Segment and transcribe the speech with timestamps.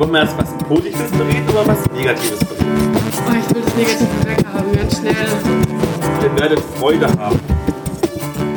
[0.00, 2.90] Wollen wir erst was Positives bereden oder was Negatives bereden?
[2.96, 5.14] Oh, ich will das Negative weghaben, ganz schnell.
[6.22, 7.38] Ihr werdet Freude haben.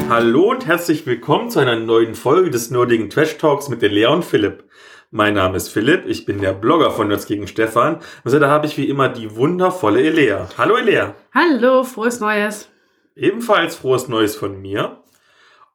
[0.08, 4.06] Hallo und herzlich willkommen zu einer neuen Folge des nerdigen Trash Talks mit der Lea
[4.06, 4.64] und Philipp.
[5.12, 8.00] Mein Name ist Philipp, ich bin der Blogger von Nerds gegen Stefan.
[8.24, 10.48] Also da habe ich wie immer die wundervolle Elea.
[10.58, 11.14] Hallo Elea.
[11.34, 12.70] Hallo, frohes Neues.
[13.18, 15.03] Ebenfalls frohes Neues von mir.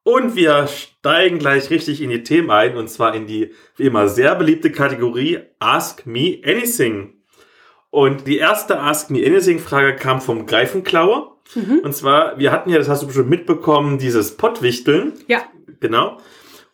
[0.09, 4.09] Und wir steigen gleich richtig in die Themen ein, und zwar in die, wie immer,
[4.09, 7.13] sehr beliebte Kategorie Ask Me Anything.
[7.91, 11.33] Und die erste Ask Me Anything Frage kam vom Greifenklaue.
[11.55, 11.81] Mhm.
[11.81, 15.13] Und zwar, wir hatten ja, das hast du schon mitbekommen, dieses Pottwichteln.
[15.27, 15.43] Ja.
[15.81, 16.17] Genau.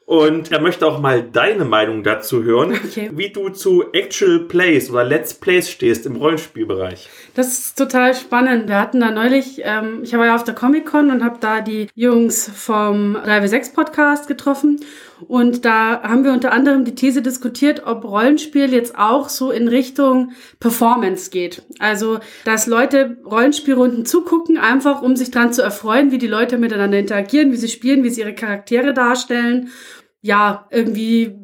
[0.07, 3.11] Und er möchte auch mal deine Meinung dazu hören, okay.
[3.15, 7.09] wie du zu Actual Plays oder Let's Plays stehst im Rollenspielbereich.
[7.35, 8.69] Das ist total spannend.
[8.69, 11.89] Wir hatten da neulich, ähm, ich war ja auf der Comic-Con und habe da die
[11.95, 14.81] Jungs vom 3W6 Podcast getroffen.
[15.27, 19.69] Und da haben wir unter anderem die These diskutiert, ob Rollenspiel jetzt auch so in
[19.69, 21.63] Richtung Performance geht.
[21.79, 26.99] Also, dass Leute Rollenspielrunden zugucken, einfach um sich dran zu erfreuen, wie die Leute miteinander
[26.99, 29.71] interagieren, wie sie spielen, wie sie ihre Charaktere darstellen
[30.25, 31.39] ja, irgendwie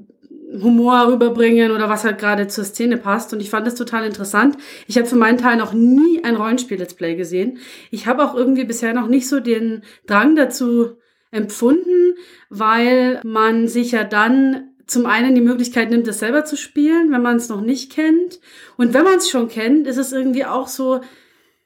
[0.62, 3.30] Humor rüberbringen oder was halt gerade zur Szene passt.
[3.34, 4.56] Und ich fand das total interessant.
[4.86, 7.58] Ich habe für meinen Teil noch nie ein Rollenspiel-Let's Play gesehen.
[7.90, 10.96] Ich habe auch irgendwie bisher noch nicht so den Drang dazu
[11.30, 12.14] empfunden,
[12.48, 17.22] weil man sich ja dann zum einen die Möglichkeit nimmt, das selber zu spielen, wenn
[17.22, 18.40] man es noch nicht kennt.
[18.76, 21.00] Und wenn man es schon kennt, ist es irgendwie auch so,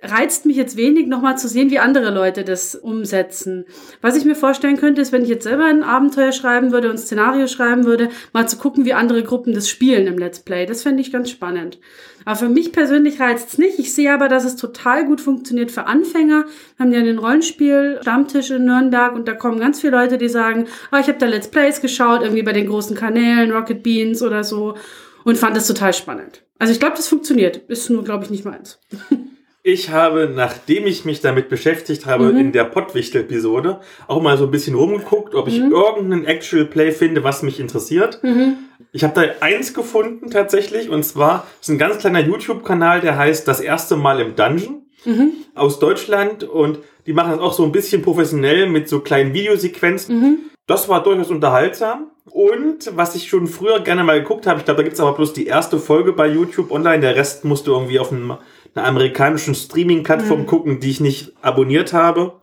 [0.04, 3.64] reizt mich jetzt wenig, nochmal zu sehen, wie andere Leute das umsetzen.
[4.00, 6.96] Was ich mir vorstellen könnte, ist, wenn ich jetzt selber ein Abenteuer schreiben würde und
[6.96, 10.66] ein Szenario schreiben würde, mal zu gucken, wie andere Gruppen das spielen im Let's Play.
[10.66, 11.78] Das fände ich ganz spannend.
[12.24, 13.78] Aber für mich persönlich reizt es nicht.
[13.78, 16.44] Ich sehe aber, dass es total gut funktioniert für Anfänger.
[16.76, 20.66] Wir haben ja den Rollenspiel-Stammtisch in Nürnberg und da kommen ganz viele Leute, die sagen,
[20.92, 24.44] oh, ich habe da Let's Plays geschaut, irgendwie bei den großen Kanälen, Rocket Beans oder
[24.44, 24.74] so
[25.24, 26.42] und fand das total spannend.
[26.58, 27.56] Also ich glaube, das funktioniert.
[27.68, 28.78] Ist nur, glaube ich, nicht meins.
[29.66, 32.38] Ich habe, nachdem ich mich damit beschäftigt habe, mhm.
[32.38, 35.72] in der Pottwichtel-Episode auch mal so ein bisschen rumgeguckt, ob ich mhm.
[35.72, 38.22] irgendeinen Actual Play finde, was mich interessiert.
[38.22, 38.58] Mhm.
[38.92, 43.48] Ich habe da eins gefunden tatsächlich, und zwar ist ein ganz kleiner YouTube-Kanal, der heißt
[43.48, 45.32] Das erste Mal im Dungeon mhm.
[45.54, 50.20] aus Deutschland und die machen das auch so ein bisschen professionell mit so kleinen Videosequenzen.
[50.20, 50.38] Mhm.
[50.66, 52.10] Das war durchaus unterhaltsam.
[52.30, 55.32] Und was ich schon früher gerne mal geguckt habe, ich glaube, da gibt's aber bloß
[55.32, 58.34] die erste Folge bei YouTube online, der Rest musst du irgendwie auf einem
[58.74, 60.46] einer amerikanischen Streaming-Plattform mhm.
[60.46, 62.40] gucken, die ich nicht abonniert habe.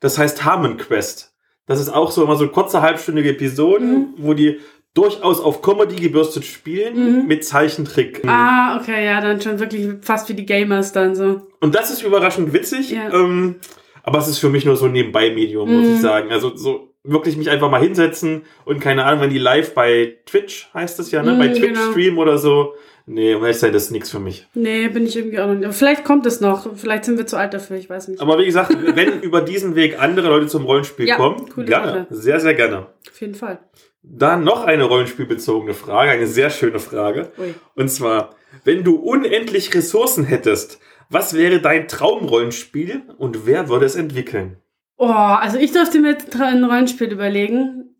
[0.00, 1.34] Das heißt Harmon Quest.
[1.66, 4.14] Das ist auch so immer so kurze halbstündige Episoden, mhm.
[4.16, 4.60] wo die
[4.94, 7.26] durchaus auf Comedy gebürstet spielen mhm.
[7.26, 8.22] mit Zeichentrick.
[8.26, 11.42] Ah, okay, ja, dann schon wirklich fast wie die Gamers dann so.
[11.60, 12.90] Und das ist überraschend witzig.
[12.90, 13.12] Ja.
[13.12, 13.56] Ähm,
[14.02, 16.00] aber es ist für mich nur so ein Nebenbei-Medium, muss ich mhm.
[16.00, 16.32] sagen.
[16.32, 20.68] Also so wirklich mich einfach mal hinsetzen und keine Ahnung, wenn die live bei Twitch
[20.74, 21.36] heißt das ja, ne?
[21.38, 21.90] bei mhm, Twitch genau.
[21.90, 22.74] streamen oder so,
[23.10, 24.46] Nee, um ehrlich zu sein, das ist nichts für mich.
[24.52, 25.74] Nee, bin ich irgendwie auch noch nicht.
[25.74, 26.76] Vielleicht kommt es noch.
[26.76, 28.20] Vielleicht sind wir zu alt dafür, ich weiß nicht.
[28.20, 31.92] Aber wie gesagt, wenn über diesen Weg andere Leute zum Rollenspiel ja, kommen, gerne.
[31.92, 32.06] Sache.
[32.10, 32.86] Sehr, sehr gerne.
[33.10, 33.60] Auf jeden Fall.
[34.02, 37.32] Dann noch eine rollenspielbezogene Frage, eine sehr schöne Frage.
[37.38, 37.54] Ui.
[37.74, 43.96] Und zwar, wenn du unendlich Ressourcen hättest, was wäre dein Traumrollenspiel und wer würde es
[43.96, 44.58] entwickeln?
[44.98, 47.96] Oh, also ich durfte mir ein Rollenspiel überlegen.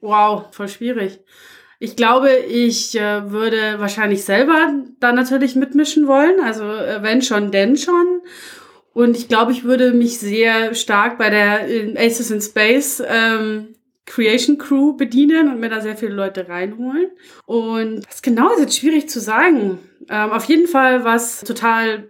[0.00, 1.20] Wow, voll schwierig.
[1.82, 6.38] Ich glaube, ich äh, würde wahrscheinlich selber da natürlich mitmischen wollen.
[6.38, 8.20] Also äh, wenn schon, denn schon.
[8.94, 11.66] Und ich glaube, ich würde mich sehr stark bei der
[11.96, 13.74] Aces in Space ähm,
[14.06, 17.10] Creation Crew bedienen und mir da sehr viele Leute reinholen.
[17.46, 19.80] Und was genau ist jetzt schwierig zu sagen.
[20.08, 22.04] Ähm, auf jeden Fall was total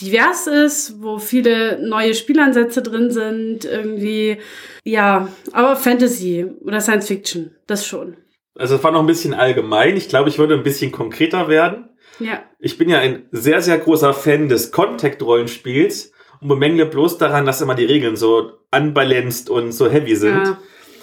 [0.00, 4.38] divers ist, wo viele neue Spielansätze drin sind, irgendwie,
[4.82, 8.16] ja, aber Fantasy oder Science Fiction, das schon.
[8.58, 9.96] Also es war noch ein bisschen allgemein.
[9.96, 11.88] Ich glaube, ich würde ein bisschen konkreter werden.
[12.18, 12.42] Ja.
[12.58, 17.60] Ich bin ja ein sehr, sehr großer Fan des Contact-Rollenspiels und bemängle bloß daran, dass
[17.60, 20.44] immer die Regeln so unbalanced und so heavy sind.
[20.44, 20.58] Ja.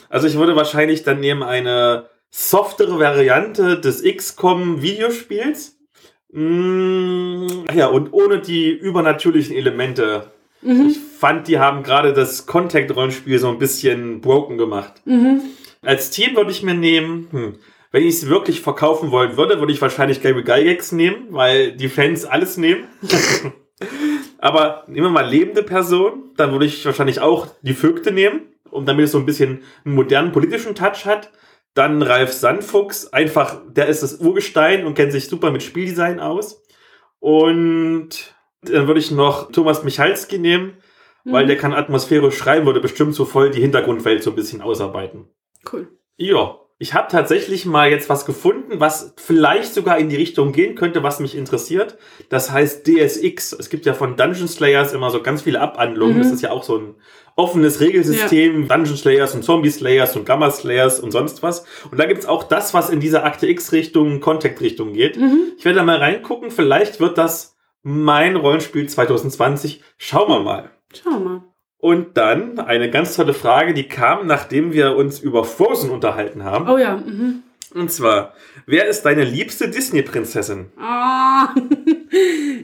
[0.09, 5.77] Also ich würde wahrscheinlich dann nehmen eine softere Variante des XCOM-Videospiels.
[6.31, 10.31] Mmh, ja, und ohne die übernatürlichen Elemente.
[10.61, 10.87] Mhm.
[10.89, 15.01] Ich fand, die haben gerade das Contact-Rollenspiel so ein bisschen broken gemacht.
[15.05, 15.41] Mhm.
[15.85, 17.59] Als Team würde ich mir nehmen, hm,
[17.91, 21.87] wenn ich es wirklich verkaufen wollen würde, würde ich wahrscheinlich Gable Gygax nehmen, weil die
[21.87, 22.85] Fans alles nehmen.
[24.37, 28.85] Aber nehmen wir mal lebende Person, dann würde ich wahrscheinlich auch die Vögte nehmen, um
[28.85, 31.31] damit es so ein bisschen einen modernen politischen Touch hat.
[31.73, 36.63] Dann Ralf Sandfuchs, einfach, der ist das Urgestein und kennt sich super mit Spieldesign aus.
[37.19, 40.77] Und dann würde ich noch Thomas Michalski nehmen,
[41.23, 41.31] mhm.
[41.31, 45.29] weil der kann atmosphärisch schreiben, würde bestimmt so voll die Hintergrundwelt so ein bisschen ausarbeiten.
[45.71, 45.87] Cool.
[46.17, 46.59] Ja.
[46.77, 51.03] Ich habe tatsächlich mal jetzt was gefunden, was vielleicht sogar in die Richtung gehen könnte,
[51.03, 51.97] was mich interessiert.
[52.27, 53.53] Das heißt DSX.
[53.53, 56.17] Es gibt ja von Dungeon Slayers immer so ganz viele Abwandlungen.
[56.17, 56.23] Mhm.
[56.23, 56.95] Das ist ja auch so ein
[57.37, 58.63] offenes Regelsystem.
[58.63, 58.75] Ja.
[58.75, 61.65] Dungeon Slayers und Zombie Slayers und Gamma Slayers und sonst was.
[61.89, 65.15] Und da gibt's auch das, was in dieser Akte X-Richtung, Contact-Richtung geht.
[65.15, 65.53] Mhm.
[65.57, 66.51] Ich werde da mal reingucken.
[66.51, 69.81] Vielleicht wird das mein Rollenspiel 2020.
[69.97, 70.71] Schauen wir mal.
[70.93, 71.54] Schauen wir mal.
[71.85, 76.67] Und dann eine ganz tolle Frage, die kam, nachdem wir uns über Frozen unterhalten haben.
[76.67, 76.97] Oh ja.
[76.97, 77.43] Mhm.
[77.75, 78.33] Und zwar,
[78.65, 80.71] wer ist deine liebste Disney-Prinzessin?
[80.81, 81.45] Oh,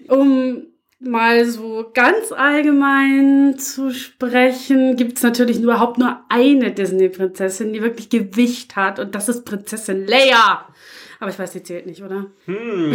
[0.15, 0.63] um
[1.00, 8.09] mal so ganz allgemein zu sprechen, gibt es natürlich überhaupt nur eine Disney-Prinzessin, die wirklich
[8.09, 8.97] Gewicht hat.
[8.97, 10.65] Und das ist Prinzessin Leia.
[11.19, 12.25] Aber ich weiß, die zählt nicht, oder?
[12.45, 12.94] Hm.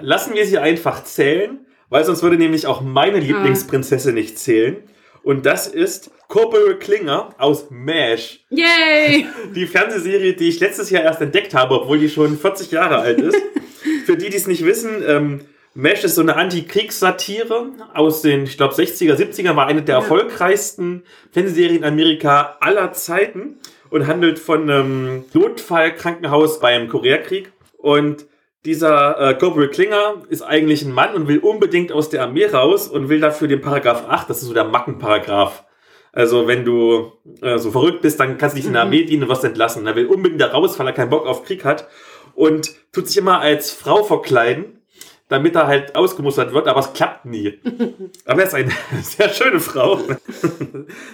[0.00, 1.58] Lassen wir sie einfach zählen,
[1.90, 3.20] weil sonst würde nämlich auch meine ah.
[3.20, 4.78] Lieblingsprinzessin nicht zählen.
[5.24, 8.40] Und das ist Corporal Klinger aus MASH.
[8.50, 9.26] Yay!
[9.54, 13.20] Die Fernsehserie, die ich letztes Jahr erst entdeckt habe, obwohl die schon 40 Jahre alt
[13.20, 13.36] ist.
[14.06, 15.40] Für die, die es nicht wissen, ähm,
[15.74, 20.00] MASH ist so eine Antikriegssatire aus den, ich glaube, 60er, 70er, war eine der ja.
[20.02, 23.56] erfolgreichsten Fernsehserien in Amerika aller Zeiten
[23.90, 27.50] und handelt von einem Notfallkrankenhaus beim Koreakrieg.
[27.78, 28.26] Und
[28.64, 32.88] dieser äh, Gabriel Klinger ist eigentlich ein Mann und will unbedingt aus der Armee raus
[32.88, 35.64] und will dafür den Paragraph 8, das ist so der Mackenparagraph.
[36.12, 37.12] Also wenn du
[37.42, 39.06] äh, so verrückt bist, dann kannst du nicht in der Armee mhm.
[39.06, 39.82] dienen und wirst entlassen.
[39.82, 41.88] Und er will unbedingt da raus, weil er keinen Bock auf Krieg hat
[42.34, 44.80] und tut sich immer als Frau verkleiden,
[45.28, 47.58] damit er halt ausgemustert wird, aber es klappt nie.
[48.24, 48.70] aber er ist eine
[49.02, 50.00] sehr schöne Frau.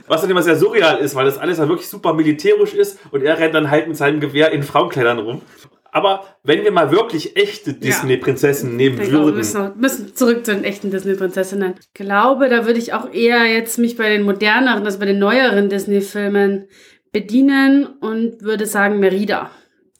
[0.06, 3.22] Was dann immer sehr surreal ist, weil das alles halt wirklich super militärisch ist und
[3.22, 5.42] er rennt dann halt mit seinem Gewehr in Frauenkleidern rum.
[5.92, 8.90] Aber wenn wir mal wirklich echte Disney-Prinzessinnen ja.
[8.90, 9.26] nehmen würden.
[9.26, 11.74] Wir müssen, müssen zurück zu den echten Disney-Prinzessinnen.
[11.80, 15.18] Ich glaube, da würde ich auch eher jetzt mich bei den moderneren, also bei den
[15.18, 16.68] neueren Disney-Filmen
[17.12, 19.50] bedienen und würde sagen Merida.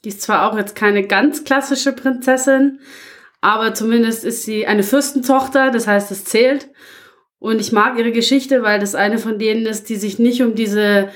[0.03, 2.79] Die ist zwar auch jetzt keine ganz klassische Prinzessin,
[3.41, 6.69] aber zumindest ist sie eine Fürstentochter, das heißt, es zählt.
[7.39, 10.53] Und ich mag ihre Geschichte, weil das eine von denen ist, die sich nicht um
[10.53, 11.09] diese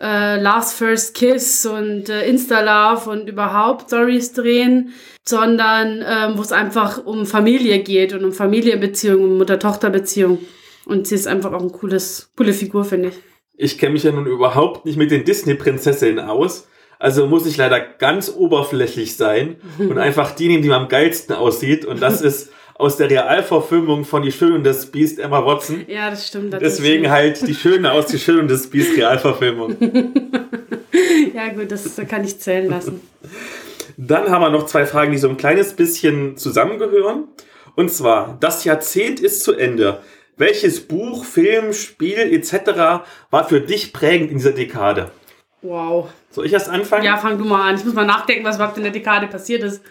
[0.00, 4.92] äh, Last First Kiss und äh, Insta-Love und überhaupt Stories drehen,
[5.24, 10.38] sondern ähm, wo es einfach um Familie geht und um Familienbeziehungen, um Mutter-Tochter-Beziehung.
[10.84, 13.14] Und sie ist einfach auch eine cooles, coole Figur, finde ich.
[13.56, 16.68] Ich kenne mich ja nun überhaupt nicht mit den Disney-Prinzessinnen aus.
[16.98, 21.84] Also muss ich leider ganz oberflächlich sein und einfach die nehmen, die am geilsten aussieht.
[21.84, 25.84] Und das ist aus der Realverfilmung von Die Schöne und das Biest Emma Watson.
[25.88, 26.52] Ja, das stimmt.
[26.52, 27.10] Das Deswegen stimmt.
[27.10, 29.76] halt Die Schöne aus Die Schöne und das Biest Realverfilmung.
[31.34, 33.00] ja gut, das kann ich zählen lassen.
[33.96, 37.24] Dann haben wir noch zwei Fragen, die so ein kleines bisschen zusammengehören.
[37.76, 40.00] Und zwar, das Jahrzehnt ist zu Ende.
[40.36, 43.04] Welches Buch, Film, Spiel etc.
[43.30, 45.10] war für dich prägend in dieser Dekade?
[45.62, 46.10] Wow.
[46.30, 47.04] Soll ich erst anfangen?
[47.04, 47.76] Ja, fang du mal an.
[47.76, 49.82] Ich muss mal nachdenken, was überhaupt in der Dekade passiert ist.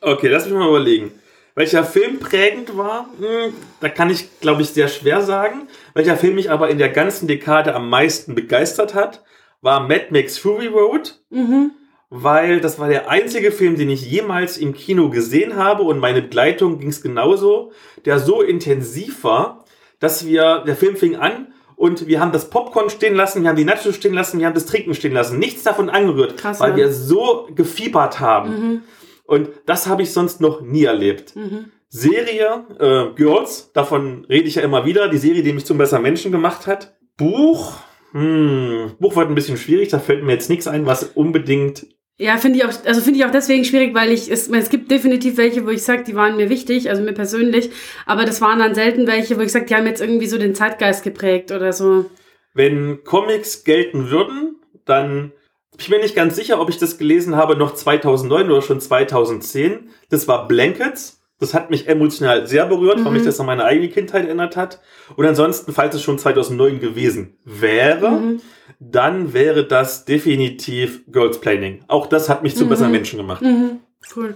[0.00, 1.12] Okay, lass mich mal überlegen.
[1.54, 5.68] Welcher Film prägend war, hm, da kann ich, glaube ich, sehr schwer sagen.
[5.94, 9.22] Welcher Film mich aber in der ganzen Dekade am meisten begeistert hat,
[9.60, 11.20] war Mad Max Fury Road.
[11.30, 11.72] Mhm.
[12.08, 16.22] Weil das war der einzige Film, den ich jemals im Kino gesehen habe und meine
[16.22, 17.70] Begleitung ging es genauso,
[18.04, 19.64] der so intensiv war,
[20.00, 23.56] dass wir, der Film fing an und wir haben das Popcorn stehen lassen, wir haben
[23.56, 25.38] die Nachos stehen lassen, wir haben das Trinken stehen lassen.
[25.38, 26.76] Nichts davon angerührt, Krass, weil ja.
[26.78, 28.50] wir so gefiebert haben.
[28.50, 28.82] Mhm.
[29.30, 31.36] Und das habe ich sonst noch nie erlebt.
[31.36, 31.66] Mhm.
[31.88, 35.06] Serie, äh, Girls, davon rede ich ja immer wieder.
[35.06, 36.96] Die Serie, die mich zum besseren Menschen gemacht hat.
[37.16, 37.74] Buch,
[38.10, 41.86] hm, Buch wird ein bisschen schwierig, da fällt mir jetzt nichts ein, was unbedingt
[42.18, 44.90] ja, finde ich auch, also finde ich auch deswegen schwierig, weil ich, es, es gibt
[44.90, 47.70] definitiv welche, wo ich sage, die waren mir wichtig, also mir persönlich,
[48.04, 50.54] aber das waren dann selten welche, wo ich sage, die haben jetzt irgendwie so den
[50.54, 52.10] Zeitgeist geprägt oder so.
[52.52, 55.32] Wenn Comics gelten würden, dann
[55.80, 59.88] ich bin nicht ganz sicher, ob ich das gelesen habe noch 2009 oder schon 2010.
[60.10, 61.22] Das war Blankets.
[61.38, 63.06] Das hat mich emotional sehr berührt, mhm.
[63.06, 64.80] weil mich das an meine eigene Kindheit erinnert hat.
[65.16, 68.40] Und ansonsten, falls es schon 2009 gewesen wäre, mhm.
[68.78, 71.82] dann wäre das definitiv Girls Planning.
[71.88, 72.68] Auch das hat mich zu mhm.
[72.68, 73.40] besseren Menschen gemacht.
[73.40, 73.80] Mhm.
[74.14, 74.34] Cool.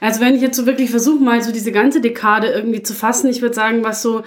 [0.00, 3.30] Also wenn ich jetzt so wirklich versuche, mal so diese ganze Dekade irgendwie zu fassen,
[3.30, 4.22] ich würde sagen, was so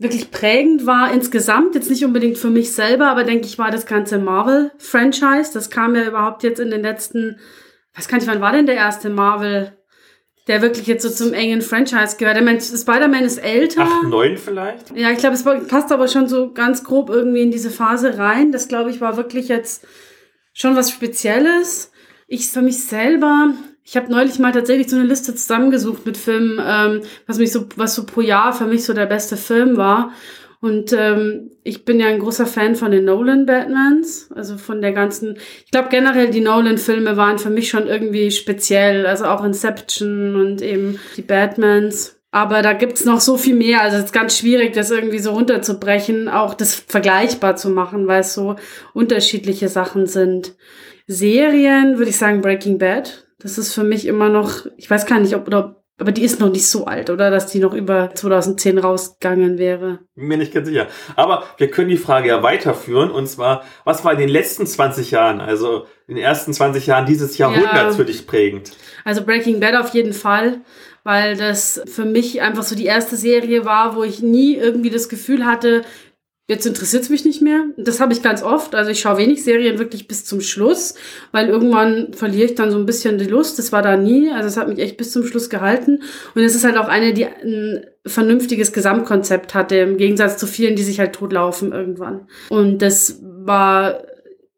[0.00, 3.84] wirklich prägend war insgesamt, jetzt nicht unbedingt für mich selber, aber denke ich, war das
[3.84, 5.50] ganze Marvel-Franchise.
[5.52, 7.38] Das kam ja überhaupt jetzt in den letzten,
[7.94, 9.76] weiß gar nicht, wann war denn der erste Marvel,
[10.48, 12.38] der wirklich jetzt so zum engen Franchise gehört.
[12.38, 13.82] Ich meine, Spider-Man ist älter.
[13.82, 14.96] Acht, neun vielleicht?
[14.96, 18.52] Ja, ich glaube, es passt aber schon so ganz grob irgendwie in diese Phase rein.
[18.52, 19.86] Das, glaube ich, war wirklich jetzt
[20.54, 21.92] schon was Spezielles.
[22.26, 23.52] Ich für mich selber,
[23.90, 27.66] ich habe neulich mal tatsächlich so eine Liste zusammengesucht mit Filmen, ähm, was mich so,
[27.74, 30.12] was so pro Jahr für mich so der beste Film war.
[30.60, 35.38] Und ähm, ich bin ja ein großer Fan von den Nolan-Batmans, also von der ganzen,
[35.64, 40.62] ich glaube generell die Nolan-Filme waren für mich schon irgendwie speziell, also auch Inception und
[40.62, 42.16] eben die Batmans.
[42.30, 43.82] Aber da gibt's noch so viel mehr.
[43.82, 48.20] Also es ist ganz schwierig, das irgendwie so runterzubrechen, auch das vergleichbar zu machen, weil
[48.20, 48.54] es so
[48.94, 50.54] unterschiedliche Sachen sind.
[51.08, 53.26] Serien würde ich sagen Breaking Bad.
[53.40, 56.40] Das ist für mich immer noch, ich weiß gar nicht, ob, oder aber die ist
[56.40, 57.30] noch nicht so alt, oder?
[57.30, 59.98] Dass die noch über 2010 rausgegangen wäre.
[60.14, 60.86] Mir nicht ganz sicher.
[61.14, 63.10] Aber wir können die Frage ja weiterführen.
[63.10, 67.04] Und zwar, was war in den letzten 20 Jahren, also in den ersten 20 Jahren
[67.04, 67.92] dieses Jahrhunderts ja.
[67.92, 68.72] für dich prägend?
[69.04, 70.62] Also Breaking Bad auf jeden Fall,
[71.04, 75.10] weil das für mich einfach so die erste Serie war, wo ich nie irgendwie das
[75.10, 75.82] Gefühl hatte,
[76.50, 77.66] Jetzt interessiert es mich nicht mehr.
[77.76, 78.74] Das habe ich ganz oft.
[78.74, 80.96] Also ich schaue wenig Serien wirklich bis zum Schluss,
[81.30, 83.60] weil irgendwann verliere ich dann so ein bisschen die Lust.
[83.60, 84.32] Das war da nie.
[84.32, 86.02] Also es hat mich echt bis zum Schluss gehalten.
[86.34, 90.74] Und es ist halt auch eine, die ein vernünftiges Gesamtkonzept hatte, im Gegensatz zu vielen,
[90.74, 92.26] die sich halt totlaufen irgendwann.
[92.48, 94.02] Und das war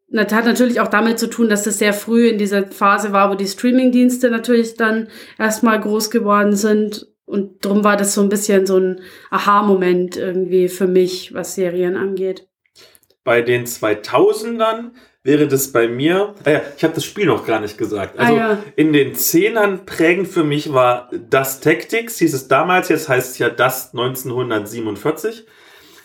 [0.08, 3.30] das hat natürlich auch damit zu tun, dass das sehr früh in dieser Phase war,
[3.30, 5.08] wo die Streamingdienste natürlich dann
[5.38, 9.00] erstmal groß geworden sind und drum war das so ein bisschen so ein
[9.30, 12.48] Aha-Moment irgendwie für mich, was Serien angeht.
[13.24, 14.90] Bei den 2000ern
[15.22, 18.18] wäre das bei mir, ja, ich habe das Spiel noch gar nicht gesagt.
[18.18, 18.58] Also ah, ja.
[18.74, 23.38] in den Zehnern prägend für mich war das Tactics, hieß es damals, jetzt heißt es
[23.38, 25.46] ja das 1947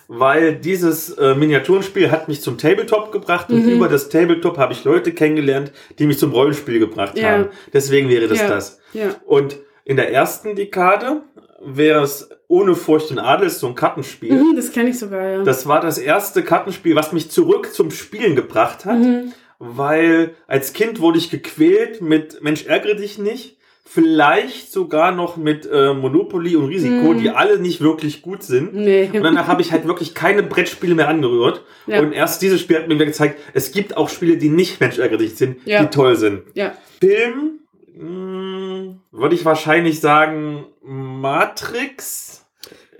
[0.07, 3.71] weil dieses äh, Miniaturenspiel hat mich zum Tabletop gebracht und mhm.
[3.71, 7.31] über das Tabletop habe ich Leute kennengelernt, die mich zum Rollenspiel gebracht ja.
[7.31, 7.49] haben.
[7.73, 8.47] Deswegen wäre das ja.
[8.47, 8.79] das.
[8.93, 9.15] Ja.
[9.25, 11.21] Und in der ersten Dekade
[11.61, 14.33] wäre es ohne Furcht und Adel, so ein Kartenspiel.
[14.33, 15.43] Mhm, das kenne ich sogar, ja.
[15.43, 19.31] Das war das erste Kartenspiel, was mich zurück zum Spielen gebracht hat, mhm.
[19.59, 23.55] weil als Kind wurde ich gequält mit Mensch, ärgere dich nicht.
[23.89, 27.19] Vielleicht sogar noch mit äh, Monopoly und Risiko, mhm.
[27.19, 28.73] die alle nicht wirklich gut sind.
[28.73, 29.09] Nee.
[29.13, 31.63] Und danach habe ich halt wirklich keine Brettspiele mehr angerührt.
[31.87, 32.01] Ja.
[32.01, 35.19] Und erst dieses Spiel hat mir gezeigt, es gibt auch Spiele, die nicht Mensch, ärgere
[35.19, 35.81] dich sind, ja.
[35.81, 36.41] die toll sind.
[36.53, 36.73] Ja.
[36.99, 37.61] Film
[37.99, 42.45] hm, würde ich wahrscheinlich sagen Matrix.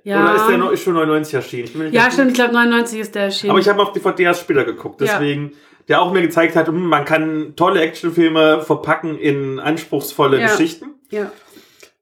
[0.03, 0.23] Ja.
[0.23, 1.93] Oder ist der noch, ist schon 99 erschienen?
[1.93, 3.51] ja, stimmt, ich glaube 99 ist der erschienen.
[3.51, 5.57] Aber ich habe auf DVD erst später geguckt, deswegen, ja.
[5.89, 10.47] der auch mir gezeigt hat, hm, man kann tolle Actionfilme verpacken in anspruchsvolle ja.
[10.47, 10.95] Geschichten.
[11.09, 11.31] Ja.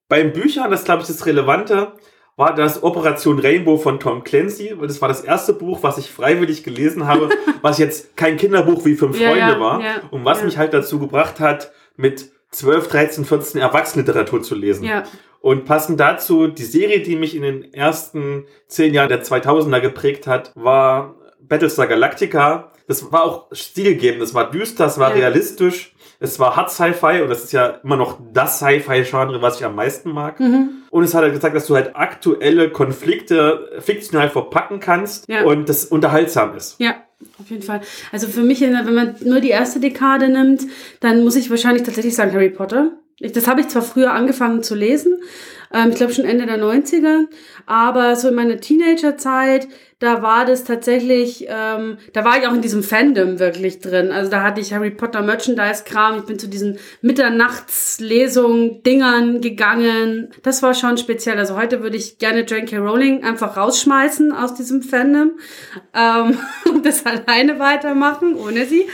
[0.08, 1.94] Beim Büchern, das glaube ich das Relevante,
[2.38, 6.12] war das Operation Rainbow von Tom Clancy, weil das war das erste Buch, was ich
[6.12, 7.30] freiwillig gelesen habe,
[7.62, 11.40] was jetzt kein Kinderbuch wie Fünf Freunde ja, war und was mich halt dazu gebracht
[11.40, 14.86] hat, mit 12, 13, 14 Erwachsenenliteratur zu lesen.
[14.86, 15.04] Ja.
[15.42, 20.26] Und passend dazu, die Serie, die mich in den ersten zehn Jahren der 2000er geprägt
[20.26, 22.72] hat, war Battlestar Galactica.
[22.88, 25.18] Das war auch stilgebend, das war düster, es war ja.
[25.18, 29.66] realistisch, es war Hard Sci-Fi und das ist ja immer noch das Sci-Fi-Genre, was ich
[29.66, 30.40] am meisten mag.
[30.40, 30.84] Mhm.
[30.90, 35.44] Und es hat halt gezeigt, dass du halt aktuelle Konflikte fiktional verpacken kannst ja.
[35.44, 36.80] und das unterhaltsam ist.
[36.80, 36.96] Ja.
[37.40, 37.82] Auf jeden Fall.
[38.12, 40.64] Also für mich, wenn man nur die erste Dekade nimmt,
[41.00, 42.98] dann muss ich wahrscheinlich tatsächlich sagen Harry Potter.
[43.20, 45.18] Ich, das habe ich zwar früher angefangen zu lesen,
[45.74, 47.26] ähm, ich glaube schon Ende der 90er,
[47.66, 49.68] aber so in meiner Teenagerzeit,
[50.00, 54.12] da war das tatsächlich, ähm, da war ich auch in diesem Fandom wirklich drin.
[54.12, 60.30] Also da hatte ich Harry Potter Merchandise-Kram, ich bin zu diesen Mitternachtslesungen, Dingern gegangen.
[60.44, 61.38] Das war schon speziell.
[61.38, 62.78] Also heute würde ich gerne J.K.
[62.78, 65.32] Rowling einfach rausschmeißen aus diesem Fandom
[65.94, 66.38] ähm,
[66.74, 68.88] und das alleine weitermachen, ohne sie.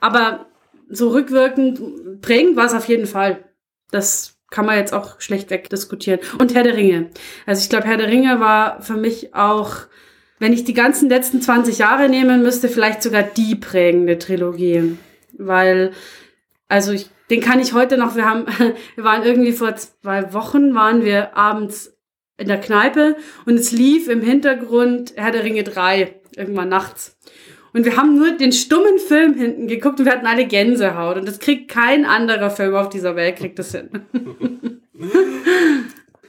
[0.00, 0.46] Aber
[0.88, 3.49] so rückwirkend prägend war es auf jeden Fall.
[3.90, 6.20] Das kann man jetzt auch schlecht wegdiskutieren.
[6.38, 7.10] Und Herr der Ringe.
[7.46, 9.76] Also ich glaube, Herr der Ringe war für mich auch,
[10.38, 14.98] wenn ich die ganzen letzten 20 Jahre nehmen müsste, vielleicht sogar die prägende Trilogie.
[15.38, 15.92] Weil,
[16.68, 18.46] also ich, den kann ich heute noch, wir haben,
[18.96, 21.96] wir waren irgendwie vor zwei Wochen, waren wir abends
[22.36, 27.18] in der Kneipe und es lief im Hintergrund Herr der Ringe 3, irgendwann nachts.
[27.72, 31.16] Und wir haben nur den stummen Film hinten geguckt und wir hatten alle Gänsehaut.
[31.16, 33.88] Und das kriegt kein anderer Film auf dieser Welt, kriegt das hin.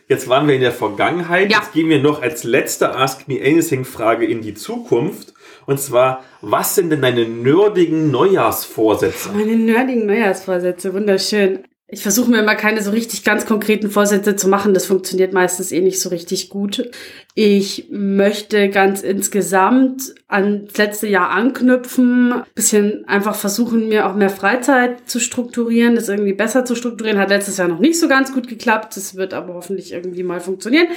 [0.08, 1.50] Jetzt waren wir in der Vergangenheit.
[1.52, 1.60] Ja.
[1.60, 5.34] Jetzt gehen wir noch als letzte Ask Me Anything Frage in die Zukunft.
[5.66, 9.32] Und zwar, was sind denn deine nerdigen Neujahrsvorsätze?
[9.32, 11.64] Meine nerdigen Neujahrsvorsätze, wunderschön.
[11.94, 14.74] Ich versuche mir immer keine so richtig ganz konkreten Vorsätze zu machen.
[14.74, 16.90] Das funktioniert meistens eh nicht so richtig gut.
[17.36, 24.30] Ich möchte ganz insgesamt an das letzte Jahr anknüpfen, bisschen einfach versuchen, mir auch mehr
[24.30, 27.20] Freizeit zu strukturieren, das irgendwie besser zu strukturieren.
[27.20, 28.96] Hat letztes Jahr noch nicht so ganz gut geklappt.
[28.96, 30.88] Das wird aber hoffentlich irgendwie mal funktionieren.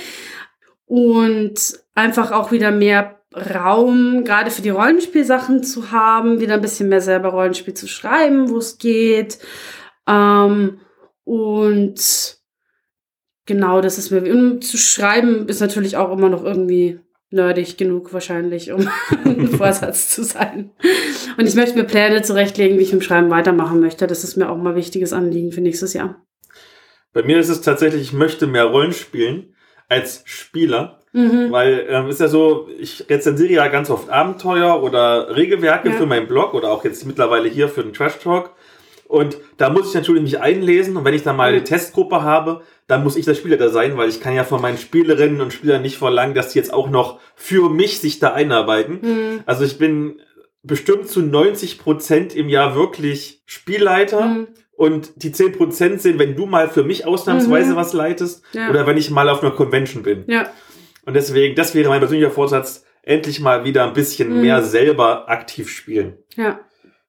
[0.87, 1.59] Und
[1.97, 7.01] einfach auch wieder mehr Raum, gerade für die Rollenspielsachen zu haben, wieder ein bisschen mehr
[7.01, 9.41] selber Rollenspiel zu schreiben, wo es geht.
[10.07, 10.79] Ähm,
[11.25, 12.39] und
[13.47, 17.01] genau, das ist mir, und zu schreiben ist natürlich auch immer noch irgendwie
[17.31, 18.89] nerdig genug wahrscheinlich, um
[19.25, 20.71] ein Vorsatz zu sein.
[21.37, 24.07] Und ich möchte mir Pläne zurechtlegen, wie ich im Schreiben weitermachen möchte.
[24.07, 26.25] Das ist mir auch mal ein wichtiges Anliegen für nächstes Jahr.
[27.13, 29.55] Bei mir ist es tatsächlich, ich möchte mehr Rollen spielen
[29.89, 31.01] als Spieler.
[31.13, 31.53] Mhm.
[31.53, 35.95] Weil ähm, ist ja so, ich rezensiere ja ganz oft Abenteuer oder Regelwerke ja.
[35.95, 38.51] für meinen Blog oder auch jetzt mittlerweile hier für den Trash Talk.
[39.07, 41.65] Und da muss ich natürlich mich einlesen und wenn ich dann mal eine mhm.
[41.65, 44.79] Testgruppe habe, dann muss ich der Spieler da sein, weil ich kann ja von meinen
[44.79, 48.99] Spielerinnen und Spielern nicht verlangen, dass die jetzt auch noch für mich sich da einarbeiten.
[49.03, 49.41] Mhm.
[49.47, 50.21] Also ich bin
[50.63, 54.27] bestimmt zu 90 Prozent im Jahr wirklich Spielleiter.
[54.27, 54.49] Mhm.
[54.77, 57.77] Und die 10 Prozent sind, wenn du mal für mich ausnahmsweise mhm.
[57.77, 58.71] was leitest ja.
[58.71, 60.25] oder wenn ich mal auf einer Convention bin.
[60.27, 60.51] Ja.
[61.07, 64.41] Und deswegen, das wäre mein persönlicher Vorsatz, endlich mal wieder ein bisschen mhm.
[64.41, 66.19] mehr selber aktiv spielen.
[66.35, 66.59] Ja.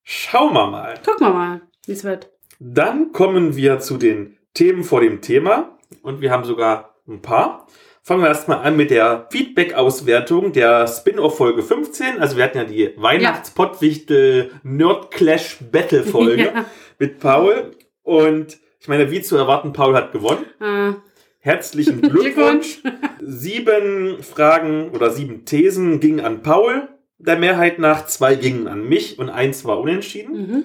[0.03, 0.93] Schauen wir mal.
[1.03, 2.29] Gucken wir mal, wie es wird.
[2.59, 5.77] Dann kommen wir zu den Themen vor dem Thema.
[6.01, 7.67] Und wir haben sogar ein paar.
[8.01, 12.19] Fangen wir erstmal an mit der Feedback-Auswertung der Spin-off-Folge 15.
[12.19, 16.65] Also wir hatten ja die Weihnachts-Pottwichtel Nerd Clash Battle Folge ja.
[16.99, 17.71] mit Paul.
[18.03, 20.45] Und ich meine, wie zu erwarten, Paul hat gewonnen.
[20.59, 20.93] Ah.
[21.39, 22.81] Herzlichen Glückwunsch.
[23.21, 26.87] sieben Fragen oder sieben Thesen gingen an Paul.
[27.17, 30.35] Der Mehrheit nach zwei gingen an mich und eins war unentschieden.
[30.37, 30.63] Mhm.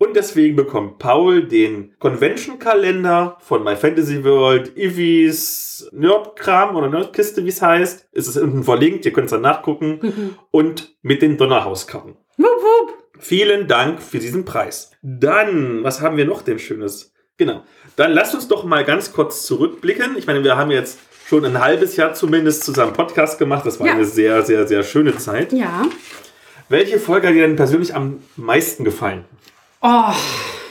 [0.00, 7.50] Und deswegen bekommt Paul den Convention-Kalender von My Fantasy World, Ivis Nerdkram oder Nerdkiste, wie
[7.50, 8.08] es heißt.
[8.10, 10.38] Es ist unten verlinkt, ihr könnt es dann nachgucken.
[10.50, 12.16] Und mit den Donnerhauskarten.
[12.38, 12.94] Wupp, wupp.
[13.18, 14.92] Vielen Dank für diesen Preis.
[15.02, 17.12] Dann, was haben wir noch denn Schönes?
[17.36, 17.62] Genau.
[17.96, 20.16] Dann lasst uns doch mal ganz kurz zurückblicken.
[20.16, 23.66] Ich meine, wir haben jetzt schon ein halbes Jahr zumindest zusammen Podcast gemacht.
[23.66, 23.92] Das war ja.
[23.92, 25.52] eine sehr, sehr, sehr schöne Zeit.
[25.52, 25.86] Ja.
[26.70, 29.26] Welche Folge hat dir denn persönlich am meisten gefallen?
[29.82, 30.12] Oh,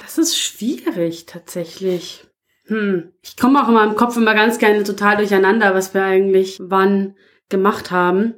[0.01, 2.25] das ist schwierig tatsächlich.
[2.65, 3.11] Hm.
[3.21, 7.15] Ich komme auch in meinem Kopf immer ganz gerne total durcheinander, was wir eigentlich wann
[7.49, 8.35] gemacht haben.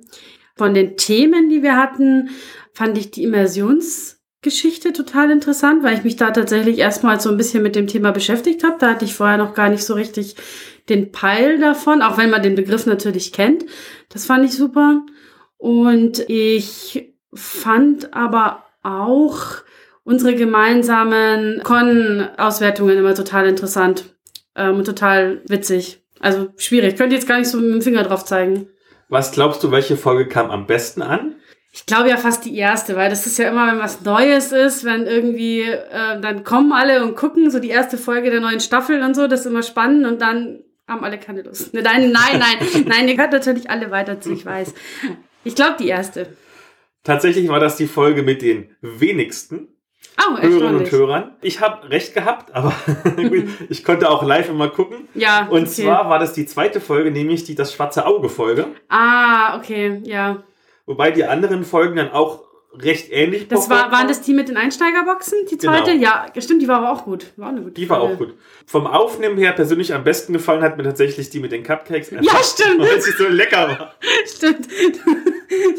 [0.55, 2.29] Von den Themen, die wir hatten,
[2.73, 7.37] fand ich die Immersions- Geschichte total interessant, weil ich mich da tatsächlich erstmal so ein
[7.37, 8.77] bisschen mit dem Thema beschäftigt habe.
[8.79, 10.35] Da hatte ich vorher noch gar nicht so richtig
[10.89, 13.65] den Peil davon, auch wenn man den Begriff natürlich kennt.
[14.09, 15.03] Das fand ich super.
[15.57, 19.57] Und ich fand aber auch
[20.03, 24.16] unsere gemeinsamen Con-Auswertungen immer total interessant
[24.55, 26.03] ähm, und total witzig.
[26.20, 26.94] Also schwierig.
[26.94, 28.68] Ich könnte jetzt gar nicht so mit dem Finger drauf zeigen.
[29.09, 31.35] Was glaubst du, welche Folge kam am besten an?
[31.74, 34.83] Ich glaube ja fast die erste, weil das ist ja immer, wenn was Neues ist,
[34.83, 39.01] wenn irgendwie, äh, dann kommen alle und gucken, so die erste Folge der neuen Staffel
[39.01, 41.74] und so, das ist immer spannend und dann haben alle keine Lust.
[41.74, 44.74] Nein, nein, nein, nein, ihr hört natürlich alle weiter zu, ich weiß.
[45.46, 46.35] Ich glaube die erste.
[47.03, 49.70] Tatsächlich war das die Folge mit den wenigsten.
[50.18, 51.31] Oh, Hörerinnen und Hörern.
[51.42, 52.74] Ich habe recht gehabt, aber
[53.70, 55.07] ich konnte auch live immer gucken.
[55.14, 55.48] Ja.
[55.48, 55.83] Und okay.
[55.83, 58.68] zwar war das die zweite Folge, nämlich die Das schwarze Auge Folge.
[58.90, 60.44] Ah, okay, ja.
[60.85, 63.48] Wobei die anderen Folgen dann auch recht ähnlich.
[63.48, 65.92] Das war, waren das die mit den Einsteigerboxen, die zweite?
[65.92, 66.03] Genau.
[66.03, 67.27] Ja, stimmt, die war aber auch gut.
[67.36, 68.03] War eine gute die Folge.
[68.03, 68.36] war auch gut.
[68.66, 72.12] Vom Aufnehmen her persönlich am besten gefallen hat mir tatsächlich die mit den Cupcakes.
[72.12, 72.79] Ja, stimmt.
[72.79, 73.96] Weil sie so lecker war.
[74.25, 74.68] Stimmt.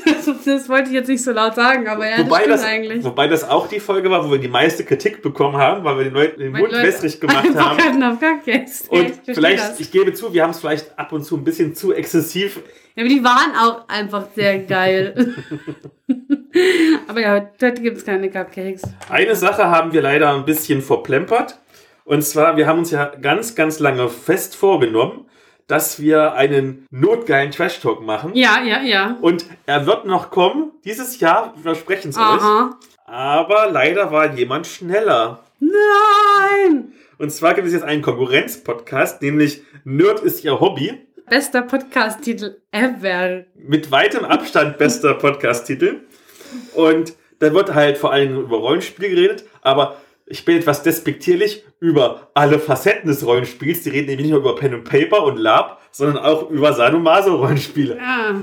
[0.05, 3.03] Das, das, wollte ich jetzt nicht so laut sagen, aber ja, wobei das, das eigentlich.
[3.05, 6.05] Wobei das auch die Folge war, wo wir die meiste Kritik bekommen haben, weil wir
[6.05, 8.03] den Leuten den Mund wässrig gemacht haben.
[8.03, 8.83] Auf Cupcakes.
[8.91, 9.81] Und ich vielleicht, das.
[9.81, 12.61] ich gebe zu, wir haben es vielleicht ab und zu ein bisschen zu exzessiv
[12.95, 15.35] ja, aber die waren auch einfach sehr geil.
[17.09, 18.83] aber ja, heute gibt es keine Cupcakes.
[19.09, 21.59] Eine Sache haben wir leider ein bisschen verplempert.
[22.05, 25.27] Und zwar, wir haben uns ja ganz, ganz lange fest vorgenommen,
[25.67, 28.33] dass wir einen notgeilen Trash Talk machen.
[28.35, 29.17] Ja, ja, ja.
[29.21, 30.73] Und er wird noch kommen.
[30.85, 32.43] Dieses Jahr, wir versprechen es euch.
[33.07, 35.41] Aber leider war jemand schneller.
[35.61, 36.93] Nein!
[37.19, 41.07] Und zwar gibt es jetzt einen Konkurrenzpodcast, nämlich Nerd ist ihr Hobby.
[41.33, 43.45] Bester Podcast-Titel ever.
[43.55, 46.01] Mit weitem Abstand bester Podcast-Titel.
[46.75, 52.29] Und da wird halt vor allem über Rollenspiel geredet, aber ich bin etwas despektierlich über
[52.35, 53.83] alle Facetten des Rollenspiels.
[53.83, 57.97] Die reden nämlich nicht nur über Pen and Paper und Lab, sondern auch über Sadomaso-Rollenspiele.
[57.97, 58.35] Ja,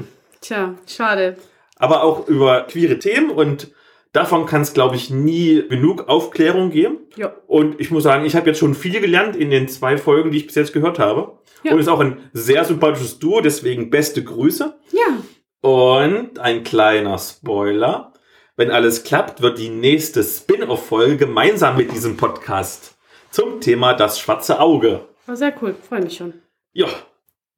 [0.42, 1.38] tja, schade.
[1.76, 3.68] Aber auch über queere Themen und
[4.12, 6.98] davon kann es, glaube ich, nie genug Aufklärung geben.
[7.16, 7.34] Ja.
[7.48, 10.38] Und ich muss sagen, ich habe jetzt schon viel gelernt in den zwei Folgen, die
[10.38, 11.40] ich bis jetzt gehört habe.
[11.64, 11.74] Ja.
[11.74, 14.80] Und ist auch ein sehr sympathisches Duo, deswegen beste Grüße.
[14.92, 15.22] Ja.
[15.62, 18.14] Und ein kleiner Spoiler.
[18.56, 22.98] Wenn alles klappt, wird die nächste Spin-off-Folge gemeinsam mit diesem Podcast
[23.32, 25.08] zum Thema das schwarze Auge.
[25.26, 26.34] War sehr cool, freue mich schon.
[26.74, 26.88] Ja,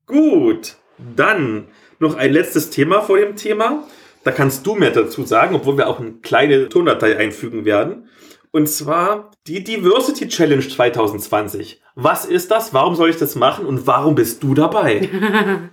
[0.05, 0.75] gut.
[1.15, 1.67] Dann
[1.99, 3.87] noch ein letztes Thema vor dem Thema.
[4.23, 8.07] Da kannst du mehr dazu sagen, obwohl wir auch eine kleine Tondatei einfügen werden.
[8.53, 11.81] Und zwar die Diversity Challenge 2020.
[11.95, 12.73] Was ist das?
[12.73, 13.65] Warum soll ich das machen?
[13.65, 15.09] Und warum bist du dabei?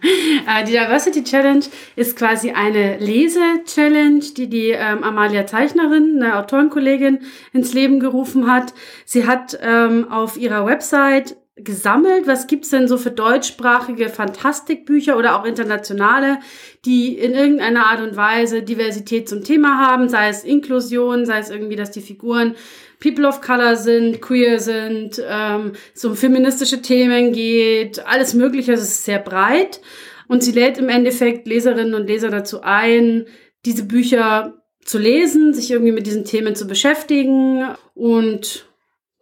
[0.47, 7.21] Äh, die Diversity Challenge ist quasi eine Lese-Challenge, die die ähm, Amalia Zeichnerin, eine Autorenkollegin,
[7.53, 8.73] ins Leben gerufen hat.
[9.05, 15.38] Sie hat ähm, auf ihrer Website gesammelt, was gibt's denn so für deutschsprachige Fantastikbücher oder
[15.38, 16.38] auch internationale,
[16.85, 21.51] die in irgendeiner Art und Weise Diversität zum Thema haben, sei es Inklusion, sei es
[21.51, 22.55] irgendwie, dass die Figuren
[23.01, 28.83] People of Color sind, queer sind, ähm, es um feministische Themen geht, alles Mögliche, es
[28.83, 29.81] ist sehr breit.
[30.29, 33.27] Und sie lädt im Endeffekt Leserinnen und Leser dazu ein,
[33.64, 37.64] diese Bücher zu lesen, sich irgendwie mit diesen Themen zu beschäftigen.
[37.94, 38.68] Und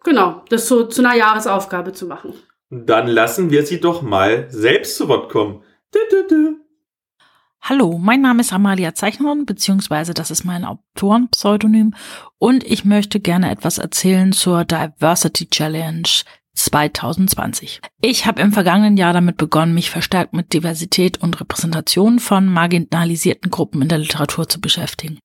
[0.06, 2.32] genau, das so zu einer Jahresaufgabe zu machen.
[2.70, 5.62] Dann lassen wir sie doch mal selbst zu Wort kommen.
[5.92, 6.56] Du, du, du.
[7.60, 11.94] Hallo, mein Name ist Amalia Zeichnerin, beziehungsweise das ist mein Autorenpseudonym
[12.38, 16.08] und ich möchte gerne etwas erzählen zur Diversity Challenge
[16.54, 17.80] 2020.
[18.00, 23.50] Ich habe im vergangenen Jahr damit begonnen, mich verstärkt mit Diversität und Repräsentation von marginalisierten
[23.50, 25.18] Gruppen in der Literatur zu beschäftigen.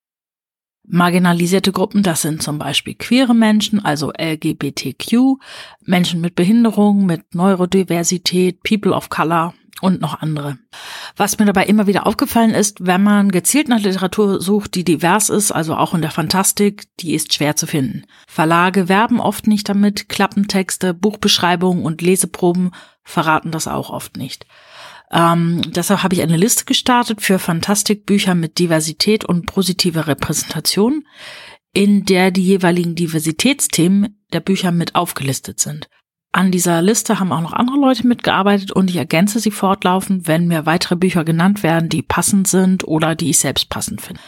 [0.94, 5.40] Marginalisierte Gruppen, das sind zum Beispiel queere Menschen, also LGBTQ,
[5.86, 10.58] Menschen mit Behinderung, mit Neurodiversität, People of Color und noch andere.
[11.16, 15.30] Was mir dabei immer wieder aufgefallen ist, wenn man gezielt nach Literatur sucht, die divers
[15.30, 18.04] ist, also auch in der Fantastik, die ist schwer zu finden.
[18.28, 22.72] Verlage werben oft nicht damit, Klappentexte, Buchbeschreibungen und Leseproben
[23.06, 24.46] verraten das auch oft nicht.
[25.12, 31.06] Ähm, deshalb habe ich eine Liste gestartet für Fantastikbücher mit Diversität und positiver Repräsentation,
[31.74, 35.90] in der die jeweiligen Diversitätsthemen der Bücher mit aufgelistet sind.
[36.34, 40.48] An dieser Liste haben auch noch andere Leute mitgearbeitet und ich ergänze sie fortlaufend, wenn
[40.48, 44.22] mir weitere Bücher genannt werden, die passend sind oder die ich selbst passend finde.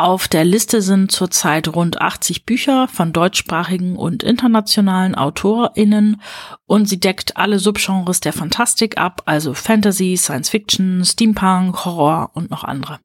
[0.00, 6.22] Auf der Liste sind zurzeit rund 80 Bücher von deutschsprachigen und internationalen AutorInnen
[6.64, 12.50] und sie deckt alle Subgenres der Fantastik ab, also Fantasy, Science Fiction, Steampunk, Horror und
[12.50, 13.00] noch andere.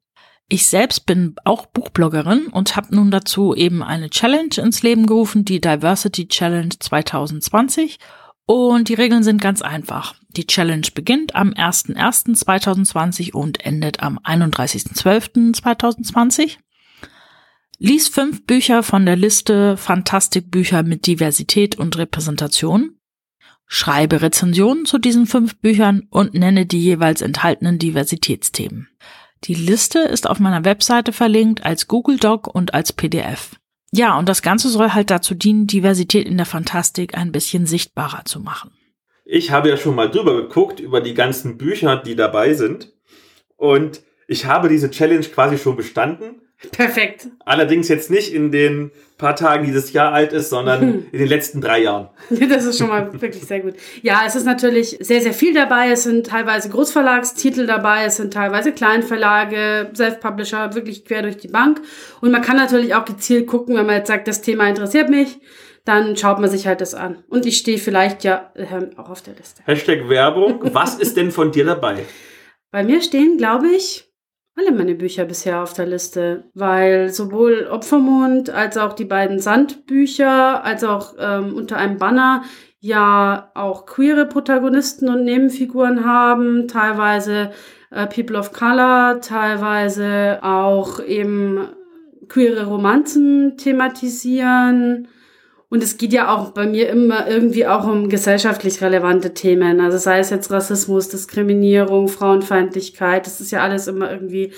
[0.48, 5.44] Ich selbst bin auch Buchbloggerin und habe nun dazu eben eine Challenge ins Leben gerufen,
[5.44, 7.98] die Diversity Challenge 2020
[8.46, 10.14] und die Regeln sind ganz einfach.
[10.30, 16.56] Die Challenge beginnt am 01.01.2020 und endet am 31.12.2020.
[17.78, 22.96] Lies fünf Bücher von der Liste Fantastikbücher mit Diversität und Repräsentation.
[23.66, 28.88] Schreibe Rezensionen zu diesen fünf Büchern und nenne die jeweils enthaltenen Diversitätsthemen.
[29.44, 33.56] Die Liste ist auf meiner Webseite verlinkt als Google Doc und als PDF.
[33.92, 38.24] Ja, und das Ganze soll halt dazu dienen, Diversität in der Fantastik ein bisschen sichtbarer
[38.24, 38.70] zu machen.
[39.26, 42.94] Ich habe ja schon mal drüber geguckt, über die ganzen Bücher, die dabei sind.
[43.56, 46.40] Und ich habe diese Challenge quasi schon bestanden.
[46.72, 47.28] Perfekt.
[47.44, 51.06] Allerdings jetzt nicht in den paar Tagen, die das Jahr alt ist, sondern hm.
[51.12, 52.08] in den letzten drei Jahren.
[52.48, 53.74] Das ist schon mal wirklich sehr gut.
[54.02, 55.90] Ja, es ist natürlich sehr, sehr viel dabei.
[55.90, 61.80] Es sind teilweise Großverlagstitel dabei, es sind teilweise Kleinverlage, Self-Publisher, wirklich quer durch die Bank.
[62.20, 65.38] Und man kann natürlich auch gezielt gucken, wenn man jetzt sagt, das Thema interessiert mich,
[65.84, 67.22] dann schaut man sich halt das an.
[67.28, 68.52] Und ich stehe vielleicht ja
[68.96, 69.62] auch auf der Liste.
[69.64, 70.60] Hashtag Werbung.
[70.72, 72.04] Was ist denn von dir dabei?
[72.70, 74.05] Bei mir stehen, glaube ich,
[74.56, 80.64] alle meine Bücher bisher auf der Liste, weil sowohl Opfermond als auch die beiden Sandbücher,
[80.64, 82.42] als auch ähm, unter einem Banner
[82.80, 87.50] ja auch queere Protagonisten und Nebenfiguren haben, teilweise
[87.90, 91.68] äh, People of Color, teilweise auch eben
[92.28, 95.08] queere Romanzen thematisieren.
[95.68, 99.80] Und es geht ja auch bei mir immer irgendwie auch um gesellschaftlich relevante Themen.
[99.80, 104.52] Also sei es jetzt Rassismus, Diskriminierung, Frauenfeindlichkeit, das ist ja alles immer irgendwie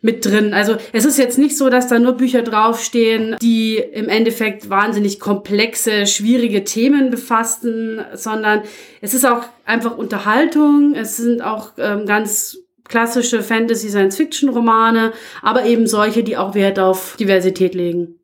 [0.00, 0.54] mit drin.
[0.54, 5.20] Also es ist jetzt nicht so, dass da nur Bücher draufstehen, die im Endeffekt wahnsinnig
[5.20, 8.62] komplexe, schwierige Themen befassen, sondern
[9.00, 10.94] es ist auch einfach Unterhaltung.
[10.94, 12.58] Es sind auch ähm, ganz
[12.88, 18.17] klassische Fantasy, Science-Fiction-Romane, aber eben solche, die auch Wert auf Diversität legen.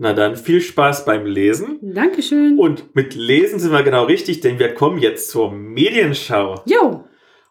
[0.00, 1.80] Na dann viel Spaß beim Lesen.
[1.82, 2.56] Dankeschön.
[2.56, 6.62] Und mit Lesen sind wir genau richtig, denn wir kommen jetzt zur Medienschau.
[6.66, 7.04] Jo.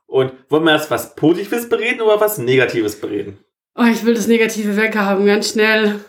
[0.05, 3.37] Und wollen wir erst was Positives bereden oder was Negatives bereden?
[3.75, 5.99] Oh, ich will das Negative weghaben, ganz schnell.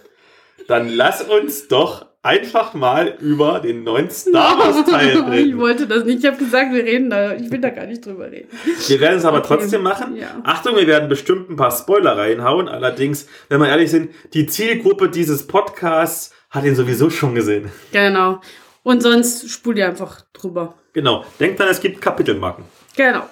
[0.68, 5.48] Dann lass uns doch einfach mal über den neuen Star Wars Teil reden.
[5.48, 6.18] ich wollte das nicht.
[6.18, 7.34] Ich habe gesagt, wir reden da.
[7.34, 8.48] Ich will da gar nicht drüber reden.
[8.86, 9.46] Wir werden es aber okay.
[9.48, 10.14] trotzdem machen.
[10.14, 10.28] Ja.
[10.44, 12.68] Achtung, wir werden bestimmt ein paar Spoiler reinhauen.
[12.68, 17.70] Allerdings, wenn wir ehrlich sind, die Zielgruppe dieses Podcasts hat ihn sowieso schon gesehen.
[17.92, 18.40] Genau.
[18.82, 20.74] Und sonst spult ihr einfach drüber.
[20.92, 21.24] Genau.
[21.40, 22.64] Denkt dran, es gibt Kapitelmarken.
[22.94, 23.22] Genau.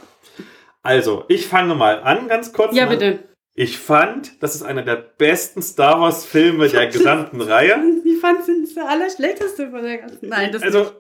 [0.82, 2.74] Also, ich fange mal an, ganz kurz.
[2.74, 3.18] Ja, bitte.
[3.58, 7.82] Ich fand, das ist einer der besten Star Wars Filme der gesamten Reihe.
[8.04, 10.28] Ich fand es der allerschlechteste von der ganzen.
[10.28, 10.92] Nein, das Also,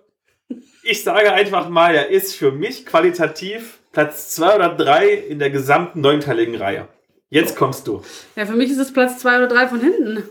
[0.82, 5.50] Ich sage einfach mal, er ist für mich qualitativ Platz zwei oder drei in der
[5.50, 6.88] gesamten neunteiligen Reihe.
[7.28, 8.02] Jetzt kommst du.
[8.36, 10.22] Ja, für mich ist es Platz zwei oder drei von hinten.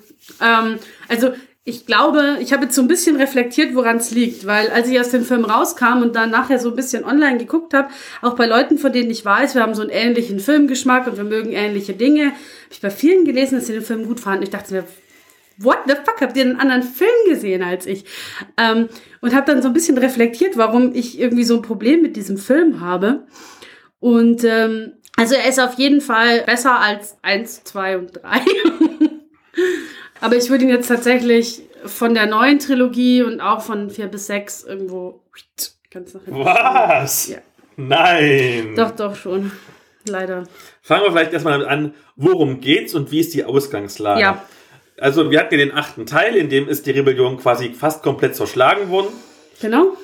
[0.42, 1.34] Ähm, also
[1.68, 5.00] ich glaube, ich habe jetzt so ein bisschen reflektiert, woran es liegt, weil als ich
[5.00, 7.90] aus dem Film rauskam und dann nachher so ein bisschen online geguckt habe,
[8.22, 11.24] auch bei Leuten, von denen ich weiß, wir haben so einen ähnlichen Filmgeschmack und wir
[11.24, 12.36] mögen ähnliche Dinge, habe
[12.70, 14.44] ich bei vielen gelesen, dass sie den Film gut fanden.
[14.44, 14.84] Ich dachte mir,
[15.58, 18.06] what the fuck, habt ihr einen anderen Film gesehen als ich?
[18.58, 18.88] Ähm,
[19.22, 22.38] und habe dann so ein bisschen reflektiert, warum ich irgendwie so ein Problem mit diesem
[22.38, 23.26] Film habe.
[24.00, 28.42] Und ähm, also er ist auf jeden Fall besser als eins, zwei und drei.
[30.26, 34.26] Aber ich würde ihn jetzt tatsächlich von der neuen Trilogie und auch von 4 bis
[34.26, 35.22] 6 irgendwo
[35.92, 36.44] ganz nach hinten.
[36.44, 37.28] Was?
[37.28, 37.38] Ja.
[37.78, 38.74] Nein.
[38.76, 39.52] Doch, doch schon.
[40.08, 40.46] Leider.
[40.82, 44.20] Fangen wir vielleicht erstmal damit an, worum geht's und wie ist die Ausgangslage?
[44.20, 44.44] Ja.
[44.98, 48.36] Also wir hatten ja den achten Teil, in dem ist die Rebellion quasi fast komplett
[48.36, 49.10] zerschlagen worden.
[49.62, 49.96] Genau.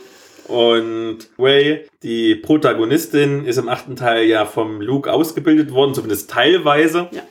[0.48, 7.10] Und Ray, die Protagonistin, ist im achten Teil ja vom Luke ausgebildet worden, zumindest teilweise.
[7.12, 7.24] Ja.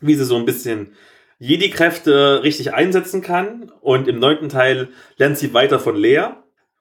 [0.00, 0.92] Wie sie so ein bisschen
[1.38, 3.72] Jedi-Kräfte richtig einsetzen kann.
[3.80, 6.28] Und im neunten Teil lernt sie weiter von Lea.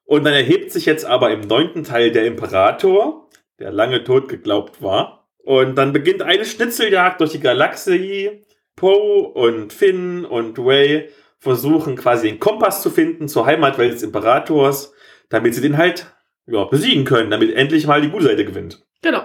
[0.06, 3.28] Und dann erhebt sich jetzt aber im neunten Teil der Imperator,
[3.60, 5.28] der lange tot geglaubt war.
[5.44, 8.44] Und dann beginnt eine Schnitzeljagd durch die Galaxie.
[8.76, 14.94] Poe und Finn und Ray versuchen quasi den Kompass zu finden zur Heimatwelt des Imperators,
[15.30, 16.08] damit sie den halt
[16.48, 18.84] ja, besiegen können, damit endlich mal die gute Seite gewinnt.
[19.02, 19.24] Genau.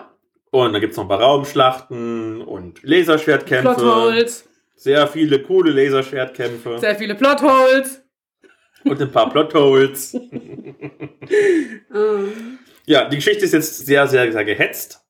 [0.50, 3.74] Und dann gibt's noch ein paar Raumschlachten und Laserschwertkämpfe.
[3.74, 4.49] Plotholes.
[4.80, 6.78] Sehr viele coole Laserschwertkämpfe.
[6.78, 8.02] Sehr viele Plotholes.
[8.82, 10.16] Und ein paar Plotholes.
[12.86, 15.00] Ja, die Geschichte ist jetzt sehr, sehr, sehr gehetzt.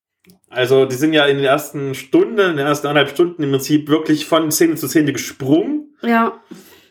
[0.50, 3.88] Also, die sind ja in den ersten Stunden, in den ersten anderthalb Stunden im Prinzip
[3.88, 5.94] wirklich von Szene zu Szene gesprungen.
[6.02, 6.42] Ja.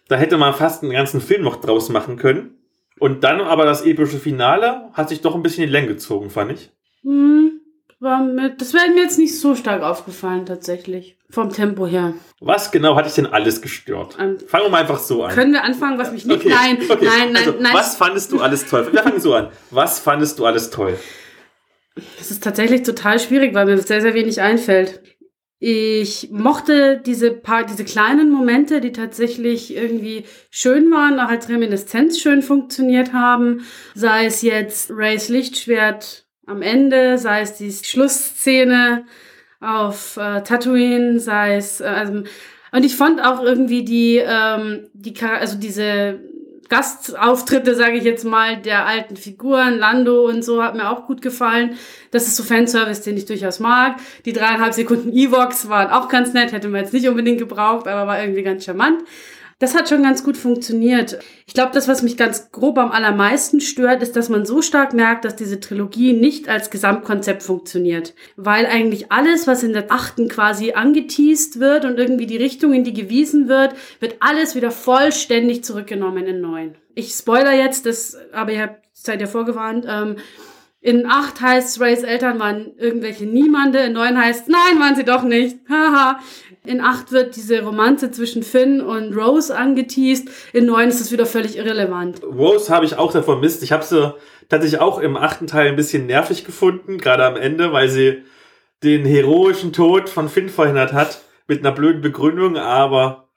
[0.08, 2.58] Da hätte man fast einen ganzen Film noch draus machen können.
[2.98, 6.32] Und dann aber das epische Finale hat sich doch ein bisschen in die Länge gezogen,
[6.32, 6.72] fand ich.
[7.04, 7.59] Hm
[8.00, 11.18] war mit, das wäre mir jetzt nicht so stark aufgefallen, tatsächlich.
[11.30, 12.14] Vom Tempo her.
[12.40, 14.18] Was genau hat dich denn alles gestört?
[14.20, 15.34] Ähm, fangen wir mal einfach so an.
[15.34, 16.38] Können wir anfangen, was mich nicht.
[16.38, 17.06] Okay, nein, okay.
[17.06, 17.74] nein, nein, also, nein.
[17.74, 18.88] Was fandest du alles toll?
[18.92, 19.50] Wir fangen so an.
[19.70, 20.98] Was fandest du alles toll?
[22.18, 25.02] Das ist tatsächlich total schwierig, weil mir sehr, sehr wenig einfällt.
[25.62, 32.20] Ich mochte diese paar, diese kleinen Momente, die tatsächlich irgendwie schön waren, auch als Reminiszenz
[32.20, 33.66] schön funktioniert haben.
[33.94, 39.06] Sei es jetzt Rays Lichtschwert am Ende, sei es die Schlussszene
[39.62, 42.24] auf äh, Tatooine, sei es, äh, also,
[42.72, 46.20] und ich fand auch irgendwie die, ähm, die, also diese
[46.70, 51.22] Gastauftritte, sage ich jetzt mal, der alten Figuren, Lando und so, hat mir auch gut
[51.24, 51.72] gefallen.
[52.12, 53.96] Das ist so Fanservice, den ich durchaus mag.
[54.26, 58.06] Die dreieinhalb Sekunden Evox waren auch ganz nett, hätte man jetzt nicht unbedingt gebraucht, aber
[58.06, 59.02] war irgendwie ganz charmant.
[59.60, 61.20] Das hat schon ganz gut funktioniert.
[61.46, 64.94] Ich glaube, das, was mich ganz grob am allermeisten stört, ist, dass man so stark
[64.94, 68.14] merkt, dass diese Trilogie nicht als Gesamtkonzept funktioniert.
[68.38, 72.86] Weil eigentlich alles, was in der achten quasi angeteased wird und irgendwie die Richtung, in
[72.86, 76.76] die gewiesen wird, wird alles wieder vollständig zurückgenommen in neun.
[76.96, 80.16] Ich spoiler jetzt, das, aber ihr seid ja vorgewarnt, ähm,
[80.82, 85.24] in acht heißt Rays Eltern waren irgendwelche Niemande, in neun heißt, nein, waren sie doch
[85.24, 85.58] nicht.
[85.70, 86.22] Haha.
[86.66, 90.30] In acht wird diese Romanze zwischen Finn und Rose angeteased.
[90.54, 92.22] In neun ist es wieder völlig irrelevant.
[92.24, 93.64] Rose habe ich auch sehr vermisst.
[93.64, 94.14] Ich habe sie
[94.50, 98.24] tatsächlich auch im achten Teil ein bisschen nervig gefunden, gerade am Ende, weil sie
[98.84, 103.30] den heroischen Tod von Finn verhindert hat mit einer blöden Begründung, aber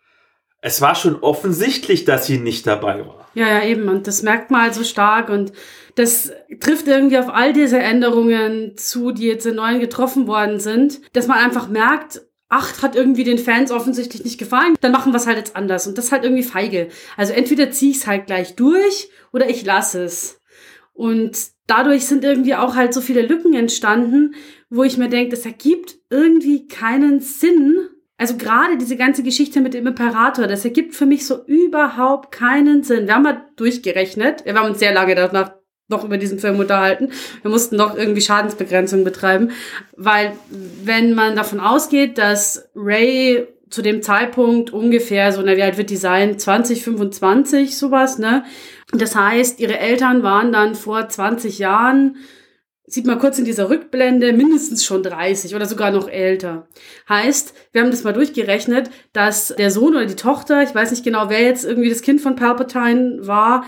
[0.60, 3.28] es war schon offensichtlich, dass sie nicht dabei war.
[3.34, 3.88] Ja, ja, eben.
[3.88, 5.28] Und das merkt man halt so stark.
[5.28, 5.52] Und
[5.96, 6.30] das
[6.60, 11.26] trifft irgendwie auf all diese Änderungen zu, die jetzt in neuen getroffen worden sind, dass
[11.26, 15.26] man einfach merkt, ach, hat irgendwie den Fans offensichtlich nicht gefallen, dann machen wir es
[15.26, 15.86] halt jetzt anders.
[15.86, 16.88] Und das ist halt irgendwie feige.
[17.16, 20.38] Also entweder ziehe ich es halt gleich durch oder ich lasse es.
[20.92, 24.34] Und dadurch sind irgendwie auch halt so viele Lücken entstanden,
[24.68, 27.88] wo ich mir denke, das ergibt irgendwie keinen Sinn.
[28.18, 32.82] Also gerade diese ganze Geschichte mit dem Imperator, das ergibt für mich so überhaupt keinen
[32.82, 33.06] Sinn.
[33.06, 35.54] Wir haben mal durchgerechnet, wir haben uns sehr lange danach
[35.88, 37.10] noch über diesen Film unterhalten.
[37.42, 39.50] Wir mussten doch irgendwie Schadensbegrenzung betreiben,
[39.96, 45.78] weil wenn man davon ausgeht, dass Ray zu dem Zeitpunkt ungefähr so, na, wie alt
[45.78, 46.38] wird die sein?
[46.38, 48.44] 20, 25, sowas, ne?
[48.92, 52.16] Das heißt, ihre Eltern waren dann vor 20 Jahren,
[52.86, 56.68] sieht man kurz in dieser Rückblende, mindestens schon 30 oder sogar noch älter.
[57.08, 61.04] Heißt, wir haben das mal durchgerechnet, dass der Sohn oder die Tochter, ich weiß nicht
[61.04, 63.64] genau, wer jetzt irgendwie das Kind von Palpatine war,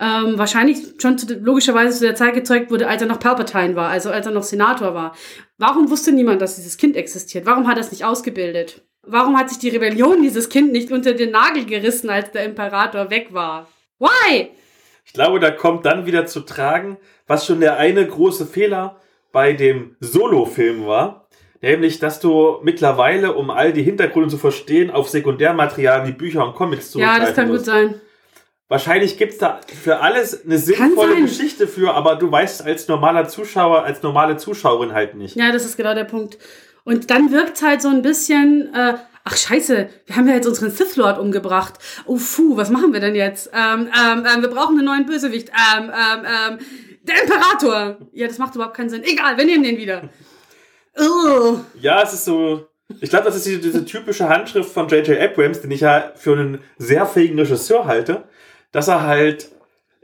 [0.00, 3.88] ähm, wahrscheinlich schon zu, logischerweise zu der Zeit gezeugt wurde, als er noch Palpatine war,
[3.88, 5.14] also als er noch Senator war.
[5.58, 7.46] Warum wusste niemand, dass dieses Kind existiert?
[7.46, 8.82] Warum hat er es nicht ausgebildet?
[9.02, 13.10] Warum hat sich die Rebellion dieses Kind nicht unter den Nagel gerissen, als der Imperator
[13.10, 13.68] weg war?
[13.98, 14.50] Why?
[15.04, 19.00] Ich glaube, da kommt dann wieder zu tragen, was schon der eine große Fehler
[19.32, 21.28] bei dem Solo-Film war.
[21.60, 26.54] Nämlich, dass du mittlerweile, um all die Hintergründe zu verstehen, auf Sekundärmaterial wie Bücher und
[26.54, 27.64] Comics zurückgreifen Ja, das kann musst.
[27.64, 28.00] gut sein.
[28.68, 33.84] Wahrscheinlich gibt's da für alles eine sinnvolle Geschichte für, aber du weißt als normaler Zuschauer,
[33.84, 35.36] als normale Zuschauerin halt nicht.
[35.36, 36.38] Ja, das ist genau der Punkt.
[36.84, 40.70] Und dann wirkt's halt so ein bisschen, äh, ach scheiße, wir haben ja jetzt unseren
[40.70, 41.74] Sith Lord umgebracht.
[42.04, 43.50] Oh puh, was machen wir denn jetzt?
[43.54, 45.48] Ähm, ähm, ähm, wir brauchen einen neuen Bösewicht.
[45.48, 46.58] Ähm, ähm, ähm,
[47.02, 47.96] der Imperator.
[48.12, 49.02] Ja, das macht überhaupt keinen Sinn.
[49.02, 50.10] Egal, wir nehmen den wieder.
[50.98, 51.60] Ugh.
[51.80, 52.66] Ja, es ist so.
[53.00, 55.20] Ich glaube, das ist diese, diese typische Handschrift von J.J.
[55.20, 58.24] Abrams, den ich ja für einen sehr fähigen Regisseur halte,
[58.72, 59.50] dass er halt,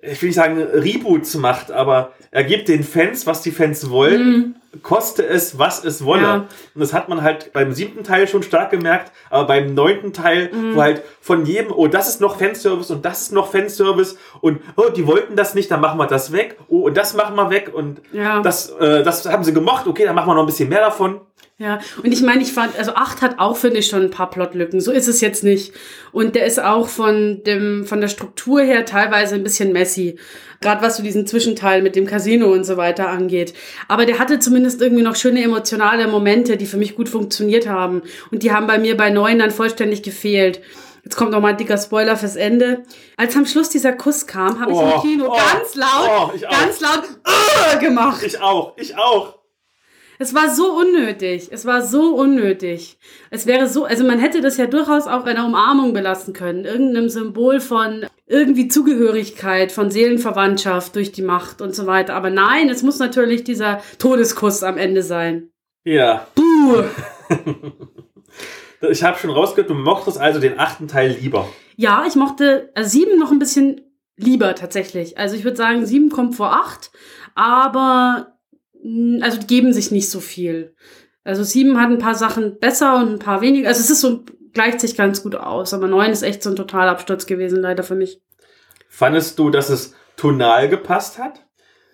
[0.02, 4.38] ich will nicht sagen Reboots macht, aber er gibt den Fans, was die Fans wollen.
[4.38, 6.22] Mm koste es, was es wolle.
[6.22, 6.34] Ja.
[6.74, 10.50] Und das hat man halt beim siebten Teil schon stark gemerkt, aber beim neunten Teil,
[10.52, 10.74] mhm.
[10.74, 14.60] wo halt von jedem, oh, das ist noch Fanservice und das ist noch Fanservice und
[14.76, 16.58] oh, die wollten das nicht, dann machen wir das weg.
[16.68, 18.40] Oh, und das machen wir weg und ja.
[18.40, 21.20] das, äh, das haben sie gemocht, okay, dann machen wir noch ein bisschen mehr davon.
[21.56, 24.28] Ja, und ich meine, ich fand, also 8 hat auch, finde ich, schon ein paar
[24.28, 24.80] Plotlücken.
[24.80, 25.72] So ist es jetzt nicht.
[26.10, 30.18] Und der ist auch von dem, von der Struktur her teilweise ein bisschen messy.
[30.60, 33.54] Gerade was so diesen Zwischenteil mit dem Casino und so weiter angeht.
[33.86, 38.02] Aber der hatte zumindest irgendwie noch schöne emotionale Momente, die für mich gut funktioniert haben.
[38.32, 40.60] Und die haben bei mir bei 9 dann vollständig gefehlt.
[41.04, 42.82] Jetzt kommt nochmal ein dicker Spoiler fürs Ende.
[43.16, 46.40] Als am Schluss dieser Kuss kam, habe ich oh, im Kino oh, ganz laut, oh,
[46.50, 48.24] ganz laut uh, gemacht.
[48.24, 49.43] Ich auch, ich auch.
[50.18, 51.48] Es war so unnötig.
[51.50, 52.98] Es war so unnötig.
[53.30, 56.64] Es wäre so, also man hätte das ja durchaus auch einer Umarmung belassen können.
[56.64, 62.14] Irgendeinem Symbol von irgendwie Zugehörigkeit, von Seelenverwandtschaft durch die Macht und so weiter.
[62.14, 65.50] Aber nein, es muss natürlich dieser Todeskuss am Ende sein.
[65.84, 66.26] Ja.
[66.34, 66.84] Buh.
[68.90, 71.48] ich habe schon rausgehört, du mochtest also den achten Teil lieber.
[71.76, 73.80] Ja, ich mochte also sieben noch ein bisschen
[74.16, 75.18] lieber tatsächlich.
[75.18, 76.92] Also ich würde sagen, sieben kommt vor acht,
[77.34, 78.33] aber
[79.20, 80.74] also die geben sich nicht so viel.
[81.24, 83.68] Also sieben hat ein paar Sachen besser und ein paar weniger.
[83.68, 85.72] Also es ist so, gleicht sich ganz gut aus.
[85.72, 88.20] Aber neun ist echt so ein Totalabsturz gewesen, leider für mich.
[88.88, 91.40] Fandest du, dass es tonal gepasst hat?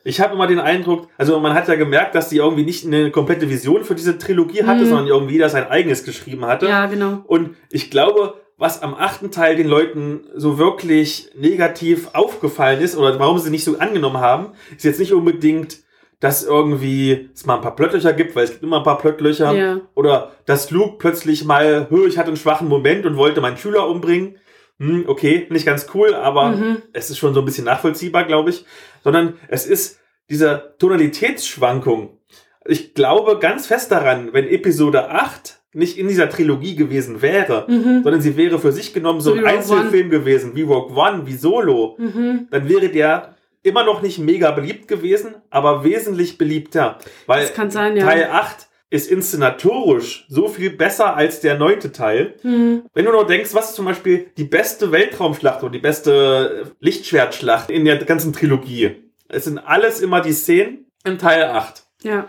[0.03, 3.11] Ich habe immer den Eindruck, also man hat ja gemerkt, dass die irgendwie nicht eine
[3.11, 4.89] komplette Vision für diese Trilogie hatte, mhm.
[4.89, 6.67] sondern irgendwie jeder sein eigenes geschrieben hatte.
[6.67, 7.23] Ja, genau.
[7.27, 13.19] Und ich glaube, was am achten Teil den Leuten so wirklich negativ aufgefallen ist oder
[13.19, 15.79] warum sie nicht so angenommen haben, ist jetzt nicht unbedingt
[16.21, 19.53] dass irgendwie es mal ein paar Plöttlöcher gibt, weil es gibt immer ein paar Plöttlöcher.
[19.53, 19.81] Ja.
[19.95, 24.37] Oder dass Luke plötzlich mal, ich hatte einen schwachen Moment und wollte meinen Schüler umbringen.
[24.79, 26.83] Hm, okay, nicht ganz cool, aber mhm.
[26.93, 28.67] es ist schon so ein bisschen nachvollziehbar, glaube ich.
[29.03, 32.19] Sondern es ist diese Tonalitätsschwankung.
[32.67, 38.03] Ich glaube ganz fest daran, wenn Episode 8 nicht in dieser Trilogie gewesen wäre, mhm.
[38.03, 41.35] sondern sie wäre für sich genommen so, so ein Einzelfilm gewesen, wie Rogue One, wie
[41.35, 42.49] Solo, mhm.
[42.51, 46.99] dann wäre der immer noch nicht mega beliebt gewesen, aber wesentlich beliebter.
[47.27, 48.05] Weil das kann sein, ja.
[48.05, 52.35] Teil 8 ist inszenatorisch so viel besser als der neunte Teil.
[52.43, 52.83] Mhm.
[52.93, 57.71] Wenn du nur denkst, was ist zum Beispiel die beste Weltraumschlacht oder die beste Lichtschwertschlacht
[57.71, 59.13] in der ganzen Trilogie?
[59.29, 61.85] Es sind alles immer die Szenen in Teil 8.
[62.03, 62.29] Ja.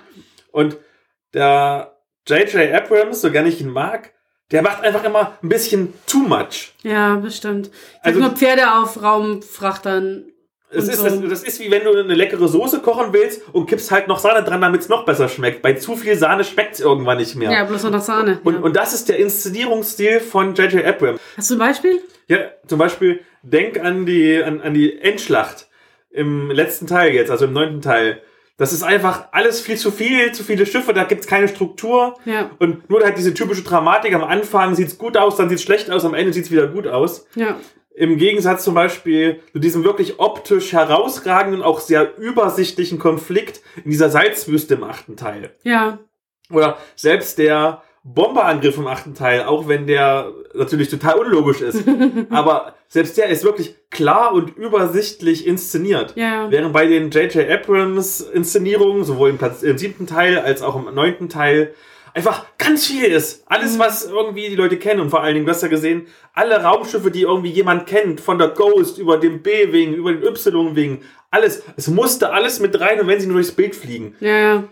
[0.52, 0.78] Und
[1.34, 2.74] der J.J.
[2.74, 4.14] Abrams, so gerne ich ihn mag,
[4.52, 6.74] der macht einfach immer ein bisschen too much.
[6.84, 7.68] Ja, bestimmt.
[7.68, 10.31] Ich also nur Pferde auf Raumfrachtern
[10.74, 13.92] es ist, das, das, ist wie wenn du eine leckere Soße kochen willst und kippst
[13.92, 15.62] halt noch Sahne dran, damit es noch besser schmeckt.
[15.62, 17.52] Bei zu viel Sahne schmeckt es irgendwann nicht mehr.
[17.52, 18.40] Ja, bloß noch Sahne.
[18.44, 18.60] Und, ja.
[18.62, 20.86] und das ist der Inszenierungsstil von J.J.
[20.86, 21.20] Abrams.
[21.36, 22.02] Hast du ein Beispiel?
[22.28, 25.68] Ja, zum Beispiel, denk an die, an, an die Endschlacht
[26.10, 28.22] im letzten Teil jetzt, also im neunten Teil.
[28.58, 32.16] Das ist einfach alles viel zu viel, zu viele Schiffe, da gibt's keine Struktur.
[32.26, 32.52] Ja.
[32.60, 34.14] Und nur halt diese typische Dramatik.
[34.14, 37.26] Am Anfang sieht's gut aus, dann sieht's schlecht aus, am Ende sieht's wieder gut aus.
[37.36, 37.58] Ja.
[37.94, 44.10] Im Gegensatz zum Beispiel zu diesem wirklich optisch herausragenden, auch sehr übersichtlichen Konflikt in dieser
[44.10, 45.52] Salzwüste im achten Teil.
[45.64, 46.00] Ja.
[46.50, 51.84] Oder selbst der Bomberangriff im achten Teil, auch wenn der natürlich total unlogisch ist.
[52.30, 56.14] aber selbst der ist wirklich klar und übersichtlich inszeniert.
[56.16, 56.50] Ja.
[56.50, 57.50] Während bei den J.J.
[57.50, 61.74] Abrams Inszenierungen, sowohl im, im siebten Teil als auch im neunten Teil,
[62.14, 63.44] einfach ganz viel ist.
[63.48, 63.80] Alles, mhm.
[63.80, 65.02] was irgendwie die Leute kennen.
[65.02, 68.38] Und vor allen Dingen, du hast ja gesehen, alle Raumschiffe, die irgendwie jemand kennt, von
[68.38, 71.64] der Ghost über den B-Wing, über den Y-Wing, alles.
[71.78, 74.16] Es musste alles mit rein und wenn sie nur durchs Bild fliegen.
[74.20, 74.64] Ja, ja.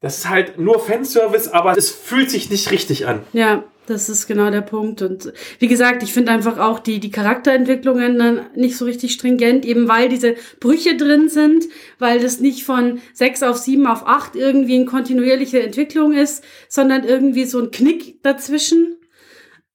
[0.00, 3.22] Das ist halt nur Fanservice, aber es fühlt sich nicht richtig an.
[3.32, 3.64] Ja.
[3.88, 5.00] Das ist genau der Punkt.
[5.00, 9.64] Und wie gesagt, ich finde einfach auch die, die Charakterentwicklungen dann nicht so richtig stringent,
[9.64, 11.64] eben weil diese Brüche drin sind,
[11.98, 17.04] weil das nicht von sechs auf sieben auf acht irgendwie eine kontinuierliche Entwicklung ist, sondern
[17.04, 18.96] irgendwie so ein Knick dazwischen,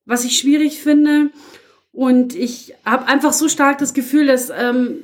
[0.06, 1.32] was ich schwierig finde.
[1.92, 5.00] Und ich habe einfach so stark das Gefühl, dass ähm,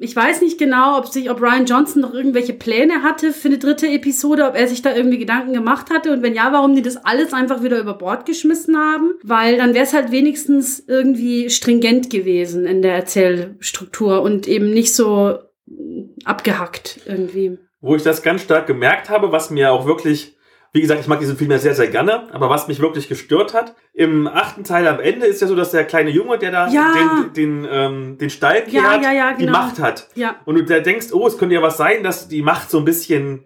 [0.00, 3.58] ich weiß nicht genau, ob sich, ob Ryan Johnson noch irgendwelche Pläne hatte für eine
[3.58, 6.82] dritte Episode, ob er sich da irgendwie Gedanken gemacht hatte und wenn ja, warum die
[6.82, 11.50] das alles einfach wieder über Bord geschmissen haben, weil dann wäre es halt wenigstens irgendwie
[11.50, 15.38] stringent gewesen in der Erzählstruktur und eben nicht so
[16.24, 17.58] abgehackt irgendwie.
[17.80, 20.36] Wo ich das ganz stark gemerkt habe, was mir auch wirklich
[20.72, 23.54] wie gesagt, ich mag diesen Film ja sehr, sehr gerne, aber was mich wirklich gestört
[23.54, 26.68] hat, im achten Teil am Ende ist ja so, dass der kleine Junge, der da
[26.68, 26.92] Ja.
[27.34, 29.58] den, den, ähm, den Stall kehrt, Ja, ja, ja, die genau.
[29.58, 30.06] Macht hat.
[30.14, 30.36] Ja.
[30.44, 32.84] Und du da denkst, oh, es könnte ja was sein, dass die Macht so ein
[32.84, 33.44] bisschen,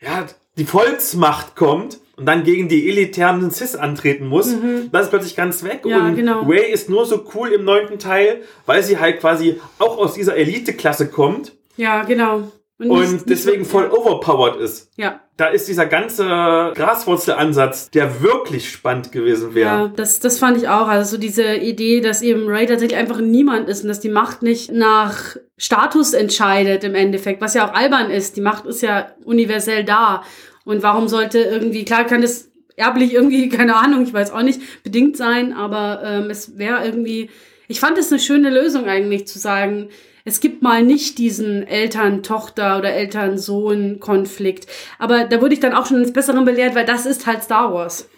[0.00, 0.26] ja,
[0.58, 4.52] die Volksmacht kommt und dann gegen die elitären Cis antreten muss.
[4.92, 5.84] Das ist plötzlich ganz weg.
[5.84, 5.90] Mhm.
[5.90, 6.42] Ja, und genau.
[6.42, 10.36] Ray ist nur so cool im neunten Teil, weil sie halt quasi auch aus dieser
[10.36, 12.50] Eliteklasse kommt Ja, genau.
[12.78, 16.24] Und nicht- nicht deswegen so- voll overpowered ist Ja, da ist dieser ganze
[16.74, 19.68] Graswurzelansatz, der wirklich spannend gewesen wäre.
[19.68, 20.88] ja, das, das fand ich auch.
[20.88, 24.42] Also so diese Idee, dass eben Ray tatsächlich einfach niemand ist und dass die Macht
[24.42, 28.36] nicht nach Status entscheidet im Endeffekt, was ja auch albern ist.
[28.36, 30.22] Die Macht ist ja universell da.
[30.64, 34.60] Und warum sollte irgendwie, klar kann das erblich irgendwie, keine Ahnung, ich weiß auch nicht,
[34.84, 37.30] bedingt sein, aber ähm, es wäre irgendwie,
[37.68, 39.88] ich fand es eine schöne Lösung eigentlich zu sagen,
[40.28, 44.66] es gibt mal nicht diesen Eltern-Tochter- oder Eltern-Sohn-Konflikt.
[44.98, 47.72] Aber da wurde ich dann auch schon ins Besseren belehrt, weil das ist halt Star
[47.72, 48.08] Wars.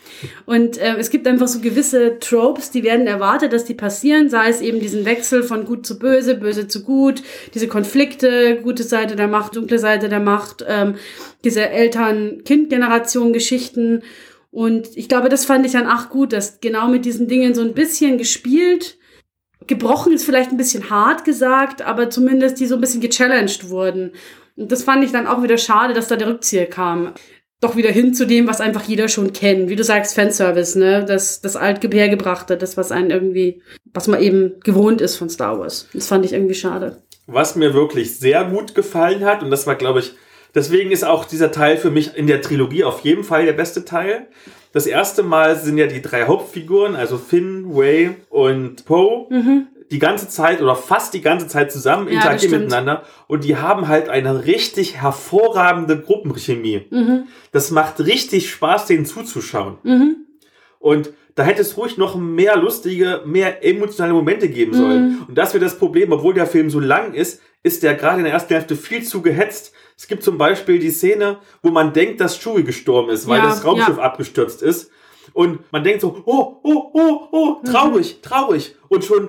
[0.44, 4.48] Und äh, es gibt einfach so gewisse Tropes, die werden erwartet, dass die passieren, sei
[4.48, 7.22] es eben diesen Wechsel von gut zu böse, böse zu gut,
[7.54, 10.96] diese Konflikte, gute Seite der Macht, dunkle Seite der Macht, ähm,
[11.44, 14.02] diese Eltern-Kind-Generation-Geschichten.
[14.50, 17.62] Und ich glaube, das fand ich dann auch gut, dass genau mit diesen Dingen so
[17.62, 18.98] ein bisschen gespielt,
[19.66, 24.12] gebrochen ist vielleicht ein bisschen hart gesagt, aber zumindest die so ein bisschen gechallenged wurden.
[24.56, 27.14] Und das fand ich dann auch wieder schade, dass da der Rückzieher kam.
[27.60, 29.68] Doch wieder hin zu dem, was einfach jeder schon kennt.
[29.68, 31.04] Wie du sagst, Fanservice, ne?
[31.04, 35.88] Das, das altgebärgebrachte, das, was einen irgendwie, was man eben gewohnt ist von Star Wars.
[35.92, 37.02] Das fand ich irgendwie schade.
[37.26, 40.14] Was mir wirklich sehr gut gefallen hat, und das war, glaube ich,
[40.54, 43.84] deswegen ist auch dieser Teil für mich in der Trilogie auf jeden Fall der beste
[43.84, 44.26] Teil.
[44.72, 49.26] Das erste Mal sind ja die drei Hauptfiguren, also Finn, Ray und Poe,
[49.90, 52.12] die ganze Zeit oder fast die ganze Zeit zusammen Mhm.
[52.12, 56.86] Ja, interagieren miteinander und die haben halt eine richtig hervorragende Gruppenchemie.
[56.90, 57.24] Mhm.
[57.50, 59.78] Das macht richtig Spaß, denen zuzuschauen.
[59.82, 60.16] Mhm.
[60.78, 65.08] Und da hätte es ruhig noch mehr lustige, mehr emotionale Momente geben sollen.
[65.08, 65.22] Mhm.
[65.28, 68.24] Und das wird das Problem, obwohl der Film so lang ist, ist der gerade in
[68.24, 69.72] der ersten Hälfte viel zu gehetzt.
[70.00, 73.48] Es gibt zum Beispiel die Szene, wo man denkt, dass Chewie gestorben ist, weil Ja,
[73.50, 74.02] das Raumschiff ja.
[74.02, 74.90] abgestürzt ist.
[75.34, 78.76] Und man denkt so, oh, oh, oh, oh, traurig, traurig.
[78.88, 79.28] Und schon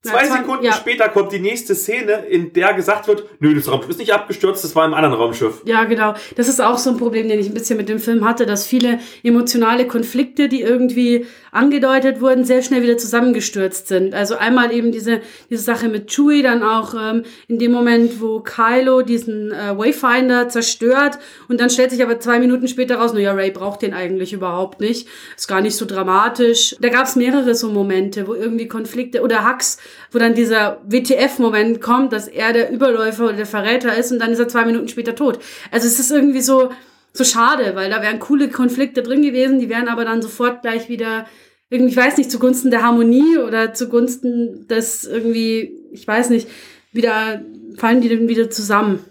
[0.00, 0.28] zwei Mhm.
[0.28, 3.98] Ja, Sekunden später kommt die nächste Szene, in der gesagt wird, nö, das Raumschiff ist
[3.98, 5.62] nicht abgestürzt, das war im anderen Raumschiff.
[5.64, 6.14] Ja, genau.
[6.36, 8.64] Das ist auch so ein Problem, den ich ein bisschen mit dem Film hatte, dass
[8.64, 14.14] viele emotionale Konflikte, die irgendwie angedeutet wurden, sehr schnell wieder zusammengestürzt sind.
[14.14, 18.40] Also einmal eben diese, diese Sache mit Chewie, dann auch ähm, in dem Moment, wo
[18.40, 23.32] Kylo diesen äh, Wayfinder zerstört und dann stellt sich aber zwei Minuten später raus, naja,
[23.32, 25.06] Ray braucht den eigentlich überhaupt nicht.
[25.36, 26.74] Ist gar nicht so dramatisch.
[26.80, 29.76] Da gab es mehrere so Momente, wo irgendwie Konflikte oder Hacks,
[30.10, 34.32] wo dann dieser WTF-Moment kommt, dass er der Überläufer oder der Verräter ist und dann
[34.32, 35.38] ist er zwei Minuten später tot.
[35.70, 36.70] Also es ist irgendwie so,
[37.12, 40.88] so schade, weil da wären coole Konflikte drin gewesen, die wären aber dann sofort gleich
[40.88, 41.26] wieder
[41.68, 46.48] irgendwie, ich weiß nicht, zugunsten der Harmonie oder zugunsten des irgendwie, ich weiß nicht,
[46.92, 47.42] wieder
[47.76, 49.04] fallen die dann wieder zusammen.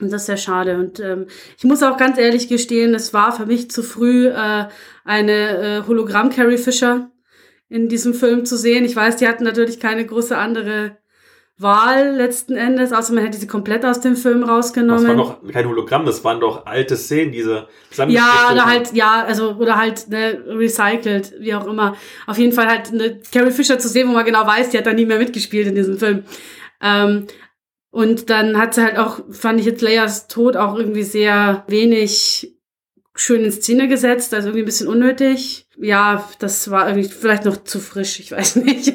[0.00, 0.76] Und das ist sehr schade.
[0.76, 1.26] Und ähm,
[1.56, 4.66] ich muss auch ganz ehrlich gestehen, es war für mich zu früh, äh,
[5.04, 7.10] eine äh, Hologramm-Carrie Fisher
[7.68, 8.84] in diesem Film zu sehen.
[8.84, 10.98] Ich weiß, die hatten natürlich keine große andere
[11.56, 15.06] Wahl letzten Endes, außer man hätte sie komplett aus dem Film Das rausgenommen.
[15.06, 17.68] war doch kein Hologramm, das waren doch alte Szenen, diese
[18.08, 21.96] Ja, oder halt, ja, also, oder halt, ne, recycelt, wie auch immer.
[22.26, 24.86] Auf jeden Fall halt eine Carrie Fisher zu sehen, wo man genau weiß, die hat
[24.86, 26.24] dann nie mehr mitgespielt in diesem Film.
[26.82, 27.28] Ähm,
[27.90, 32.56] und dann hat sie halt auch, fand ich jetzt Leias Tod auch irgendwie sehr wenig
[33.14, 35.68] schön in Szene gesetzt, also irgendwie ein bisschen unnötig.
[35.76, 38.92] Ja, das war irgendwie vielleicht noch zu frisch, ich weiß nicht.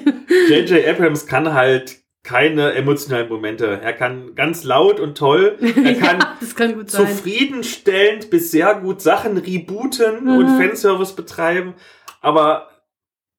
[0.49, 0.85] J.J.
[0.85, 1.98] Abrams kann halt
[2.29, 3.79] keine emotionalen Momente.
[3.81, 5.57] Er kann ganz laut und toll.
[5.61, 10.37] Er kann ja, kann zufriedenstellend bis sehr gut Sachen rebooten Mhm.
[10.37, 11.73] und Fanservice betreiben,
[12.21, 12.69] aber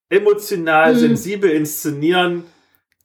[0.09, 0.99] emotional Mhm.
[0.99, 2.45] sensibel inszenieren,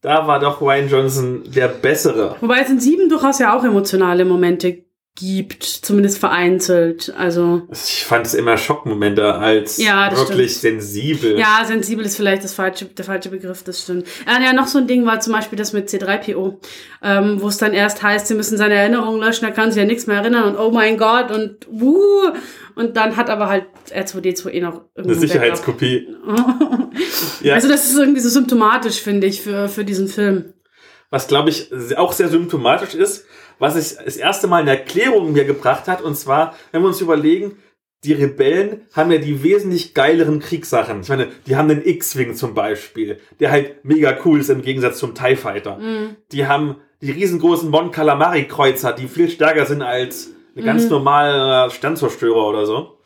[0.02, 2.36] da war doch Ryan Johnson der Bessere.
[2.42, 4.85] Wobei es in sieben durchaus ja auch emotionale Momente
[5.16, 7.14] gibt, zumindest vereinzelt.
[7.18, 11.40] Also Ich fand es immer Schockmomente als Ja, wirklich sensibel.
[11.40, 14.06] Ja, sensibel ist vielleicht das falsche, der falsche Begriff, das stimmt.
[14.28, 16.56] Ja, ja, noch so ein Ding war zum Beispiel das mit C3PO,
[17.02, 19.88] ähm, wo es dann erst heißt, sie müssen seine Erinnerungen löschen, er kann sich ja
[19.88, 22.32] nichts mehr erinnern und oh mein Gott und wuh,
[22.76, 26.08] und dann hat aber halt R2D2 eh noch Eine Sicherheitskopie.
[27.42, 27.56] Ja.
[27.56, 30.54] Also das ist irgendwie so symptomatisch, finde ich, für, für diesen Film.
[31.10, 33.26] was glaube ich auch sehr symptomatisch ist,
[33.60, 36.02] was es das erste Mal eine Erklärung mir gebracht hat.
[36.02, 37.58] Und zwar, wenn wir uns überlegen,
[38.04, 41.02] die Rebellen haben ja die wesentlich geileren Kriegssachen.
[41.02, 45.00] Ich meine, die haben den X-Wing zum Beispiel, der halt mega cool ist im Gegensatz
[45.00, 45.78] zum TIE Fighter.
[45.78, 46.16] Mhm.
[46.32, 50.66] Die haben die riesengroßen Mon Calamari Kreuzer, die viel stärker sind als ein mhm.
[50.66, 53.00] ganz normaler Sternzerstörer oder so.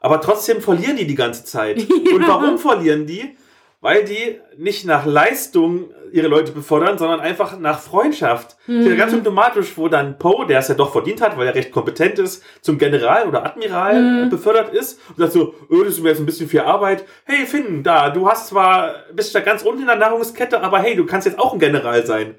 [0.00, 1.78] Aber trotzdem verlieren die die ganze Zeit.
[2.04, 2.16] Ja.
[2.16, 3.36] Und warum verlieren die?
[3.80, 8.56] Weil die nicht nach Leistung ihre Leute befördern, sondern einfach nach Freundschaft.
[8.68, 8.96] Mhm.
[8.96, 12.20] Ganz symptomatisch, wo dann Poe, der es ja doch verdient hat, weil er recht kompetent
[12.20, 14.30] ist, zum General oder Admiral mhm.
[14.30, 17.04] befördert ist und sagt so, oh, das ist mir jetzt ein bisschen viel Arbeit.
[17.24, 20.94] Hey Finn, da, du hast zwar, bist da ganz unten in der Nahrungskette, aber hey,
[20.94, 22.36] du kannst jetzt auch ein General sein.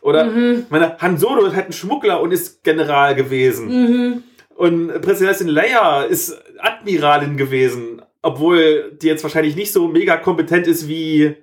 [0.00, 0.64] Oder, mhm.
[0.70, 3.68] meine, Han Solo ist halt ein Schmuggler und ist General gewesen.
[3.68, 4.22] Mhm.
[4.56, 10.88] Und Präsidentin Leia ist Admiralin gewesen, obwohl die jetzt wahrscheinlich nicht so mega kompetent ist
[10.88, 11.36] wie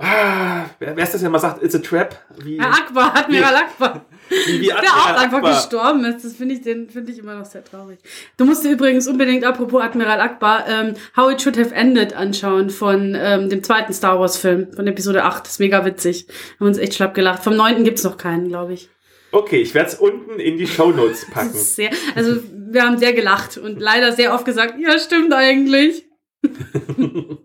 [0.00, 2.16] Ah, wer, wer ist das, der mal sagt, it's a trap?
[2.44, 4.04] Wie, Herr Akbar, Admiral wie, Akbar.
[4.28, 5.54] Wie, wie der auch einfach Akbar.
[5.54, 6.24] gestorben ist.
[6.24, 7.98] Das finde ich, den finde ich immer noch sehr traurig.
[8.36, 12.70] Du musst dir übrigens unbedingt, apropos Admiral Akbar, ähm, How It Should Have Ended anschauen
[12.70, 15.44] von ähm, dem zweiten Star Wars Film, von Episode 8.
[15.44, 16.28] Das ist mega witzig.
[16.60, 17.42] Haben uns echt schlapp gelacht.
[17.42, 18.88] Vom neunten gibt's noch keinen, glaube ich.
[19.32, 21.52] Okay, ich werde es unten in die Show Notes packen.
[21.52, 26.06] sehr, also wir haben sehr gelacht und leider sehr oft gesagt, ja, stimmt eigentlich.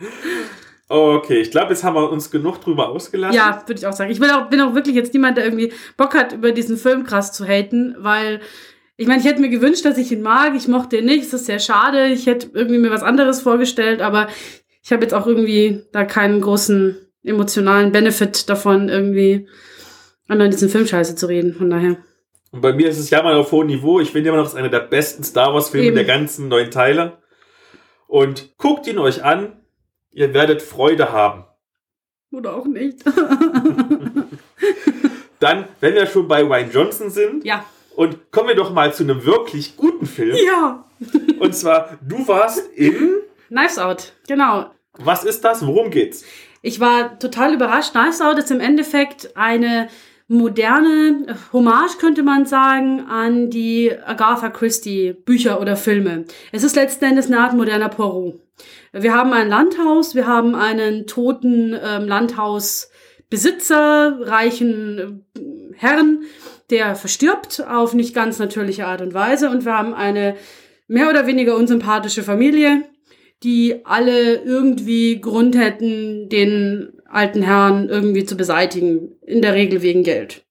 [0.94, 3.34] Okay, ich glaube, jetzt haben wir uns genug drüber ausgelassen.
[3.34, 4.10] Ja, würde ich auch sagen.
[4.10, 7.04] Ich bin auch, bin auch wirklich jetzt niemand, der irgendwie Bock hat, über diesen Film
[7.04, 8.40] krass zu haten, weil
[8.98, 10.54] ich meine, ich hätte mir gewünscht, dass ich ihn mag.
[10.54, 11.24] Ich mochte ihn nicht.
[11.24, 12.08] Es ist sehr schade.
[12.08, 14.28] Ich hätte irgendwie mir was anderes vorgestellt, aber
[14.82, 19.48] ich habe jetzt auch irgendwie da keinen großen emotionalen Benefit davon, irgendwie
[20.28, 21.54] an diesen Film scheiße zu reden.
[21.54, 21.96] Von daher.
[22.50, 23.98] Und bei mir ist es ja mal auf hohem Niveau.
[23.98, 27.16] Ich finde immer noch, es ist einer der besten Star Wars-Filme der ganzen neuen Teile.
[28.08, 29.56] Und guckt ihn euch an
[30.12, 31.44] Ihr werdet Freude haben.
[32.30, 33.04] Oder auch nicht.
[35.40, 37.44] Dann, wenn wir schon bei Wayne Johnson sind.
[37.44, 37.64] Ja.
[37.96, 40.36] Und kommen wir doch mal zu einem wirklich guten Film.
[40.36, 40.84] Ja.
[41.40, 43.18] Und zwar, du warst in.
[43.48, 44.70] Knives Out, genau.
[44.98, 45.66] Was ist das?
[45.66, 46.24] Worum geht's?
[46.62, 47.92] Ich war total überrascht.
[47.92, 49.88] Knives Out ist im Endeffekt eine
[50.32, 56.24] moderne Hommage, könnte man sagen, an die Agatha Christie Bücher oder Filme.
[56.50, 58.40] Es ist letzten Endes eine Art moderner Poirot.
[58.92, 65.40] Wir haben ein Landhaus, wir haben einen toten ähm, Landhausbesitzer, reichen äh,
[65.76, 66.22] Herrn,
[66.70, 70.36] der verstirbt auf nicht ganz natürliche Art und Weise und wir haben eine
[70.88, 72.84] mehr oder weniger unsympathische Familie,
[73.42, 80.02] die alle irgendwie Grund hätten, den alten Herrn irgendwie zu beseitigen, in der Regel wegen
[80.02, 80.44] Geld.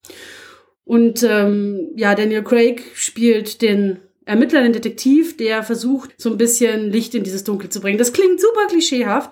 [0.84, 6.92] Und ähm, ja, Daniel Craig spielt den Ermittler, den Detektiv, der versucht, so ein bisschen
[6.92, 7.98] Licht in dieses Dunkel zu bringen.
[7.98, 9.32] Das klingt super klischeehaft.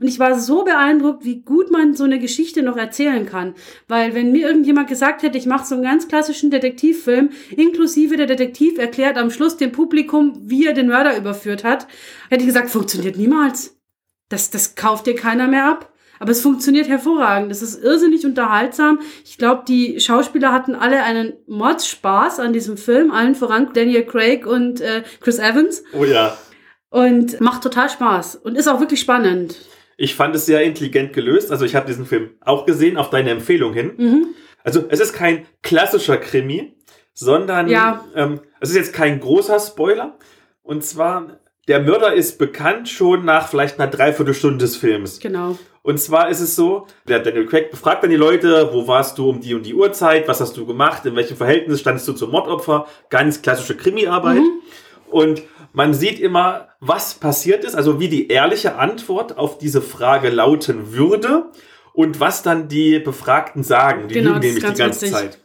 [0.00, 3.54] Und ich war so beeindruckt, wie gut man so eine Geschichte noch erzählen kann.
[3.86, 8.26] Weil wenn mir irgendjemand gesagt hätte, ich mache so einen ganz klassischen Detektivfilm, inklusive der
[8.26, 11.86] Detektiv erklärt am Schluss dem Publikum, wie er den Mörder überführt hat,
[12.30, 13.76] hätte ich gesagt, funktioniert niemals.
[14.30, 15.92] Das, das kauft dir keiner mehr ab.
[16.20, 17.50] Aber es funktioniert hervorragend.
[17.50, 19.00] Es ist irrsinnig unterhaltsam.
[19.24, 24.46] Ich glaube, die Schauspieler hatten alle einen Mordspaß an diesem Film, allen voran Daniel Craig
[24.46, 25.82] und äh, Chris Evans.
[25.94, 26.36] Oh ja.
[26.90, 29.56] Und macht total Spaß und ist auch wirklich spannend.
[29.96, 31.50] Ich fand es sehr intelligent gelöst.
[31.50, 33.92] Also ich habe diesen Film auch gesehen, auf deine Empfehlung hin.
[33.96, 34.26] Mhm.
[34.62, 36.76] Also es ist kein klassischer Krimi,
[37.14, 38.04] sondern ja.
[38.14, 40.18] ähm, es ist jetzt kein großer Spoiler.
[40.62, 45.18] Und zwar, der Mörder ist bekannt schon nach vielleicht einer Dreiviertelstunde des Films.
[45.20, 45.56] Genau.
[45.82, 49.30] Und zwar ist es so, der Daniel Craig befragt dann die Leute, wo warst du
[49.30, 52.30] um die und die Uhrzeit, was hast du gemacht, in welchem Verhältnis standest du zum
[52.30, 54.38] Mordopfer, ganz klassische Krimiarbeit.
[54.38, 54.60] Mhm.
[55.10, 60.28] Und man sieht immer, was passiert ist, also wie die ehrliche Antwort auf diese Frage
[60.28, 61.50] lauten würde
[61.94, 64.08] und was dann die Befragten sagen.
[64.08, 65.12] Die genau, lügen nämlich die ganze witzig.
[65.12, 65.38] Zeit.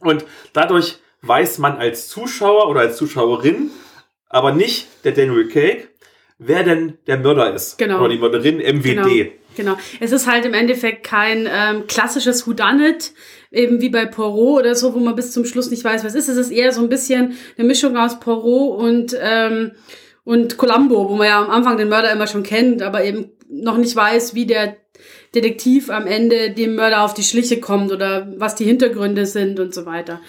[0.00, 3.70] Und dadurch weiß man als Zuschauer oder als Zuschauerin,
[4.28, 5.88] aber nicht der Daniel Craig,
[6.38, 7.78] wer denn der Mörder ist.
[7.78, 8.00] Genau.
[8.00, 8.84] Oder die Mörderin MWD.
[8.84, 9.32] Genau.
[9.56, 9.76] Genau.
[10.00, 13.12] Es ist halt im Endeffekt kein ähm, klassisches Whodunit,
[13.50, 16.28] eben wie bei Poirot oder so, wo man bis zum Schluss nicht weiß, was ist.
[16.28, 19.72] Es ist eher so ein bisschen eine Mischung aus Poirot und, ähm,
[20.24, 23.78] und Columbo, wo man ja am Anfang den Mörder immer schon kennt, aber eben noch
[23.78, 24.76] nicht weiß, wie der
[25.34, 29.74] Detektiv am Ende dem Mörder auf die Schliche kommt oder was die Hintergründe sind und
[29.74, 30.20] so weiter.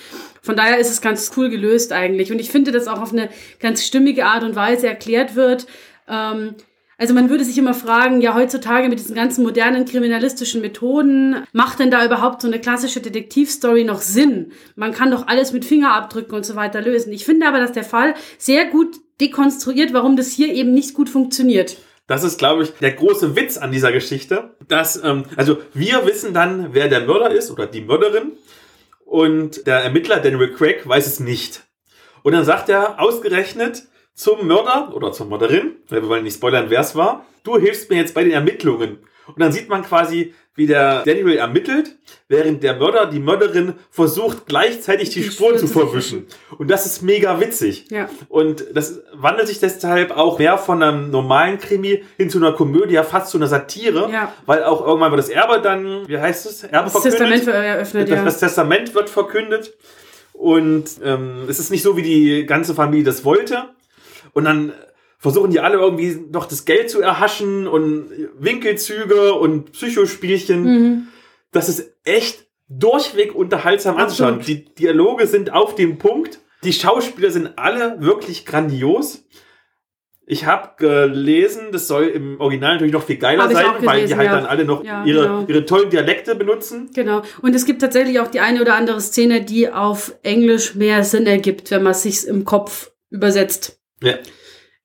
[0.42, 2.32] Von daher ist es ganz cool gelöst eigentlich.
[2.32, 5.68] Und ich finde, dass auch auf eine ganz stimmige Art und Weise erklärt wird,
[6.10, 6.56] ähm,
[6.98, 11.80] also man würde sich immer fragen, ja heutzutage mit diesen ganzen modernen kriminalistischen Methoden, macht
[11.80, 14.52] denn da überhaupt so eine klassische Detektivstory noch Sinn?
[14.76, 17.14] Man kann doch alles mit Fingerabdrücken und so weiter lösen.
[17.14, 21.10] Ich finde aber, dass der Fall sehr gut dekonstruiert, warum das hier eben nicht gut
[21.10, 21.78] funktioniert.
[22.08, 24.56] Das ist, glaube ich, der große Witz an dieser Geschichte.
[24.68, 28.32] Dass, ähm, also wir wissen dann, wer der Mörder ist oder die Mörderin.
[29.06, 31.64] Und der Ermittler Daniel Craig weiß es nicht.
[32.24, 33.84] Und dann sagt er ausgerechnet
[34.18, 37.90] zum Mörder oder zur Mörderin, weil wir wollen nicht spoilern, wer es war, du hilfst
[37.92, 38.98] mir jetzt bei den Ermittlungen.
[39.28, 41.98] Und dann sieht man quasi, wie der Daniel ermittelt,
[42.28, 46.26] während der Mörder die Mörderin versucht, gleichzeitig die, die Spuren zu verwischen.
[46.58, 47.86] Und das ist mega witzig.
[47.92, 48.10] Ja.
[48.28, 53.00] Und das wandelt sich deshalb auch mehr von einem normalen Krimi hin zu einer Komödie,
[53.04, 54.34] fast zu einer Satire, ja.
[54.48, 56.64] weil auch irgendwann wird das Erbe dann, wie heißt es?
[56.64, 57.20] Erbe das verkündet.
[57.20, 58.26] Testament wird eröffnet, das, ja.
[58.26, 59.78] das Testament wird verkündet.
[60.34, 63.66] Und ähm, es ist nicht so, wie die ganze Familie das wollte.
[64.38, 64.72] Und dann
[65.18, 70.64] versuchen die alle irgendwie noch das Geld zu erhaschen und Winkelzüge und Psychospielchen.
[70.64, 71.08] Mhm.
[71.52, 74.42] Das ist echt durchweg unterhaltsam anzuschauen.
[74.42, 76.38] Die Dialoge sind auf dem Punkt.
[76.64, 79.26] Die Schauspieler sind alle wirklich grandios.
[80.28, 84.16] Ich habe gelesen, das soll im Original natürlich noch viel geiler sein, gelesen, weil die
[84.16, 84.36] halt ja.
[84.36, 85.46] dann alle noch ja, ihre, genau.
[85.48, 86.92] ihre tollen Dialekte benutzen.
[86.94, 87.24] Genau.
[87.42, 91.26] Und es gibt tatsächlich auch die eine oder andere Szene, die auf Englisch mehr Sinn
[91.26, 93.78] ergibt, wenn man es sich im Kopf übersetzt.
[94.02, 94.16] Ja.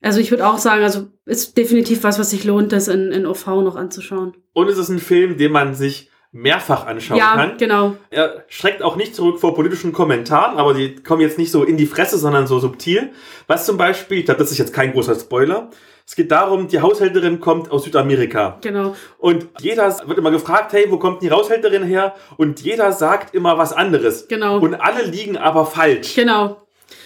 [0.01, 3.25] Also ich würde auch sagen, also ist definitiv was, was sich lohnt, das in, in
[3.25, 4.33] OV noch anzuschauen.
[4.51, 7.57] Und es ist ein Film, den man sich mehrfach anschauen ja, kann.
[7.57, 7.95] genau.
[8.09, 11.77] Er schreckt auch nicht zurück vor politischen Kommentaren, aber die kommen jetzt nicht so in
[11.77, 13.11] die Fresse, sondern so subtil.
[13.47, 15.69] Was zum Beispiel, ich glaube, das ist jetzt kein großer Spoiler,
[16.05, 18.57] es geht darum, die Haushälterin kommt aus Südamerika.
[18.61, 18.95] Genau.
[19.19, 22.13] Und jeder wird immer gefragt, hey, wo kommt die Haushälterin her?
[22.35, 24.27] Und jeder sagt immer was anderes.
[24.27, 24.59] Genau.
[24.59, 26.13] Und alle liegen aber falsch.
[26.13, 26.62] Genau.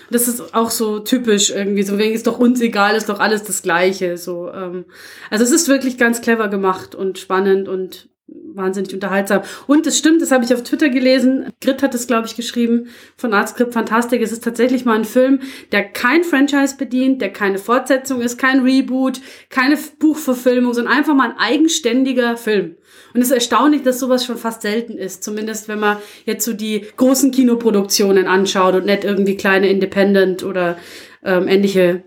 [0.09, 3.43] Das ist auch so typisch irgendwie, so wegen ist doch uns egal, ist doch alles
[3.43, 4.17] das Gleiche.
[4.17, 4.85] So, ähm,
[5.29, 9.41] also es ist wirklich ganz clever gemacht und spannend und wahnsinnig unterhaltsam.
[9.67, 11.51] Und es stimmt, das habe ich auf Twitter gelesen.
[11.61, 14.21] Grit hat es, glaube ich, geschrieben von Artscript Fantastic.
[14.21, 15.39] Es ist tatsächlich mal ein Film,
[15.71, 21.31] der kein Franchise bedient, der keine Fortsetzung ist, kein Reboot, keine Buchverfilmung, sondern einfach mal
[21.31, 22.75] ein eigenständiger Film.
[23.17, 25.23] Und es ist erstaunlich, dass sowas schon fast selten ist.
[25.23, 30.77] Zumindest wenn man jetzt so die großen Kinoproduktionen anschaut und nicht irgendwie kleine Independent oder
[31.23, 32.03] ähm, ähnliche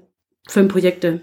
[0.46, 1.22] Filmprojekte.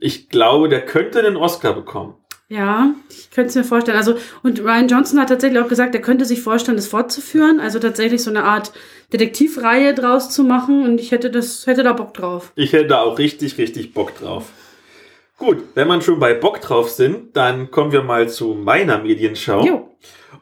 [0.00, 2.12] Ich glaube, der könnte den Oscar bekommen.
[2.50, 3.96] Ja, ich könnte es mir vorstellen.
[3.96, 7.58] Also, und Ryan Johnson hat tatsächlich auch gesagt, er könnte sich vorstellen, das fortzuführen.
[7.58, 8.72] Also tatsächlich so eine Art
[9.14, 10.84] Detektivreihe draus zu machen.
[10.84, 12.52] Und ich hätte das, hätte da Bock drauf.
[12.54, 14.52] Ich hätte da auch richtig, richtig Bock drauf.
[15.42, 19.66] Gut, wenn man schon bei Bock drauf sind, dann kommen wir mal zu meiner Medienschau.
[19.66, 19.88] Jo.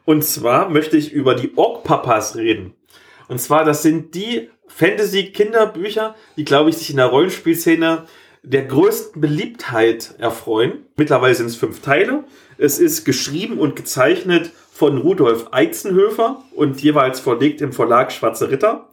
[0.05, 2.75] Und zwar möchte ich über die Ork-Papas reden.
[3.27, 8.03] Und zwar, das sind die Fantasy-Kinderbücher, die, glaube ich, sich in der Rollenspielszene
[8.43, 10.85] der größten Beliebtheit erfreuen.
[10.97, 12.23] Mittlerweile sind es fünf Teile.
[12.59, 18.87] Es ist geschrieben und gezeichnet von Rudolf Eizenhöfer und jeweils verlegt im Verlag Schwarze Ritter.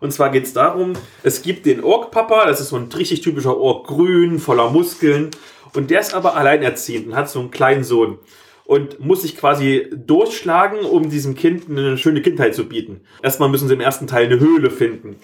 [0.00, 0.92] Und zwar geht es darum,
[1.22, 5.30] es gibt den Ork-Papa, das ist so ein richtig typischer Ork, grün, voller Muskeln.
[5.74, 8.18] Und der ist aber alleinerziehend und hat so einen kleinen Sohn.
[8.64, 13.02] Und muss sich quasi durchschlagen, um diesem Kind eine schöne Kindheit zu bieten.
[13.22, 15.16] Erstmal müssen sie im ersten Teil eine Höhle finden.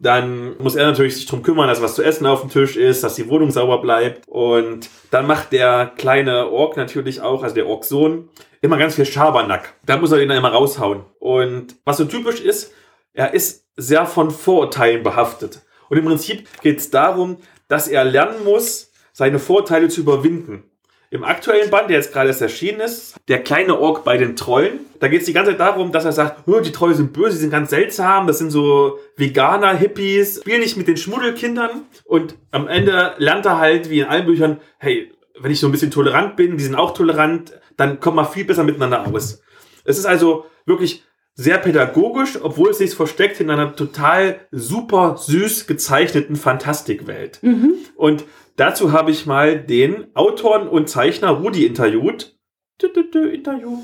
[0.00, 3.04] Dann muss er natürlich sich darum kümmern, dass was zu essen auf dem Tisch ist,
[3.04, 4.26] dass die Wohnung sauber bleibt.
[4.26, 8.28] Und dann macht der kleine Ork natürlich auch, also der Ork-Sohn,
[8.62, 9.74] immer ganz viel Schabernack.
[9.84, 11.04] Da muss er den dann immer raushauen.
[11.18, 12.72] Und was so typisch ist,
[13.12, 15.60] er ist sehr von Vorurteilen behaftet.
[15.90, 17.36] Und im Prinzip geht es darum,
[17.68, 20.64] dass er lernen muss, seine Vorteile zu überwinden.
[21.12, 24.78] Im aktuellen Band, der jetzt gerade erst erschienen ist, der kleine Ork bei den Trollen,
[25.00, 27.32] da geht es die ganze Zeit darum, dass er sagt, oh, die Trolle sind böse,
[27.32, 31.82] sie sind ganz seltsam, das sind so Veganer, Hippies, spiel nicht mit den Schmuddelkindern.
[32.04, 35.72] Und am Ende lernt er halt, wie in allen Büchern, hey, wenn ich so ein
[35.72, 39.42] bisschen tolerant bin, die sind auch tolerant, dann kommen wir viel besser miteinander aus.
[39.84, 41.02] Es ist also wirklich
[41.34, 47.42] sehr pädagogisch, obwohl es sich versteckt in einer total super süß gezeichneten Fantastikwelt.
[47.42, 47.74] Mhm.
[47.96, 48.24] Und
[48.60, 52.36] Dazu habe ich mal den Autoren und Zeichner Rudi interviewt.
[52.82, 53.78] Interview.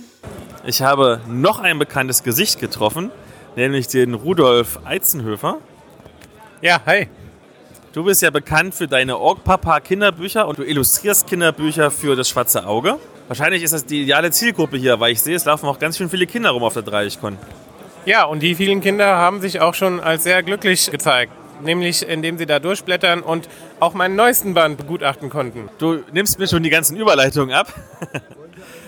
[0.66, 3.10] Ich habe noch ein bekanntes Gesicht getroffen,
[3.56, 5.60] nämlich den Rudolf Eizenhöfer.
[6.60, 7.08] Ja, hi.
[7.94, 12.66] Du bist ja bekannt für deine Org-Papa Kinderbücher und du illustrierst Kinderbücher für das Schwarze
[12.66, 12.98] Auge.
[13.28, 16.10] Wahrscheinlich ist das die ideale Zielgruppe hier, weil ich sehe, es laufen auch ganz schön
[16.10, 17.38] viele Kinder rum auf der Dreieichkon.
[18.04, 22.38] Ja, und die vielen Kinder haben sich auch schon als sehr glücklich gezeigt nämlich indem
[22.38, 23.48] sie da durchblättern und
[23.80, 25.68] auch meinen neuesten Band begutachten konnten.
[25.78, 27.72] Du nimmst mir schon die ganzen Überleitungen ab.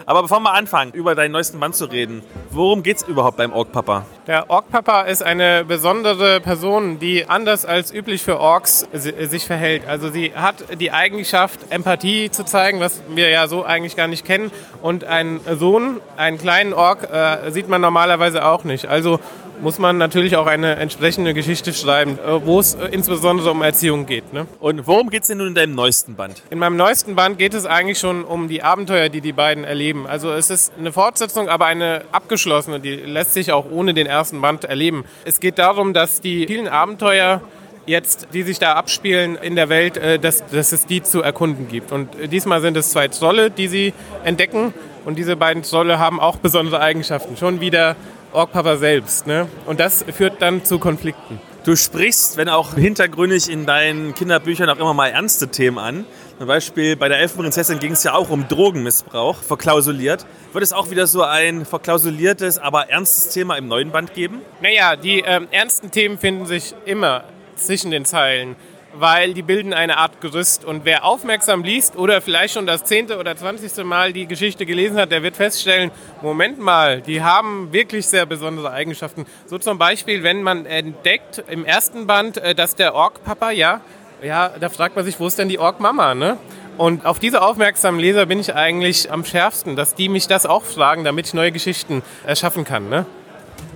[0.09, 3.53] Aber bevor wir anfangen, über deinen neuesten Band zu reden, worum geht es überhaupt beim
[3.53, 4.07] Ork Papa?
[4.27, 9.87] Der Ork Papa ist eine besondere Person, die anders als üblich für Orks sich verhält.
[9.87, 14.25] Also sie hat die Eigenschaft, Empathie zu zeigen, was wir ja so eigentlich gar nicht
[14.25, 14.51] kennen.
[14.81, 18.87] Und einen Sohn, einen kleinen Ork, äh, sieht man normalerweise auch nicht.
[18.87, 19.21] Also
[19.61, 24.07] muss man natürlich auch eine entsprechende Geschichte schreiben, äh, wo es äh, insbesondere um Erziehung
[24.07, 24.33] geht.
[24.33, 24.47] Ne?
[24.61, 26.43] Und worum geht es denn nun in deinem neuesten Band?
[26.51, 30.07] In meinem neuesten Band geht es eigentlich schon um die Abenteuer, die die beiden erleben.
[30.07, 34.41] Also es ist eine Fortsetzung, aber eine abgeschlossene, die lässt sich auch ohne den ersten
[34.41, 35.05] Band erleben.
[35.25, 37.41] Es geht darum, dass die vielen Abenteuer
[37.87, 41.69] jetzt, die sich da abspielen in der Welt, äh, dass, dass es die zu erkunden
[41.69, 41.91] gibt.
[41.91, 43.95] Und diesmal sind es zwei Zolle, die sie
[44.25, 44.75] entdecken.
[45.05, 47.37] Und diese beiden Zolle haben auch besondere Eigenschaften.
[47.37, 47.97] Schon wieder
[48.33, 49.27] Orkpapa selbst.
[49.27, 49.49] Ne?
[49.67, 51.41] Und das führt dann zu Konflikten.
[51.65, 56.07] Du sprichst, wenn auch hintergründig in deinen Kinderbüchern auch immer mal ernste Themen an.
[56.39, 60.25] Zum Beispiel bei der Elfenprinzessin ging es ja auch um Drogenmissbrauch, verklausuliert.
[60.53, 64.41] Wird es auch wieder so ein verklausuliertes, aber ernstes Thema im neuen Band geben?
[64.63, 67.25] Naja, die ähm, ernsten Themen finden sich immer
[67.57, 68.57] zwischen den Zeilen
[68.95, 70.65] weil die bilden eine Art Gerüst.
[70.65, 74.97] Und wer aufmerksam liest oder vielleicht schon das zehnte oder zwanzigste Mal die Geschichte gelesen
[74.99, 75.91] hat, der wird feststellen,
[76.23, 79.27] Moment mal, die haben wirklich sehr besondere Eigenschaften.
[79.47, 83.81] So zum Beispiel, wenn man entdeckt im ersten Band, äh, dass der Ork-Papa, ja,
[84.23, 86.39] ja, da fragt man sich, wo ist denn die Ork-Mama, ne?
[86.77, 90.65] Und auf diese aufmerksamen Leser bin ich eigentlich am schärfsten, dass die mich das auch
[90.65, 93.07] fragen, damit ich neue Geschichten erschaffen kann, ne?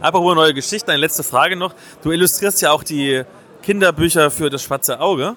[0.01, 1.75] Apropos neue Geschichten, eine letzte Frage noch.
[2.03, 3.23] Du illustrierst ja auch die
[3.63, 5.37] Kinderbücher für das schwarze Auge.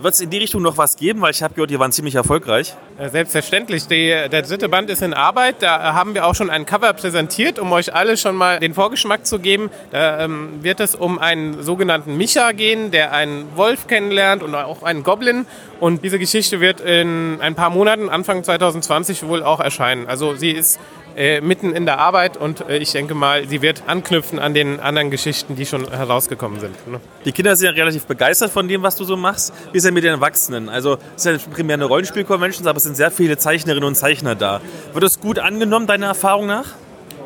[0.00, 1.20] Wird es in die Richtung noch was geben?
[1.22, 2.76] Weil ich habe gehört, die waren ziemlich erfolgreich.
[3.10, 3.88] Selbstverständlich.
[3.88, 5.56] Die, der dritte Band ist in Arbeit.
[5.58, 9.26] Da haben wir auch schon ein Cover präsentiert, um euch alle schon mal den Vorgeschmack
[9.26, 9.70] zu geben.
[9.90, 14.84] Da ähm, wird es um einen sogenannten Micha gehen, der einen Wolf kennenlernt und auch
[14.84, 15.46] einen Goblin.
[15.80, 20.06] Und diese Geschichte wird in ein paar Monaten, Anfang 2020, wohl auch erscheinen.
[20.06, 20.78] Also sie ist
[21.18, 24.78] äh, mitten in der Arbeit und äh, ich denke mal, sie wird anknüpfen an den
[24.78, 26.86] anderen Geschichten, die schon herausgekommen sind.
[26.86, 27.00] Ne?
[27.24, 29.52] Die Kinder sind ja relativ begeistert von dem, was du so machst.
[29.72, 30.68] Wie ist denn mit den Erwachsenen?
[30.68, 34.36] Also es ist ja primär eine Rollenspiel-Convention, aber es sind sehr viele Zeichnerinnen und Zeichner
[34.36, 34.60] da.
[34.92, 36.66] Wird das gut angenommen, deiner Erfahrung nach?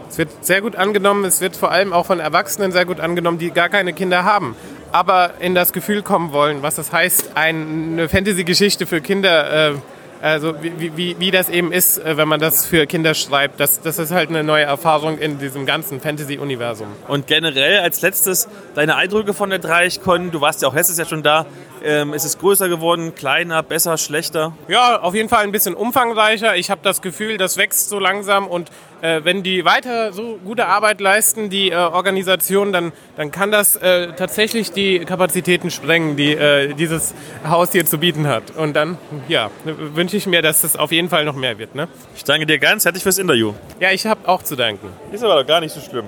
[0.09, 1.27] Es wird sehr gut angenommen.
[1.27, 4.57] Es wird vor allem auch von Erwachsenen sehr gut angenommen, die gar keine Kinder haben
[4.93, 9.75] aber in das Gefühl kommen wollen, was das heißt, eine Fantasy-Geschichte für Kinder äh,
[10.23, 13.59] also wie, wie, wie das eben ist, äh, wenn man das für Kinder schreibt.
[13.59, 16.87] Das, das ist halt eine neue Erfahrung in diesem ganzen Fantasy-Universum.
[17.09, 20.31] Und generell als letztes deine Eindrücke von der Dreichcon.
[20.31, 21.45] Du warst ja auch letztes Jahr schon da.
[21.85, 24.53] Ähm, ist es größer geworden, kleiner, besser, schlechter?
[24.69, 26.55] Ja, auf jeden Fall ein bisschen umfangreicher.
[26.55, 28.71] Ich habe das Gefühl, das wächst so langsam und
[29.03, 33.77] äh, wenn die weiter so gute Arbeit leisten, die äh, Organisation, dann, dann kann das
[33.77, 37.15] äh, tatsächlich die Kapazitäten sprengen, die äh, dieses
[37.45, 38.53] Haus hier zu bieten hat.
[38.57, 38.97] Und dann,
[39.29, 41.75] ja, wünsche ich mir, dass es auf jeden Fall noch mehr wird.
[41.75, 41.89] Ne?
[42.15, 43.55] Ich danke dir ganz herzlich fürs Interview.
[43.81, 44.89] Ja, ich habe auch zu danken.
[45.13, 46.07] Ist aber doch gar nicht so schlimm.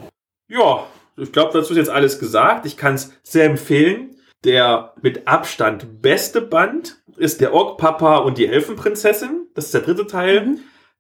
[0.49, 0.87] Ja,
[1.17, 2.67] ich glaube, dazu ist jetzt alles gesagt.
[2.67, 4.17] Ich kann es sehr empfehlen.
[4.45, 9.49] Der mit Abstand beste Band ist der Ork-Papa und die Elfenprinzessin.
[9.55, 10.47] Das ist der dritte Teil.
[10.47, 10.59] Mhm.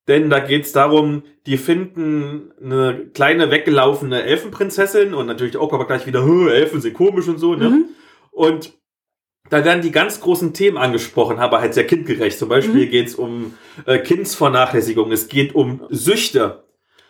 [0.08, 5.84] Denn da geht es darum, die finden eine kleine weggelaufene Elfenprinzessin und natürlich der Ork-Papa
[5.84, 7.54] gleich wieder, Elfen sind komisch und so.
[7.54, 7.70] Ne?
[7.70, 7.84] Mhm.
[8.30, 8.74] Und
[9.50, 12.38] da werden die ganz großen Themen angesprochen, aber halt sehr kindgerecht.
[12.38, 12.90] Zum Beispiel mhm.
[12.90, 13.54] geht es um
[13.86, 16.64] äh, Kindsvernachlässigung, es geht um Süchte.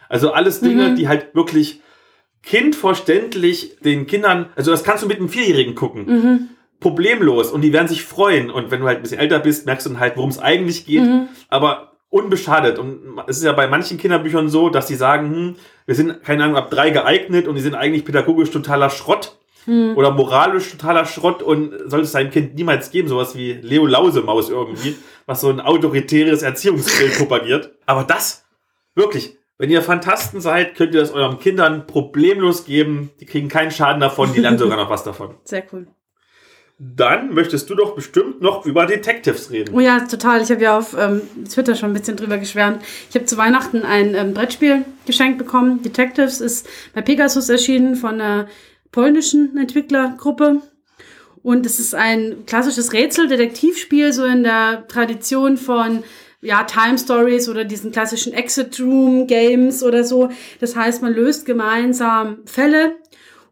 [0.09, 0.97] Also alles Dinge, mhm.
[0.97, 1.80] die halt wirklich
[2.43, 6.07] kindverständlich den Kindern, also das kannst du mit einem Vierjährigen gucken.
[6.07, 6.49] Mhm.
[6.80, 8.51] Problemlos und die werden sich freuen.
[8.51, 10.85] Und wenn du halt ein bisschen älter bist, merkst du dann halt, worum es eigentlich
[10.85, 11.03] geht.
[11.03, 11.28] Mhm.
[11.49, 12.78] Aber unbeschadet.
[12.78, 15.57] Und es ist ja bei manchen Kinderbüchern so, dass die sagen, hm,
[15.87, 19.97] wir sind, keine Ahnung, ab drei geeignet und die sind eigentlich pädagogisch totaler Schrott hm.
[19.97, 24.51] oder moralisch totaler Schrott und sollte es seinem Kind niemals geben, sowas wie Leo Lausemaus
[24.51, 24.97] irgendwie,
[25.27, 27.73] was so ein autoritäres Erziehungsbild propagiert.
[27.87, 28.45] Aber das,
[28.95, 33.11] wirklich, wenn ihr Fantasten seid, könnt ihr das euren Kindern problemlos geben.
[33.21, 35.37] Die kriegen keinen Schaden davon, die lernen sogar noch was davon.
[35.45, 35.87] Sehr cool.
[36.77, 39.77] Dann möchtest du doch bestimmt noch über Detectives reden.
[39.77, 40.43] Oh ja, total.
[40.43, 42.83] Ich habe ja auf ähm, Twitter schon ein bisschen drüber geschwärmt.
[43.09, 45.83] Ich habe zu Weihnachten ein ähm, Brettspiel geschenkt bekommen.
[45.83, 48.49] Detectives ist bei Pegasus erschienen von einer
[48.95, 50.63] polnischen Entwicklergruppe.
[51.43, 56.05] Und es ist ein klassisches Rätsel-Detektivspiel, so in der Tradition von
[56.41, 60.31] ja, Time Stories oder diesen klassischen Exit Room Games oder so.
[60.61, 62.95] Das heißt, man löst gemeinsam Fälle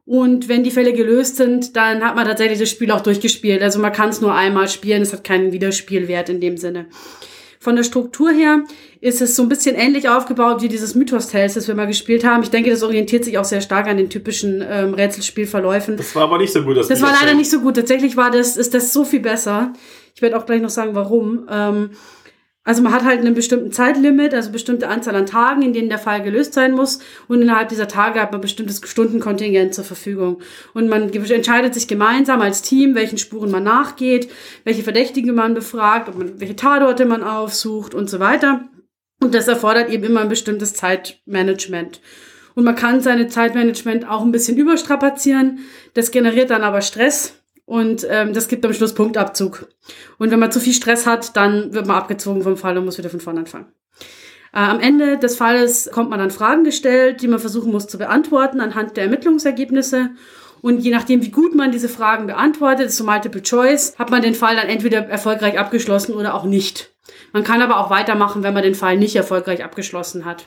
[0.06, 3.62] und wenn die Fälle gelöst sind, dann hat man tatsächlich das Spiel auch durchgespielt.
[3.62, 6.86] Also man kann es nur einmal spielen, es hat keinen Wiederspielwert in dem Sinne.
[7.58, 8.62] Von der Struktur her
[9.02, 12.24] ist es so ein bisschen ähnlich aufgebaut wie dieses Mythos Tales, das wir mal gespielt
[12.24, 12.44] haben.
[12.44, 15.96] Ich denke, das orientiert sich auch sehr stark an den typischen ähm, Rätselspielverläufen.
[15.96, 16.76] Das war aber nicht so gut.
[16.76, 17.74] Das, das war leider nicht so gut.
[17.74, 19.72] Tatsächlich war das, ist das so viel besser.
[20.14, 21.48] Ich werde auch gleich noch sagen, warum.
[21.50, 21.90] Ähm,
[22.62, 25.98] also man hat halt einen bestimmten Zeitlimit, also bestimmte Anzahl an Tagen, in denen der
[25.98, 27.00] Fall gelöst sein muss.
[27.26, 30.40] Und innerhalb dieser Tage hat man bestimmtes Stundenkontingent zur Verfügung.
[30.74, 34.30] Und man entscheidet sich gemeinsam als Team, welchen Spuren man nachgeht,
[34.62, 38.68] welche Verdächtige man befragt, man, welche Tatorte man aufsucht und so weiter.
[39.22, 42.00] Und das erfordert eben immer ein bestimmtes Zeitmanagement.
[42.54, 45.60] Und man kann seine Zeitmanagement auch ein bisschen überstrapazieren.
[45.94, 49.68] Das generiert dann aber Stress und ähm, das gibt am Schluss Punktabzug.
[50.18, 52.98] Und wenn man zu viel Stress hat, dann wird man abgezogen vom Fall und muss
[52.98, 53.66] wieder von vorne anfangen.
[54.52, 57.98] Äh, am Ende des Falles kommt man dann Fragen gestellt, die man versuchen muss zu
[57.98, 60.10] beantworten anhand der Ermittlungsergebnisse.
[60.62, 64.22] Und je nachdem, wie gut man diese Fragen beantwortet, ist so Multiple Choice, hat man
[64.22, 66.94] den Fall dann entweder erfolgreich abgeschlossen oder auch nicht.
[67.32, 70.46] Man kann aber auch weitermachen, wenn man den Fall nicht erfolgreich abgeschlossen hat.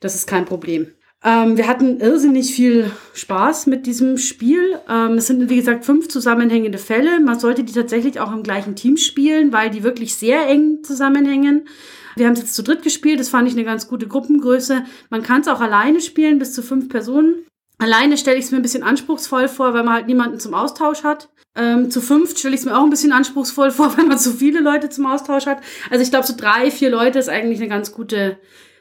[0.00, 0.88] Das ist kein Problem.
[1.24, 4.78] Ähm, wir hatten irrsinnig viel Spaß mit diesem Spiel.
[4.88, 7.20] Ähm, es sind, wie gesagt, fünf zusammenhängende Fälle.
[7.20, 11.68] Man sollte die tatsächlich auch im gleichen Team spielen, weil die wirklich sehr eng zusammenhängen.
[12.16, 14.84] Wir haben es jetzt zu dritt gespielt, das fand ich eine ganz gute Gruppengröße.
[15.10, 17.44] Man kann es auch alleine spielen, bis zu fünf Personen.
[17.78, 21.04] Alleine stelle ich es mir ein bisschen anspruchsvoll vor, weil man halt niemanden zum Austausch
[21.04, 21.28] hat.
[21.54, 24.32] Ähm, zu fünf stelle ich es mir auch ein bisschen anspruchsvoll vor, weil man zu
[24.32, 25.60] viele Leute zum Austausch hat.
[25.90, 28.38] Also ich glaube, so drei, vier Leute ist eigentlich eine ganz gute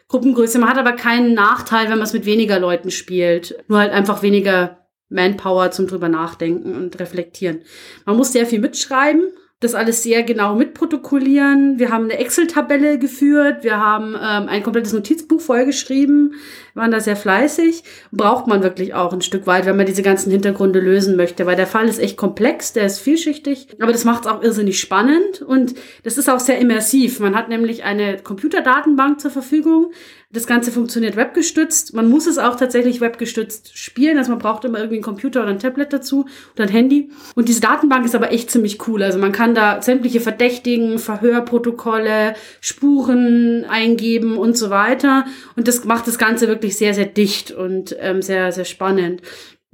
[0.08, 0.60] Gruppengröße.
[0.60, 3.58] Man hat aber keinen Nachteil, wenn man es mit weniger Leuten spielt.
[3.68, 7.62] Nur halt einfach weniger Manpower zum drüber nachdenken und reflektieren.
[8.06, 9.32] Man muss sehr viel mitschreiben
[9.62, 11.80] das alles sehr genau mitprotokollieren.
[11.80, 16.36] Wir haben eine Excel-Tabelle geführt, wir haben ähm, ein komplettes Notizbuch vollgeschrieben,
[16.76, 17.84] waren da sehr fleißig.
[18.12, 21.56] Braucht man wirklich auch ein Stück weit, wenn man diese ganzen Hintergründe lösen möchte, weil
[21.56, 25.42] der Fall ist echt komplex, der ist vielschichtig, aber das macht es auch irrsinnig spannend
[25.42, 25.74] und
[26.04, 27.20] das ist auch sehr immersiv.
[27.20, 29.92] Man hat nämlich eine Computerdatenbank zur Verfügung,
[30.36, 31.94] das Ganze funktioniert webgestützt.
[31.94, 34.18] Man muss es auch tatsächlich webgestützt spielen.
[34.18, 37.10] Also man braucht immer irgendwie einen Computer oder ein Tablet dazu oder ein Handy.
[37.36, 39.02] Und diese Datenbank ist aber echt ziemlich cool.
[39.02, 45.26] Also man kann da sämtliche Verdächtigen, Verhörprotokolle, Spuren eingeben und so weiter.
[45.56, 49.22] Und das macht das Ganze wirklich sehr, sehr dicht und ähm, sehr, sehr spannend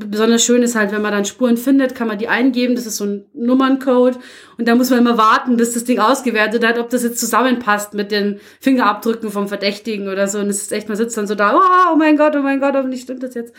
[0.10, 2.76] besonders schön ist halt, wenn man dann Spuren findet, kann man die eingeben.
[2.76, 4.18] Das ist so ein Nummerncode.
[4.58, 7.94] Und da muss man immer warten, bis das Ding ausgewertet hat, ob das jetzt zusammenpasst
[7.94, 10.40] mit den Fingerabdrücken vom Verdächtigen oder so.
[10.40, 12.60] Und es ist echt, man sitzt dann so da, oh, oh mein Gott, oh mein
[12.60, 13.54] Gott, hoffentlich stimmt das jetzt.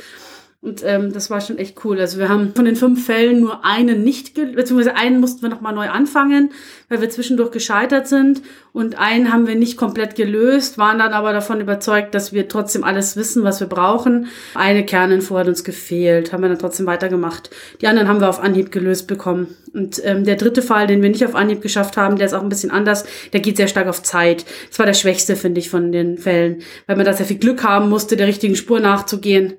[0.62, 1.98] Und ähm, das war schon echt cool.
[1.98, 5.74] Also wir haben von den fünf Fällen nur einen nicht, beziehungsweise einen mussten wir nochmal
[5.74, 6.52] neu anfangen,
[6.88, 8.42] weil wir zwischendurch gescheitert sind.
[8.72, 12.84] Und einen haben wir nicht komplett gelöst, waren dann aber davon überzeugt, dass wir trotzdem
[12.84, 14.28] alles wissen, was wir brauchen.
[14.54, 17.50] Eine Kerninfo hat uns gefehlt, haben wir dann trotzdem weitergemacht.
[17.80, 19.56] Die anderen haben wir auf Anhieb gelöst bekommen.
[19.74, 22.42] Und ähm, der dritte Fall, den wir nicht auf Anhieb geschafft haben, der ist auch
[22.42, 23.04] ein bisschen anders.
[23.32, 24.44] Der geht sehr stark auf Zeit.
[24.68, 27.64] Das war der schwächste, finde ich, von den Fällen, weil man da sehr viel Glück
[27.64, 29.54] haben musste, der richtigen Spur nachzugehen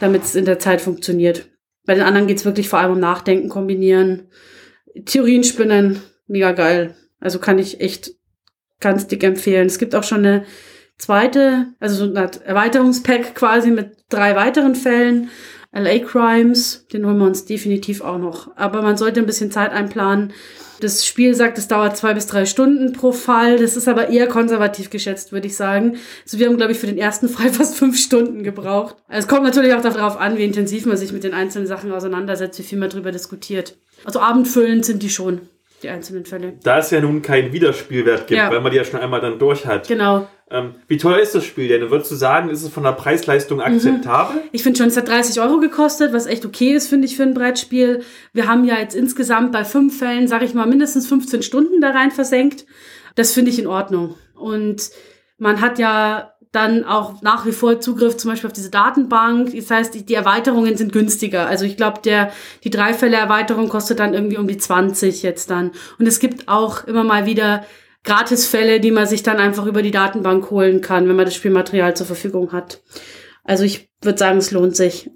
[0.00, 1.48] damit es in der Zeit funktioniert.
[1.84, 4.28] Bei den anderen geht's wirklich vor allem um Nachdenken, kombinieren,
[5.04, 6.96] Theorien spinnen, mega geil.
[7.20, 8.12] Also kann ich echt
[8.80, 9.66] ganz dick empfehlen.
[9.66, 10.44] Es gibt auch schon eine
[10.98, 15.30] zweite, also so eine Erweiterungspack quasi mit drei weiteren Fällen.
[15.76, 18.50] LA Crimes, den holen wir uns definitiv auch noch.
[18.56, 20.32] Aber man sollte ein bisschen Zeit einplanen.
[20.80, 23.58] Das Spiel sagt, es dauert zwei bis drei Stunden pro Fall.
[23.58, 25.96] Das ist aber eher konservativ geschätzt, würde ich sagen.
[26.24, 28.96] Also wir haben, glaube ich, für den ersten Fall fast fünf Stunden gebraucht.
[29.08, 32.58] Es kommt natürlich auch darauf an, wie intensiv man sich mit den einzelnen Sachen auseinandersetzt,
[32.58, 33.76] wie viel man darüber diskutiert.
[34.04, 35.42] Also abendfüllend sind die schon,
[35.86, 36.54] die einzelnen Fälle.
[36.62, 38.50] Da es ja nun keinen Wiederspielwert gibt, ja.
[38.50, 39.88] weil man die ja schon einmal dann durch hat.
[39.88, 40.26] Genau.
[40.50, 41.90] Ähm, wie teuer ist das Spiel denn?
[41.90, 43.64] Würdest du sagen, ist es von der Preisleistung mhm.
[43.64, 44.42] akzeptabel?
[44.52, 47.22] Ich finde schon, es hat 30 Euro gekostet, was echt okay ist, finde ich, für
[47.22, 48.02] ein Brettspiel.
[48.32, 51.90] Wir haben ja jetzt insgesamt bei fünf Fällen, sage ich mal, mindestens 15 Stunden da
[51.90, 52.66] rein versenkt.
[53.14, 54.14] Das finde ich in Ordnung.
[54.34, 54.90] Und
[55.38, 59.54] man hat ja dann auch nach wie vor Zugriff zum Beispiel auf diese Datenbank.
[59.54, 61.46] Das heißt, die, Erweiterungen sind günstiger.
[61.46, 62.00] Also ich glaube,
[62.64, 65.70] die Dreifälle-Erweiterung kostet dann irgendwie um die 20 jetzt dann.
[65.98, 67.64] Und es gibt auch immer mal wieder
[68.02, 71.94] Gratisfälle, die man sich dann einfach über die Datenbank holen kann, wenn man das Spielmaterial
[71.94, 72.82] zur Verfügung hat.
[73.44, 75.10] Also ich würde sagen, es lohnt sich.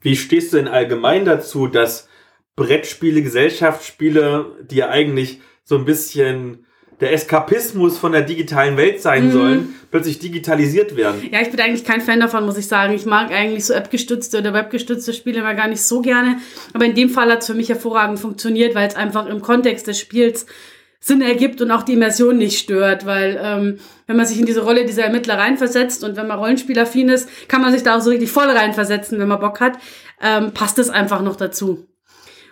[0.00, 2.08] Wie stehst du denn allgemein dazu, dass
[2.56, 6.63] Brettspiele, Gesellschaftsspiele, die ja eigentlich so ein bisschen
[7.00, 9.32] der Eskapismus von der digitalen Welt sein mhm.
[9.32, 11.28] sollen, plötzlich digitalisiert werden.
[11.30, 12.94] Ja, ich bin eigentlich kein Fan davon, muss ich sagen.
[12.94, 16.38] Ich mag eigentlich so appgestützte oder webgestützte Spiele immer gar nicht so gerne.
[16.72, 19.86] Aber in dem Fall hat es für mich hervorragend funktioniert, weil es einfach im Kontext
[19.86, 20.46] des Spiels
[21.00, 24.64] Sinn ergibt und auch die Immersion nicht stört, weil ähm, wenn man sich in diese
[24.64, 28.08] Rolle dieser Ermittler reinversetzt und wenn man Rollenspielaffin ist, kann man sich da auch so
[28.08, 29.74] richtig voll reinversetzen, wenn man Bock hat,
[30.22, 31.86] ähm, passt es einfach noch dazu.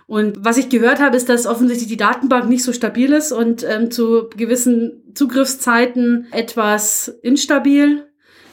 [0.06, 3.64] Und was ich gehört habe, ist, dass offensichtlich die Datenbank nicht so stabil ist und
[3.64, 8.06] ähm, zu gewissen Zugriffszeiten etwas instabil.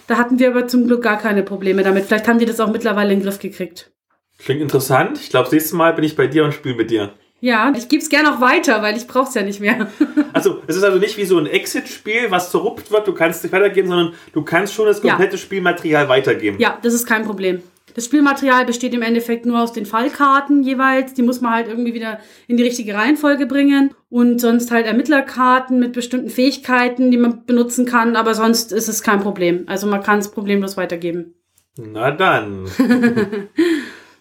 [0.08, 2.06] Da hatten wir aber zum Glück gar keine Probleme damit.
[2.06, 3.92] Vielleicht haben die das auch mittlerweile in den Griff gekriegt.
[4.40, 5.20] Klingt interessant.
[5.22, 7.14] Ich glaube, das nächste Mal bin ich bei dir und spiele mit dir.
[7.42, 9.88] Ja, ich gebe es gerne auch weiter, weil ich brauche es ja nicht mehr.
[10.34, 13.54] also es ist also nicht wie so ein Exit-Spiel, was zerrupft wird, du kannst nicht
[13.54, 15.38] weitergeben, sondern du kannst schon das komplette ja.
[15.38, 16.60] Spielmaterial weitergeben.
[16.60, 17.62] Ja, das ist kein Problem.
[17.96, 21.14] Das Spielmaterial besteht im Endeffekt nur aus den Fallkarten jeweils.
[21.14, 23.94] Die muss man halt irgendwie wieder in die richtige Reihenfolge bringen.
[24.10, 28.16] Und sonst halt Ermittlerkarten mit bestimmten Fähigkeiten, die man benutzen kann.
[28.16, 29.64] Aber sonst ist es kein Problem.
[29.68, 31.36] Also man kann es problemlos weitergeben.
[31.78, 32.66] Na dann.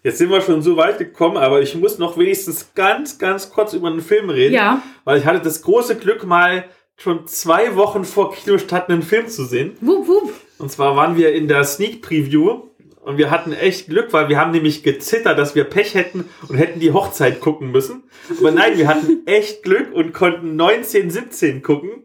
[0.03, 3.73] Jetzt sind wir schon so weit gekommen, aber ich muss noch wenigstens ganz, ganz kurz
[3.73, 4.55] über einen Film reden.
[4.55, 4.83] Ja.
[5.05, 6.65] Weil ich hatte das große Glück, mal
[6.97, 9.77] schon zwei Wochen vor Kinostart einen Film zu sehen.
[9.81, 10.33] Wupp, wupp.
[10.59, 12.63] Und zwar waren wir in der Sneak Preview
[13.03, 16.57] und wir hatten echt Glück, weil wir haben nämlich gezittert, dass wir Pech hätten und
[16.57, 18.05] hätten die Hochzeit gucken müssen.
[18.39, 22.05] Aber nein, wir hatten echt Glück und konnten 1917 gucken.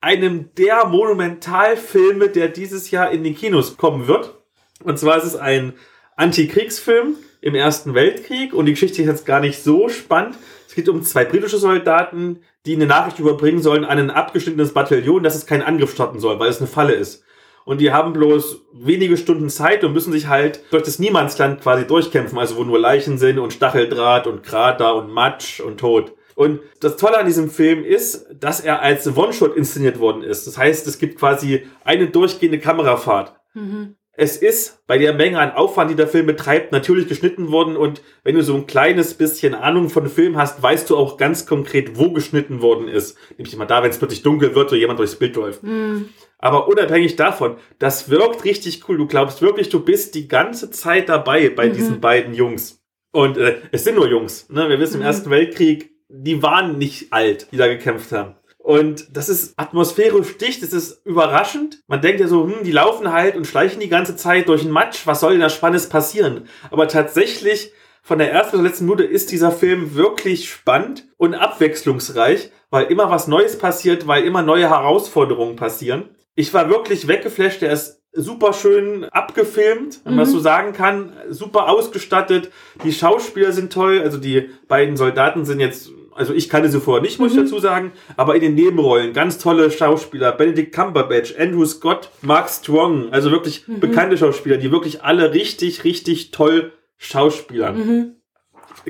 [0.00, 4.38] Einem der Monumentalfilme, der dieses Jahr in die Kinos kommen wird.
[4.84, 5.74] Und zwar ist es ein
[6.16, 10.36] Antikriegsfilm im Ersten Weltkrieg und die Geschichte ist jetzt gar nicht so spannend.
[10.68, 15.22] Es geht um zwei britische Soldaten, die eine Nachricht überbringen sollen an ein abgeschnittenes Bataillon,
[15.22, 17.24] dass es keinen Angriff starten soll, weil es eine Falle ist.
[17.64, 21.86] Und die haben bloß wenige Stunden Zeit und müssen sich halt durch das Niemandsland quasi
[21.86, 26.14] durchkämpfen, also wo nur Leichen sind und Stacheldraht und Krater und Matsch und Tod.
[26.34, 30.46] Und das Tolle an diesem Film ist, dass er als One-Shot inszeniert worden ist.
[30.46, 33.34] Das heißt, es gibt quasi eine durchgehende Kamerafahrt.
[33.54, 33.96] Mhm.
[34.14, 38.02] Es ist bei der Menge an Aufwand, die der Film betreibt, natürlich geschnitten worden und
[38.24, 41.96] wenn du so ein kleines bisschen Ahnung von Film hast, weißt du auch ganz konkret,
[41.96, 43.16] wo geschnitten worden ist.
[43.38, 45.62] Nämlich immer da, wenn es plötzlich dunkel wird oder jemand durchs Bild läuft.
[45.62, 46.10] Mhm.
[46.42, 48.98] Aber unabhängig davon, das wirkt richtig cool.
[48.98, 51.72] Du glaubst wirklich, du bist die ganze Zeit dabei bei Mhm.
[51.72, 52.82] diesen beiden Jungs.
[53.12, 54.48] Und äh, es sind nur Jungs.
[54.50, 54.68] Ne?
[54.68, 55.06] Wir wissen, im Mhm.
[55.06, 58.34] Ersten Weltkrieg, die waren nicht alt, die da gekämpft haben.
[58.58, 61.80] Und das ist atmosphärisch dicht, das ist überraschend.
[61.88, 64.70] Man denkt ja so, hm, die laufen halt und schleichen die ganze Zeit durch den
[64.70, 65.06] Matsch.
[65.06, 66.48] Was soll denn da Spannendes passieren?
[66.70, 67.72] Aber tatsächlich,
[68.02, 72.86] von der ersten bis zur letzten Minute ist dieser Film wirklich spannend und abwechslungsreich, weil
[72.86, 76.08] immer was Neues passiert, weil immer neue Herausforderungen passieren.
[76.34, 80.30] Ich war wirklich weggeflasht, der ist super schön abgefilmt, wenn man Mhm.
[80.30, 82.50] so sagen kann, super ausgestattet.
[82.84, 87.02] Die Schauspieler sind toll, also die beiden Soldaten sind jetzt, also ich kannte sie vorher
[87.02, 87.44] nicht, muss ich Mhm.
[87.44, 90.32] dazu sagen, aber in den Nebenrollen ganz tolle Schauspieler.
[90.32, 93.80] Benedict Cumberbatch, Andrew Scott, Mark Strong, also wirklich Mhm.
[93.80, 98.16] bekannte Schauspieler, die wirklich alle richtig, richtig toll schauspielern Mhm.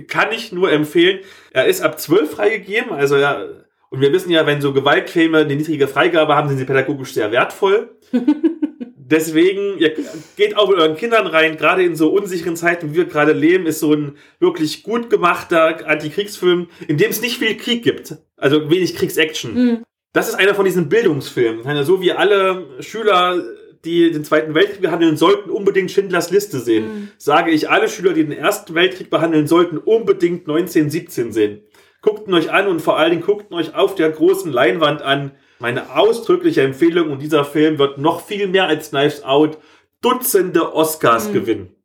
[0.09, 1.21] kann ich nur empfehlen.
[1.53, 3.45] Er ist ab 12 freigegeben, also ja,
[3.93, 7.31] und wir wissen ja, wenn so Gewaltfilme eine niedrige Freigabe haben, sind sie pädagogisch sehr
[7.31, 7.91] wertvoll.
[8.97, 9.95] Deswegen, ihr
[10.39, 13.67] geht auch mit euren Kindern rein, gerade in so unsicheren Zeiten, wie wir gerade leben,
[13.67, 18.17] ist so ein wirklich gut gemachter Antikriegsfilm, in dem es nicht viel Krieg gibt.
[18.39, 19.55] Also wenig Kriegsaction.
[19.55, 19.83] Mhm.
[20.15, 21.85] Das ist einer von diesen Bildungsfilmen.
[21.85, 23.45] So wie alle Schüler,
[23.85, 26.85] die den Zweiten Weltkrieg behandeln sollten, unbedingt Schindlers Liste sehen.
[26.85, 27.09] Mhm.
[27.19, 31.61] Sage ich, alle Schüler, die den Ersten Weltkrieg behandeln sollten, unbedingt 1917 sehen.
[32.03, 35.01] Guckt ihn euch an und vor allen Dingen guckt ihn euch auf der großen Leinwand
[35.03, 35.31] an.
[35.61, 39.59] Meine ausdrückliche Empfehlung und dieser Film wird noch viel mehr als Knives Out
[40.03, 41.33] Dutzende Oscars Mhm.
[41.33, 41.77] gewinnen.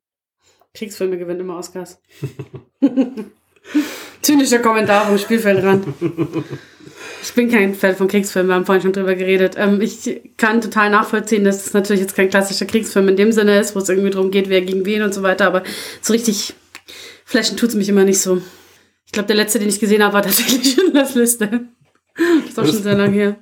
[0.73, 2.01] Kriegsfilme gewinnen immer Oscars.
[4.21, 5.85] Zynischer Kommentar vom Spielfeldrand.
[7.23, 9.55] Ich bin kein Fan von Kriegsfilmen, wir haben vorhin schon drüber geredet.
[9.57, 13.59] Ähm, ich kann total nachvollziehen, dass es natürlich jetzt kein klassischer Kriegsfilm in dem Sinne
[13.59, 15.63] ist, wo es irgendwie darum geht, wer gegen wen und so weiter, aber
[16.01, 16.53] so richtig
[17.25, 18.41] flashen tut es mich immer nicht so.
[19.07, 21.47] Ich glaube, der letzte, den ich gesehen habe, war tatsächlich Schindlers Liste.
[22.15, 23.35] Das ist auch schon sehr lange her.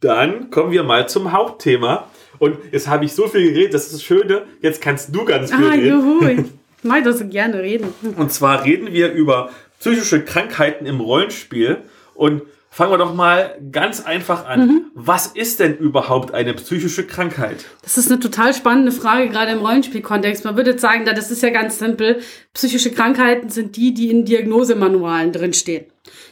[0.00, 2.08] Dann kommen wir mal zum Hauptthema.
[2.38, 4.42] Und jetzt habe ich so viel geredet, das ist das Schöne.
[4.60, 5.86] Jetzt kannst du ganz viel Ah, reden.
[5.88, 6.26] juhu.
[6.26, 6.38] Ich
[6.82, 7.86] mag das so gerne reden.
[8.16, 11.78] Und zwar reden wir über psychische Krankheiten im Rollenspiel.
[12.14, 12.42] Und
[12.72, 14.66] fangen wir doch mal ganz einfach an.
[14.66, 14.86] Mhm.
[14.94, 17.66] Was ist denn überhaupt eine psychische Krankheit?
[17.82, 20.46] Das ist eine total spannende Frage, gerade im Rollenspielkontext.
[20.46, 22.20] Man würde sagen, da, das ist ja ganz simpel.
[22.54, 25.84] Psychische Krankheiten sind die, die in Diagnosemanualen drinstehen.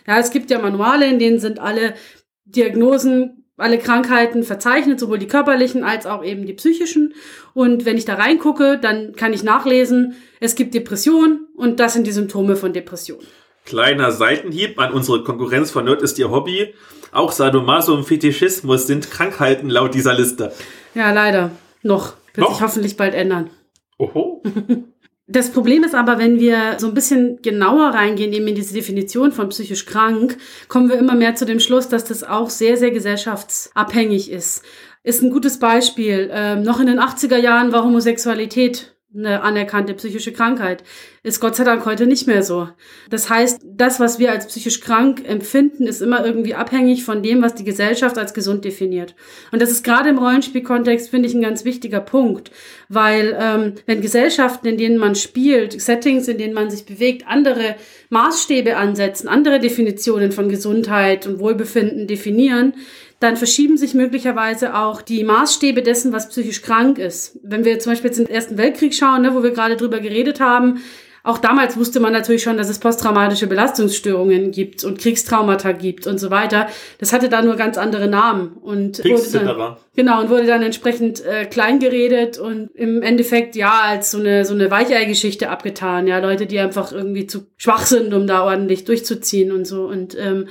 [0.06, 1.92] Ja, es gibt ja Manuale, in denen sind alle
[2.46, 7.12] Diagnosen, alle Krankheiten verzeichnet, sowohl die körperlichen als auch eben die psychischen.
[7.52, 12.06] Und wenn ich da reingucke, dann kann ich nachlesen, es gibt Depression und das sind
[12.06, 13.20] die Symptome von Depression.
[13.64, 16.74] Kleiner Seitenhieb an unsere Konkurrenz von Nerd ist ihr Hobby.
[17.12, 20.52] Auch Sadomaso und Fetischismus sind Krankheiten laut dieser Liste.
[20.94, 21.50] Ja, leider.
[21.82, 22.14] Noch.
[22.34, 22.54] Wird Noch?
[22.54, 23.50] sich hoffentlich bald ändern.
[23.98, 24.42] Oho.
[25.32, 29.30] Das Problem ist aber, wenn wir so ein bisschen genauer reingehen, eben in diese Definition
[29.30, 30.36] von psychisch krank,
[30.66, 34.64] kommen wir immer mehr zu dem Schluss, dass das auch sehr, sehr gesellschaftsabhängig ist.
[35.04, 36.30] Ist ein gutes Beispiel.
[36.32, 40.84] Ähm, noch in den 80er Jahren war Homosexualität eine anerkannte psychische Krankheit.
[41.22, 42.68] Ist Gott sei Dank heute nicht mehr so.
[43.10, 47.42] Das heißt, das, was wir als psychisch krank empfinden, ist immer irgendwie abhängig von dem,
[47.42, 49.16] was die Gesellschaft als gesund definiert.
[49.50, 52.52] Und das ist gerade im Rollenspielkontext, finde ich, ein ganz wichtiger Punkt.
[52.88, 57.74] Weil ähm, wenn Gesellschaften, in denen man spielt, Settings, in denen man sich bewegt, andere
[58.10, 62.74] Maßstäbe ansetzen, andere Definitionen von Gesundheit und Wohlbefinden definieren,
[63.20, 67.38] dann verschieben sich möglicherweise auch die Maßstäbe dessen, was psychisch krank ist.
[67.42, 70.00] Wenn wir zum Beispiel jetzt in den Ersten Weltkrieg schauen, ne, wo wir gerade drüber
[70.00, 70.80] geredet haben,
[71.22, 76.18] auch damals wusste man natürlich schon, dass es posttraumatische Belastungsstörungen gibt und Kriegstraumata gibt und
[76.18, 76.68] so weiter.
[76.98, 81.22] Das hatte da nur ganz andere Namen und wurde dann, genau und wurde dann entsprechend
[81.24, 86.06] äh, klein geredet und im Endeffekt ja als so eine so eine Weichei-Geschichte abgetan.
[86.06, 90.16] Ja, Leute, die einfach irgendwie zu schwach sind, um da ordentlich durchzuziehen und so und
[90.18, 90.48] ähm,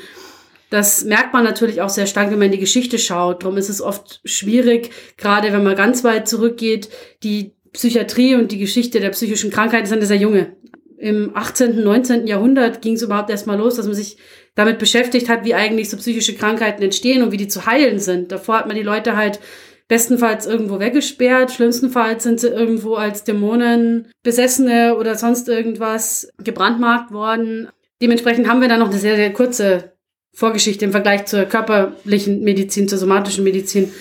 [0.69, 3.43] das merkt man natürlich auch sehr stark, wenn man in die Geschichte schaut.
[3.43, 6.89] Darum ist es oft schwierig, gerade wenn man ganz weit zurückgeht,
[7.23, 10.55] die Psychiatrie und die Geschichte der psychischen Krankheiten sind sehr junge.
[10.97, 12.27] Im 18., 19.
[12.27, 14.17] Jahrhundert ging es überhaupt erstmal los, dass man sich
[14.55, 18.31] damit beschäftigt hat, wie eigentlich so psychische Krankheiten entstehen und wie die zu heilen sind.
[18.31, 19.39] Davor hat man die Leute halt
[19.87, 27.69] bestenfalls irgendwo weggesperrt, schlimmstenfalls sind sie irgendwo als Dämonen, Besessene oder sonst irgendwas gebrandmarkt worden.
[28.01, 29.93] Dementsprechend haben wir da noch eine sehr, sehr kurze
[30.33, 33.91] Vorgeschichte im Vergleich zur körperlichen Medizin, zur somatischen Medizin,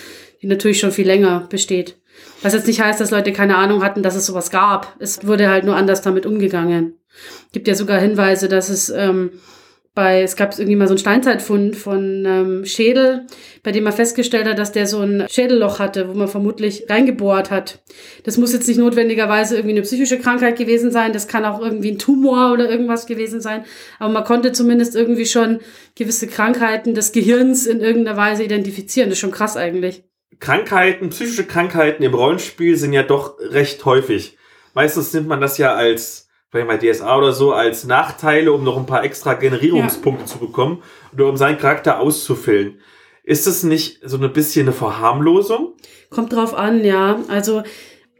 [0.42, 1.96] die natürlich schon viel länger besteht.
[2.42, 4.96] Was jetzt nicht heißt, dass Leute keine Ahnung hatten, dass es sowas gab.
[4.98, 6.94] Es wurde halt nur anders damit umgegangen.
[7.52, 9.32] Gibt ja sogar Hinweise, dass es ähm,
[9.98, 13.26] bei, es gab irgendwie mal so einen Steinzeitfund von ähm, Schädel,
[13.64, 17.50] bei dem man festgestellt hat, dass der so ein Schädelloch hatte, wo man vermutlich reingebohrt
[17.50, 17.82] hat.
[18.22, 21.90] Das muss jetzt nicht notwendigerweise irgendwie eine psychische Krankheit gewesen sein, das kann auch irgendwie
[21.90, 23.64] ein Tumor oder irgendwas gewesen sein,
[23.98, 25.58] aber man konnte zumindest irgendwie schon
[25.96, 29.10] gewisse Krankheiten des Gehirns in irgendeiner Weise identifizieren.
[29.10, 30.04] Das ist schon krass eigentlich.
[30.38, 34.38] Krankheiten, psychische Krankheiten im Rollenspiel sind ja doch recht häufig.
[34.74, 38.76] Meistens nimmt man das ja als, vielleicht bei DSA oder so, als Nachteile, um noch
[38.76, 40.26] ein paar extra Generierungspunkte ja.
[40.26, 40.82] zu bekommen
[41.12, 42.80] oder um seinen Charakter auszufüllen.
[43.22, 45.74] Ist das nicht so ein bisschen eine Verharmlosung?
[46.08, 47.20] Kommt drauf an, ja.
[47.28, 47.62] Also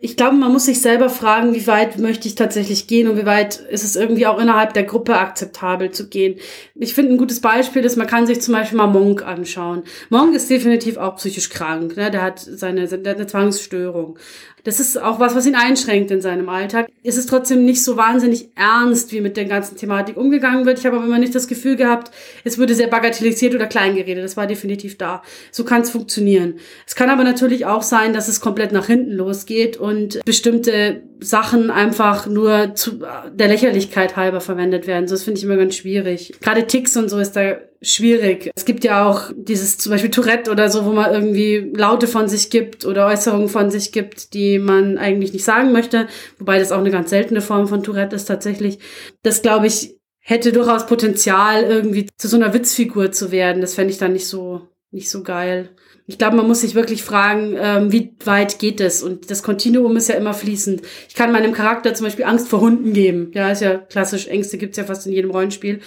[0.01, 3.27] ich glaube, man muss sich selber fragen, wie weit möchte ich tatsächlich gehen und wie
[3.27, 6.39] weit ist es irgendwie auch innerhalb der Gruppe akzeptabel zu gehen.
[6.77, 9.83] Ich finde, ein gutes Beispiel ist, man kann sich zum Beispiel mal Monk anschauen.
[10.09, 11.97] Monk ist definitiv auch psychisch krank.
[11.97, 12.13] Ne?
[12.13, 14.19] Der hat seine, der hat eine Zwangsstörung.
[14.65, 16.89] Das ist auch was, was ihn einschränkt in seinem Alltag.
[17.03, 20.79] Es ist trotzdem nicht so wahnsinnig ernst, wie mit der ganzen Thematik umgegangen wird.
[20.79, 22.11] Ich habe aber immer nicht das Gefühl gehabt,
[22.45, 24.25] es würde sehr bagatellisiert oder klein geredet.
[24.25, 25.23] Das war definitiv da.
[25.51, 26.55] So kann es funktionieren.
[26.87, 31.71] Es kann aber natürlich auch sein, dass es komplett nach hinten losgeht und bestimmte Sachen
[31.71, 33.01] einfach nur zu
[33.33, 35.09] der Lächerlichkeit halber verwendet werden.
[35.09, 36.35] So, das finde ich immer ganz schwierig.
[36.41, 38.51] Gerade Ticks und so ist da schwierig.
[38.55, 42.29] Es gibt ja auch dieses zum Beispiel Tourette oder so, wo man irgendwie Laute von
[42.29, 46.09] sich gibt oder Äußerungen von sich gibt, die man eigentlich nicht sagen möchte.
[46.39, 48.79] Wobei das auch eine ganz seltene Form von Tourette ist tatsächlich.
[49.23, 53.63] Das glaube ich hätte durchaus Potenzial, irgendwie zu so einer Witzfigur zu werden.
[53.63, 55.71] Das fände ich dann nicht so, nicht so geil.
[56.09, 59.05] Ich glaube, man muss sich wirklich fragen, ähm, wie weit geht es?
[59.05, 60.83] Und das Kontinuum ist ja immer fließend.
[61.09, 63.31] Ich kann meinem Charakter zum Beispiel Angst vor Hunden geben.
[63.35, 64.27] Ja, ist ja klassisch.
[64.27, 65.81] Ängste gibt's ja fast in jedem Rollenspiel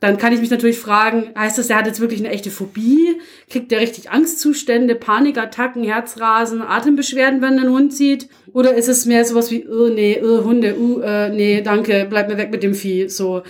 [0.00, 3.20] dann kann ich mich natürlich fragen, heißt das, er hat jetzt wirklich eine echte Phobie?
[3.50, 8.28] Kriegt er richtig Angstzustände, Panikattacken, Herzrasen, Atembeschwerden, wenn er einen Hund sieht?
[8.52, 12.28] Oder ist es mehr sowas wie, oh nee, oh, Hunde, uh, äh, nee, danke, bleib
[12.28, 13.42] mir weg mit dem Vieh, so.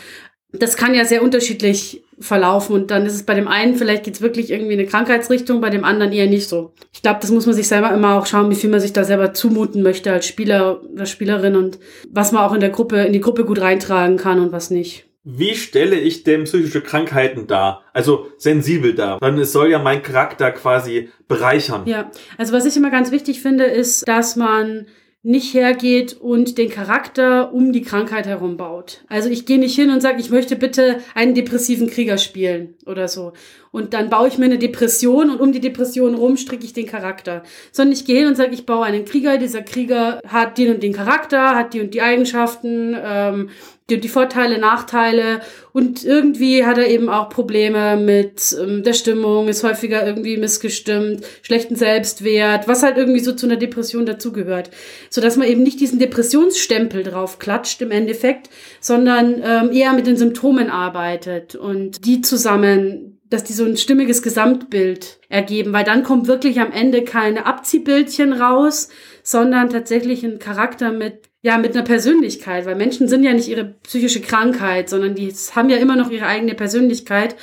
[0.52, 4.20] Das kann ja sehr unterschiedlich verlaufen und dann ist es bei dem einen vielleicht geht's
[4.20, 6.72] wirklich irgendwie in eine Krankheitsrichtung, bei dem anderen eher nicht so.
[6.92, 9.04] Ich glaube, das muss man sich selber immer auch schauen, wie viel man sich da
[9.04, 11.78] selber zumuten möchte als Spieler oder Spielerin und
[12.10, 15.08] was man auch in der Gruppe, in die Gruppe gut reintragen kann und was nicht
[15.30, 17.82] wie stelle ich denn psychische Krankheiten dar?
[17.92, 19.18] Also sensibel dar.
[19.20, 21.82] Dann es soll ja mein Charakter quasi bereichern.
[21.84, 24.86] Ja, also was ich immer ganz wichtig finde, ist, dass man
[25.22, 29.04] nicht hergeht und den Charakter um die Krankheit herum baut.
[29.08, 33.08] Also ich gehe nicht hin und sage, ich möchte bitte einen depressiven Krieger spielen oder
[33.08, 33.32] so.
[33.72, 36.86] Und dann baue ich mir eine Depression und um die Depression rum stricke ich den
[36.86, 37.42] Charakter.
[37.72, 40.82] Sondern ich gehe hin und sage, ich baue einen Krieger, dieser Krieger hat den und
[40.82, 43.50] den Charakter, hat die und die Eigenschaften, ähm,
[43.90, 45.40] die, die Vorteile, Nachteile
[45.72, 51.24] und irgendwie hat er eben auch Probleme mit ähm, der Stimmung, ist häufiger irgendwie missgestimmt,
[51.42, 54.70] schlechten Selbstwert, was halt irgendwie so zu einer Depression dazugehört.
[55.10, 60.06] So dass man eben nicht diesen Depressionsstempel drauf klatscht im Endeffekt, sondern ähm, eher mit
[60.06, 66.02] den Symptomen arbeitet und die zusammen dass die so ein stimmiges Gesamtbild ergeben, weil dann
[66.02, 68.88] kommt wirklich am Ende keine Abziehbildchen raus,
[69.22, 73.64] sondern tatsächlich ein Charakter mit ja, mit einer Persönlichkeit, weil Menschen sind ja nicht ihre
[73.64, 77.36] psychische Krankheit, sondern die haben ja immer noch ihre eigene Persönlichkeit,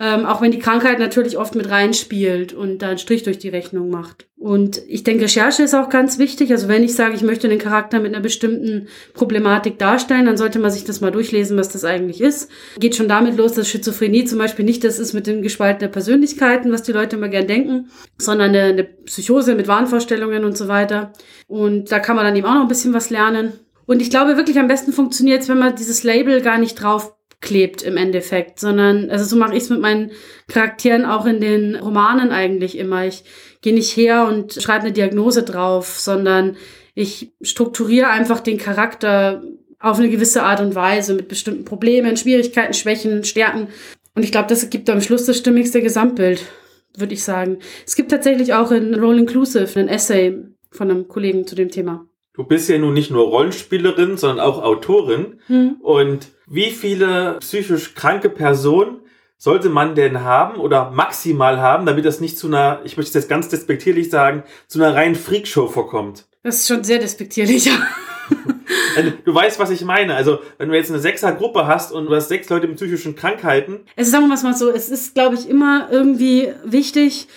[0.00, 3.48] ähm, auch wenn die Krankheit natürlich oft mit reinspielt und da einen Strich durch die
[3.48, 4.28] Rechnung macht.
[4.36, 6.52] Und ich denke, Recherche ist auch ganz wichtig.
[6.52, 10.60] Also wenn ich sage, ich möchte den Charakter mit einer bestimmten Problematik darstellen, dann sollte
[10.60, 12.48] man sich das mal durchlesen, was das eigentlich ist.
[12.78, 16.70] Geht schon damit los, dass Schizophrenie zum Beispiel nicht das ist mit den gespaltenen Persönlichkeiten,
[16.70, 21.12] was die Leute immer gern denken, sondern eine, eine Psychose mit Wahnvorstellungen und so weiter.
[21.48, 23.54] Und da kann man dann eben auch noch ein bisschen was lernen.
[23.86, 27.17] Und ich glaube wirklich am besten funktioniert es, wenn man dieses Label gar nicht drauf
[27.40, 30.10] klebt im Endeffekt, sondern, also so mache ich es mit meinen
[30.48, 33.06] Charakteren auch in den Romanen eigentlich immer.
[33.06, 33.24] Ich
[33.62, 36.56] gehe nicht her und schreibe eine Diagnose drauf, sondern
[36.94, 39.42] ich strukturiere einfach den Charakter
[39.78, 43.68] auf eine gewisse Art und Weise mit bestimmten Problemen, Schwierigkeiten, Schwächen, Stärken.
[44.16, 46.44] Und ich glaube, das gibt am Schluss das stimmigste Gesamtbild,
[46.96, 47.58] würde ich sagen.
[47.86, 50.38] Es gibt tatsächlich auch in Roll Inclusive ein Essay
[50.72, 52.07] von einem Kollegen zu dem Thema.
[52.38, 55.40] Du bist ja nun nicht nur Rollenspielerin, sondern auch Autorin.
[55.48, 55.78] Hm.
[55.82, 59.00] Und wie viele psychisch kranke Personen
[59.36, 63.14] sollte man denn haben oder maximal haben, damit das nicht zu einer, ich möchte es
[63.14, 66.26] jetzt ganz despektierlich sagen, zu einer reinen Freakshow vorkommt?
[66.44, 67.70] Das ist schon sehr despektierlich.
[68.96, 70.16] Also, du weißt, was ich meine.
[70.16, 73.80] Also, wenn du jetzt eine Sechsergruppe hast und du hast sechs Leute mit psychischen Krankheiten.
[73.96, 77.28] Also, sagen wir mal so, es ist, glaube ich, immer irgendwie wichtig,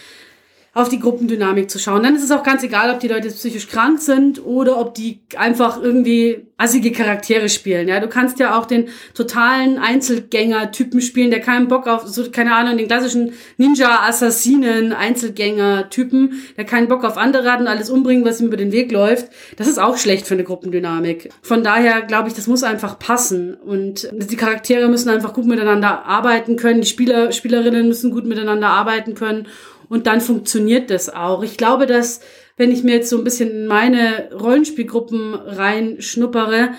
[0.74, 2.04] auf die Gruppendynamik zu schauen.
[2.04, 5.20] Dann ist es auch ganz egal, ob die Leute psychisch krank sind oder ob die
[5.36, 7.90] einfach irgendwie assige Charaktere spielen.
[7.90, 12.56] Ja, du kannst ja auch den totalen Einzelgänger-Typen spielen, der keinen Bock auf, so, keine
[12.56, 18.40] Ahnung, den klassischen Ninja-Assassinen, Einzelgänger-Typen, der keinen Bock auf andere hat und alles umbringen, was
[18.40, 19.28] ihm über den Weg läuft.
[19.58, 21.32] Das ist auch schlecht für eine Gruppendynamik.
[21.42, 26.06] Von daher glaube ich, das muss einfach passen und die Charaktere müssen einfach gut miteinander
[26.06, 29.48] arbeiten können, die Spieler, Spielerinnen müssen gut miteinander arbeiten können
[29.92, 31.44] und dann funktioniert das auch.
[31.44, 32.22] Ich glaube, dass,
[32.56, 36.70] wenn ich mir jetzt so ein bisschen in meine Rollenspielgruppen reinschnuppere,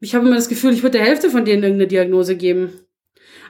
[0.00, 2.74] ich habe immer das Gefühl, ich würde der Hälfte von denen irgendeine Diagnose geben.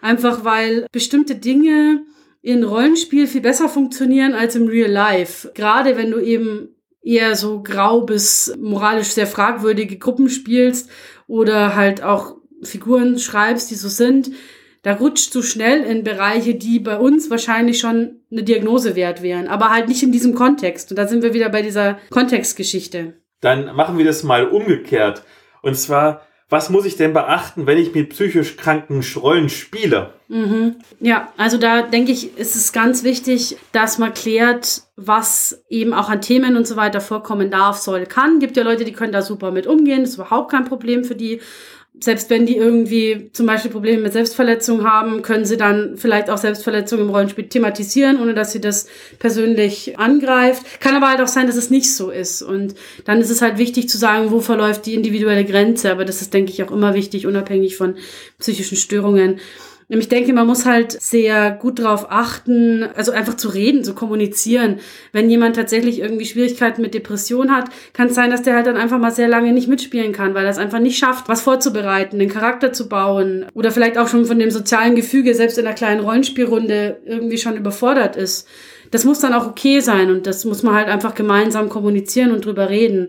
[0.03, 2.05] Einfach weil bestimmte Dinge
[2.43, 5.51] in Rollenspiel viel besser funktionieren als im Real Life.
[5.53, 10.91] Gerade wenn du eben eher so grau bis moralisch sehr fragwürdige Gruppen spielst
[11.27, 14.31] oder halt auch Figuren schreibst, die so sind,
[14.83, 19.49] da rutscht du schnell in Bereiche, die bei uns wahrscheinlich schon eine Diagnose wert wären,
[19.49, 20.91] aber halt nicht in diesem Kontext.
[20.91, 23.15] Und da sind wir wieder bei dieser Kontextgeschichte.
[23.41, 25.23] Dann machen wir das mal umgekehrt.
[25.63, 30.15] Und zwar, was muss ich denn beachten, wenn ich mit psychisch kranken Rollen spiele?
[30.29, 30.77] Mhm.
[31.01, 36.09] Ja, also da denke ich, ist es ganz wichtig, dass man klärt, was eben auch
[36.09, 38.41] an Themen und so weiter vorkommen darf, soll, kann.
[38.41, 41.17] Gibt ja Leute, die können da super mit umgehen, das ist überhaupt kein Problem für
[41.17, 41.41] die
[42.01, 46.39] selbst wenn die irgendwie zum Beispiel Probleme mit Selbstverletzung haben, können sie dann vielleicht auch
[46.39, 48.87] Selbstverletzung im Rollenspiel thematisieren, ohne dass sie das
[49.19, 50.81] persönlich angreift.
[50.81, 52.43] Kann aber halt auch sein, dass es nicht so ist.
[52.43, 55.91] Und dann ist es halt wichtig zu sagen, wo verläuft die individuelle Grenze.
[55.91, 57.97] Aber das ist, denke ich, auch immer wichtig, unabhängig von
[58.39, 59.41] psychischen Störungen.
[59.91, 64.81] Ich denke, man muss halt sehr gut darauf achten, also einfach zu reden, zu kommunizieren.
[65.13, 68.77] Wenn jemand tatsächlich irgendwie Schwierigkeiten mit Depression hat, kann es sein, dass der halt dann
[68.77, 72.19] einfach mal sehr lange nicht mitspielen kann, weil er es einfach nicht schafft, was vorzubereiten,
[72.19, 75.75] den Charakter zu bauen oder vielleicht auch schon von dem sozialen Gefüge, selbst in einer
[75.75, 78.47] kleinen Rollenspielrunde, irgendwie schon überfordert ist.
[78.91, 82.45] Das muss dann auch okay sein und das muss man halt einfach gemeinsam kommunizieren und
[82.45, 83.09] drüber reden.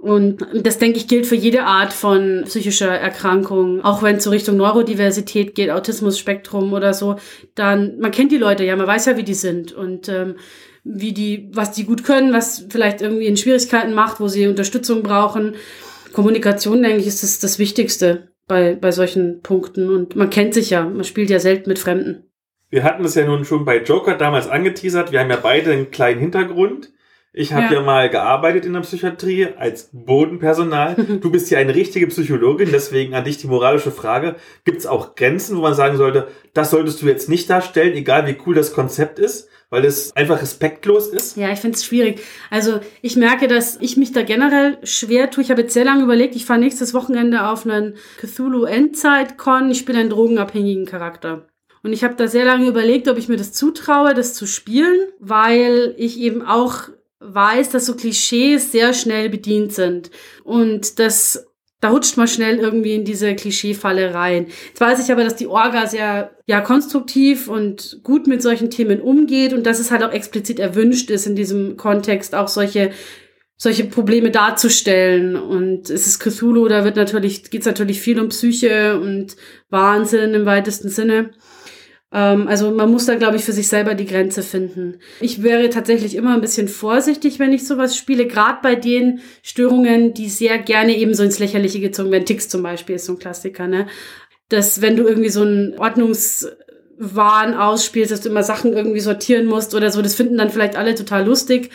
[0.00, 3.82] Und das, denke ich, gilt für jede Art von psychischer Erkrankung.
[3.82, 7.16] Auch wenn es so Richtung Neurodiversität geht, Autismus-Spektrum oder so,
[7.56, 10.36] dann, man kennt die Leute ja, man weiß ja, wie die sind und ähm,
[10.84, 15.02] wie die, was die gut können, was vielleicht irgendwie in Schwierigkeiten macht, wo sie Unterstützung
[15.02, 15.56] brauchen.
[16.12, 19.90] Kommunikation, denke ich, ist das, das Wichtigste bei, bei solchen Punkten.
[19.90, 22.24] Und man kennt sich ja, man spielt ja selten mit Fremden.
[22.70, 25.10] Wir hatten das ja nun schon bei Joker damals angeteasert.
[25.10, 26.92] Wir haben ja beide einen kleinen Hintergrund.
[27.38, 27.74] Ich habe ja.
[27.74, 27.82] ja.
[27.82, 30.96] mal gearbeitet in der Psychiatrie als Bodenpersonal.
[31.20, 34.34] Du bist ja eine richtige Psychologin, deswegen an dich die moralische Frage.
[34.64, 38.26] Gibt es auch Grenzen, wo man sagen sollte, das solltest du jetzt nicht darstellen, egal
[38.26, 39.48] wie cool das Konzept ist?
[39.70, 41.36] weil es einfach respektlos ist?
[41.36, 42.22] Ja, ich finde es schwierig.
[42.48, 45.44] Also ich merke, dass ich mich da generell schwer tue.
[45.44, 49.70] Ich habe jetzt sehr lange überlegt, ich fahre nächstes Wochenende auf einen Cthulhu Endzeit-Con.
[49.70, 51.46] Ich spiele einen drogenabhängigen Charakter.
[51.82, 54.96] Und ich habe da sehr lange überlegt, ob ich mir das zutraue, das zu spielen,
[55.20, 56.88] weil ich eben auch
[57.20, 60.10] weiß, dass so Klischees sehr schnell bedient sind.
[60.44, 61.46] Und das,
[61.80, 64.46] da rutscht man schnell irgendwie in diese Klischeefalle rein.
[64.68, 69.00] Jetzt weiß ich aber, dass die Orga sehr, ja, konstruktiv und gut mit solchen Themen
[69.00, 72.92] umgeht und dass es halt auch explizit erwünscht ist, in diesem Kontext auch solche
[73.60, 75.36] solche Probleme darzustellen.
[75.36, 79.36] Und es ist Cthulhu, da wird natürlich, geht's natürlich viel um Psyche und
[79.68, 81.32] Wahnsinn im weitesten Sinne.
[82.12, 84.98] Ähm, also man muss da, glaube ich, für sich selber die Grenze finden.
[85.20, 90.14] Ich wäre tatsächlich immer ein bisschen vorsichtig, wenn ich sowas spiele, gerade bei den Störungen,
[90.14, 92.26] die sehr gerne eben so ins Lächerliche gezogen werden.
[92.26, 93.86] Ticks zum Beispiel ist so ein Klassiker, ne?
[94.48, 99.74] Dass wenn du irgendwie so einen Ordnungswahn ausspielst, dass du immer Sachen irgendwie sortieren musst
[99.74, 101.70] oder so, das finden dann vielleicht alle total lustig.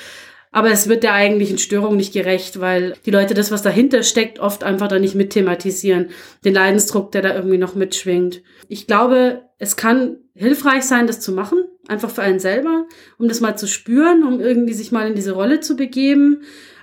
[0.56, 4.38] Aber es wird der eigentlichen Störung nicht gerecht, weil die Leute das, was dahinter steckt,
[4.40, 6.10] oft einfach da nicht mit thematisieren.
[6.46, 8.44] Den Leidensdruck, der da irgendwie noch mitschwingt.
[8.70, 12.86] Ich glaube, es kann hilfreich sein, das zu machen, einfach für einen selber,
[13.18, 16.42] um das mal zu spüren, um irgendwie sich mal in diese Rolle zu begeben.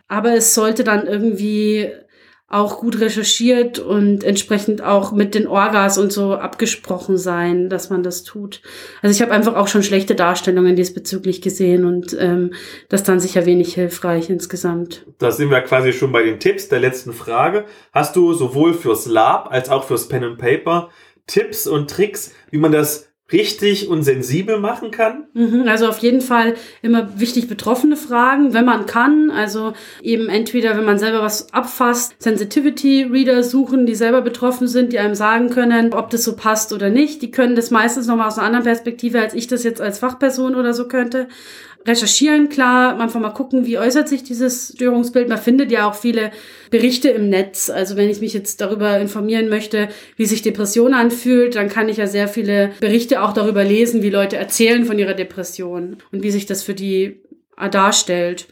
[0.09, 1.93] Aber es sollte dann irgendwie
[2.49, 8.03] auch gut recherchiert und entsprechend auch mit den Orgas und so abgesprochen sein, dass man
[8.03, 8.61] das tut.
[9.03, 12.55] Also ich habe einfach auch schon schlechte Darstellungen diesbezüglich gesehen und ähm,
[12.89, 15.07] das dann sicher wenig hilfreich insgesamt.
[15.19, 17.67] Da sind wir quasi schon bei den Tipps der letzten Frage.
[17.93, 20.91] Hast du sowohl fürs Lab als auch fürs Pen and Paper
[21.31, 25.29] Tipps und Tricks, wie man das richtig und sensibel machen kann?
[25.35, 29.31] Mhm, also auf jeden Fall immer wichtig betroffene Fragen, wenn man kann.
[29.31, 34.99] Also eben entweder, wenn man selber was abfasst, Sensitivity-Reader suchen, die selber betroffen sind, die
[34.99, 37.23] einem sagen können, ob das so passt oder nicht.
[37.23, 40.57] Die können das meistens nochmal aus einer anderen Perspektive, als ich das jetzt als Fachperson
[40.57, 41.29] oder so könnte
[41.87, 45.29] recherchieren, klar, einfach mal gucken, wie äußert sich dieses Störungsbild.
[45.29, 46.31] Man findet ja auch viele
[46.71, 47.71] Berichte im Netz.
[47.71, 51.97] Also wenn ich mich jetzt darüber informieren möchte, wie sich Depression anfühlt, dann kann ich
[51.97, 56.31] ja sehr viele Berichte auch darüber lesen, wie Leute erzählen von ihrer Depression und wie
[56.31, 57.21] sich das für die
[57.71, 58.47] darstellt.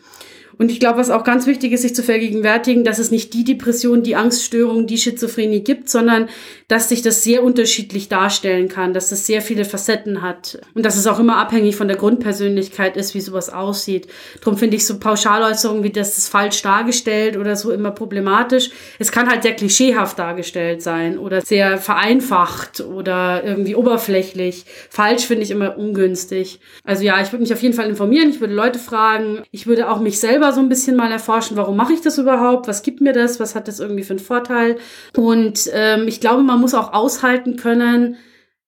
[0.59, 3.44] Und ich glaube, was auch ganz wichtig ist, sich zu vergegenwärtigen, dass es nicht die
[3.44, 6.28] Depression, die Angststörung, die Schizophrenie gibt, sondern
[6.66, 10.97] dass sich das sehr unterschiedlich darstellen kann, dass es sehr viele Facetten hat und dass
[10.97, 14.09] es auch immer abhängig von der Grundpersönlichkeit ist, wie sowas aussieht.
[14.40, 18.70] Darum finde ich so Pauschaläußerungen wie das ist falsch dargestellt oder so immer problematisch.
[18.98, 24.64] Es kann halt sehr klischeehaft dargestellt sein oder sehr vereinfacht oder irgendwie oberflächlich.
[24.90, 26.60] Falsch finde ich immer ungünstig.
[26.85, 29.90] Also ja, ich würde mich auf jeden Fall informieren, ich würde Leute fragen, ich würde
[29.90, 32.82] auch mich selber selber so ein bisschen mal erforschen, warum mache ich das überhaupt, was
[32.82, 34.76] gibt mir das, was hat das irgendwie für einen Vorteil.
[35.16, 38.16] Und ähm, ich glaube, man muss auch aushalten können,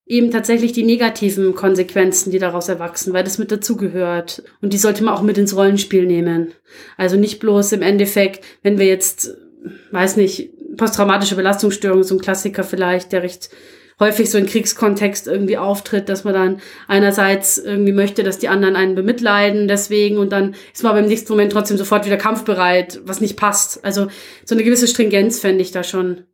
[0.06, 4.42] eben tatsächlich die negativen Konsequenzen, die daraus erwachsen, weil das mit dazugehört.
[4.60, 6.52] Und die sollte man auch mit ins Rollenspiel nehmen.
[6.96, 9.36] Also nicht bloß im Endeffekt, wenn wir jetzt,
[9.92, 13.50] weiß nicht, posttraumatische Belastungsstörung, so ein Klassiker vielleicht, der recht
[14.00, 18.74] häufig so in Kriegskontext irgendwie auftritt, dass man dann einerseits irgendwie möchte, dass die anderen
[18.74, 23.20] einen bemitleiden deswegen und dann ist man beim nächsten Moment trotzdem sofort wieder kampfbereit, was
[23.20, 23.84] nicht passt.
[23.84, 24.08] Also
[24.44, 26.24] so eine gewisse Stringenz fände ich da schon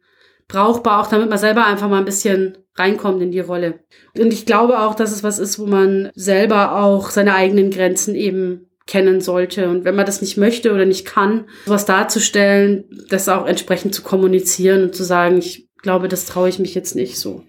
[0.49, 3.81] brauchbar, auch damit man selber einfach mal ein bisschen reinkommt in die Rolle.
[4.17, 8.15] Und ich glaube auch, dass es was ist, wo man selber auch seine eigenen Grenzen
[8.15, 9.69] eben kennen sollte.
[9.69, 14.03] Und wenn man das nicht möchte oder nicht kann, sowas darzustellen, das auch entsprechend zu
[14.03, 17.43] kommunizieren und zu sagen, ich glaube, das traue ich mich jetzt nicht so.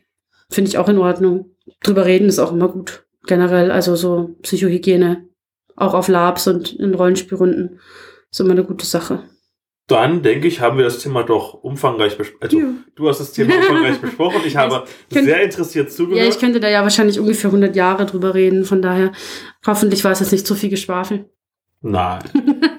[0.49, 1.51] Finde ich auch in Ordnung.
[1.83, 3.05] Drüber reden ist auch immer gut.
[3.25, 5.27] Generell, also so Psychohygiene.
[5.75, 7.79] Auch auf Labs und in Rollenspielrunden.
[8.31, 9.23] Ist immer eine gute Sache.
[9.87, 12.43] Dann denke ich, haben wir das Thema doch umfangreich besprochen.
[12.43, 12.65] Also, ja.
[12.95, 14.41] du hast das Thema umfangreich besprochen.
[14.45, 16.21] Ich habe ich könnte, sehr interessiert zugehört.
[16.21, 18.65] Ja, ich könnte da ja wahrscheinlich ungefähr 100 Jahre drüber reden.
[18.65, 19.13] Von daher,
[19.65, 21.29] hoffentlich war es jetzt nicht zu viel Geschwafel.
[21.81, 22.19] Nein.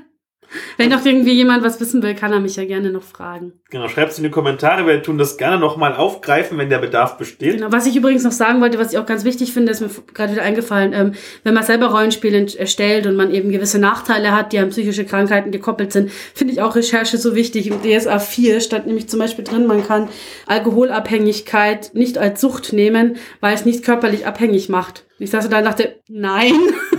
[0.77, 3.53] Wenn noch irgendwie jemand was wissen will, kann er mich ja gerne noch fragen.
[3.70, 4.87] Genau, schreibt es in die Kommentare.
[4.87, 7.57] Wir tun das gerne nochmal aufgreifen, wenn der Bedarf besteht.
[7.57, 9.91] Genau, was ich übrigens noch sagen wollte, was ich auch ganz wichtig finde, ist mir
[10.15, 11.12] gerade wieder eingefallen, ähm,
[11.45, 15.51] wenn man selber Rollenspiele erstellt und man eben gewisse Nachteile hat, die an psychische Krankheiten
[15.51, 17.66] gekoppelt sind, finde ich auch Recherche so wichtig.
[17.66, 20.09] Im DSA 4 stand nämlich zum Beispiel drin, man kann
[20.47, 25.05] Alkoholabhängigkeit nicht als Sucht nehmen, weil es nicht körperlich abhängig macht.
[25.19, 26.53] Ich saß da und dachte, nein.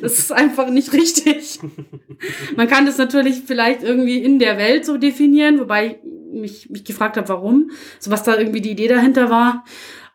[0.00, 1.58] Das ist einfach nicht richtig.
[2.56, 6.84] Man kann das natürlich vielleicht irgendwie in der Welt so definieren, wobei ich mich, mich
[6.84, 7.70] gefragt habe, warum.
[7.98, 9.64] So was da irgendwie die Idee dahinter war.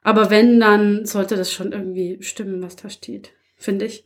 [0.02, 3.32] Aber wenn, dann sollte das schon irgendwie stimmen, was da steht.
[3.58, 4.04] Finde ich.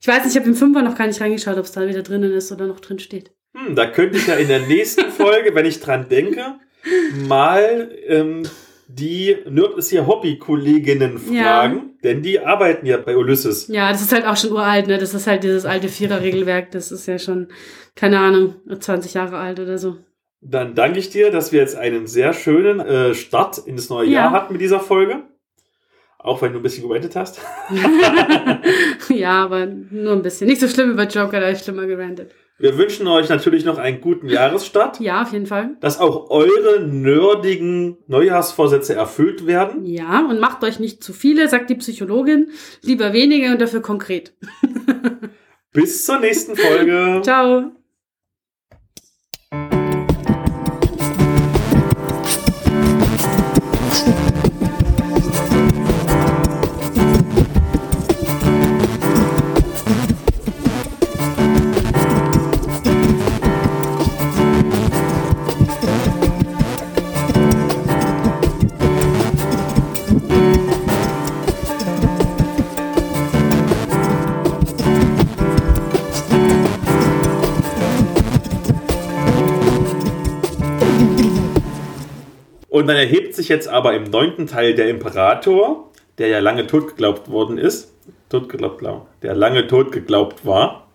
[0.00, 2.02] Ich weiß nicht, ich habe im Fünfer noch gar nicht reingeschaut, ob es da wieder
[2.02, 3.32] drinnen ist oder noch drin steht.
[3.54, 6.54] Hm, da könnte ich ja in der nächsten Folge, wenn ich dran denke,
[7.26, 8.44] mal ähm,
[8.88, 11.82] die Nerd ist hier Hobby-Kolleginnen fragen, ja.
[12.02, 13.68] denn die arbeiten ja bei Ulysses.
[13.68, 14.96] Ja, das ist halt auch schon uralt, ne?
[14.96, 17.48] Das ist halt dieses alte Vierer-Regelwerk, das ist ja schon,
[17.94, 19.98] keine Ahnung, 20 Jahre alt oder so.
[20.40, 24.06] Dann danke ich dir, dass wir jetzt einen sehr schönen äh, Start in das neue
[24.06, 24.20] ja.
[24.20, 25.24] Jahr hatten mit dieser Folge.
[26.18, 27.40] Auch wenn du ein bisschen gerantet hast.
[29.08, 30.48] ja, aber nur ein bisschen.
[30.48, 32.32] Nicht so schlimm über Joker, da ist schlimmer gerantet.
[32.60, 34.98] Wir wünschen euch natürlich noch einen guten Jahresstart.
[34.98, 35.76] Ja, auf jeden Fall.
[35.80, 39.86] Dass auch eure nerdigen Neujahrsvorsätze erfüllt werden.
[39.86, 42.48] Ja, und macht euch nicht zu viele, sagt die Psychologin.
[42.82, 44.34] Lieber weniger und dafür konkret.
[45.72, 47.20] Bis zur nächsten Folge.
[47.22, 47.70] Ciao.
[82.78, 86.86] Und dann erhebt sich jetzt aber im neunten Teil der Imperator, der ja lange tot
[86.86, 87.92] geglaubt worden ist,
[88.28, 88.84] tot geglaubt,
[89.20, 90.86] der lange tot geglaubt war,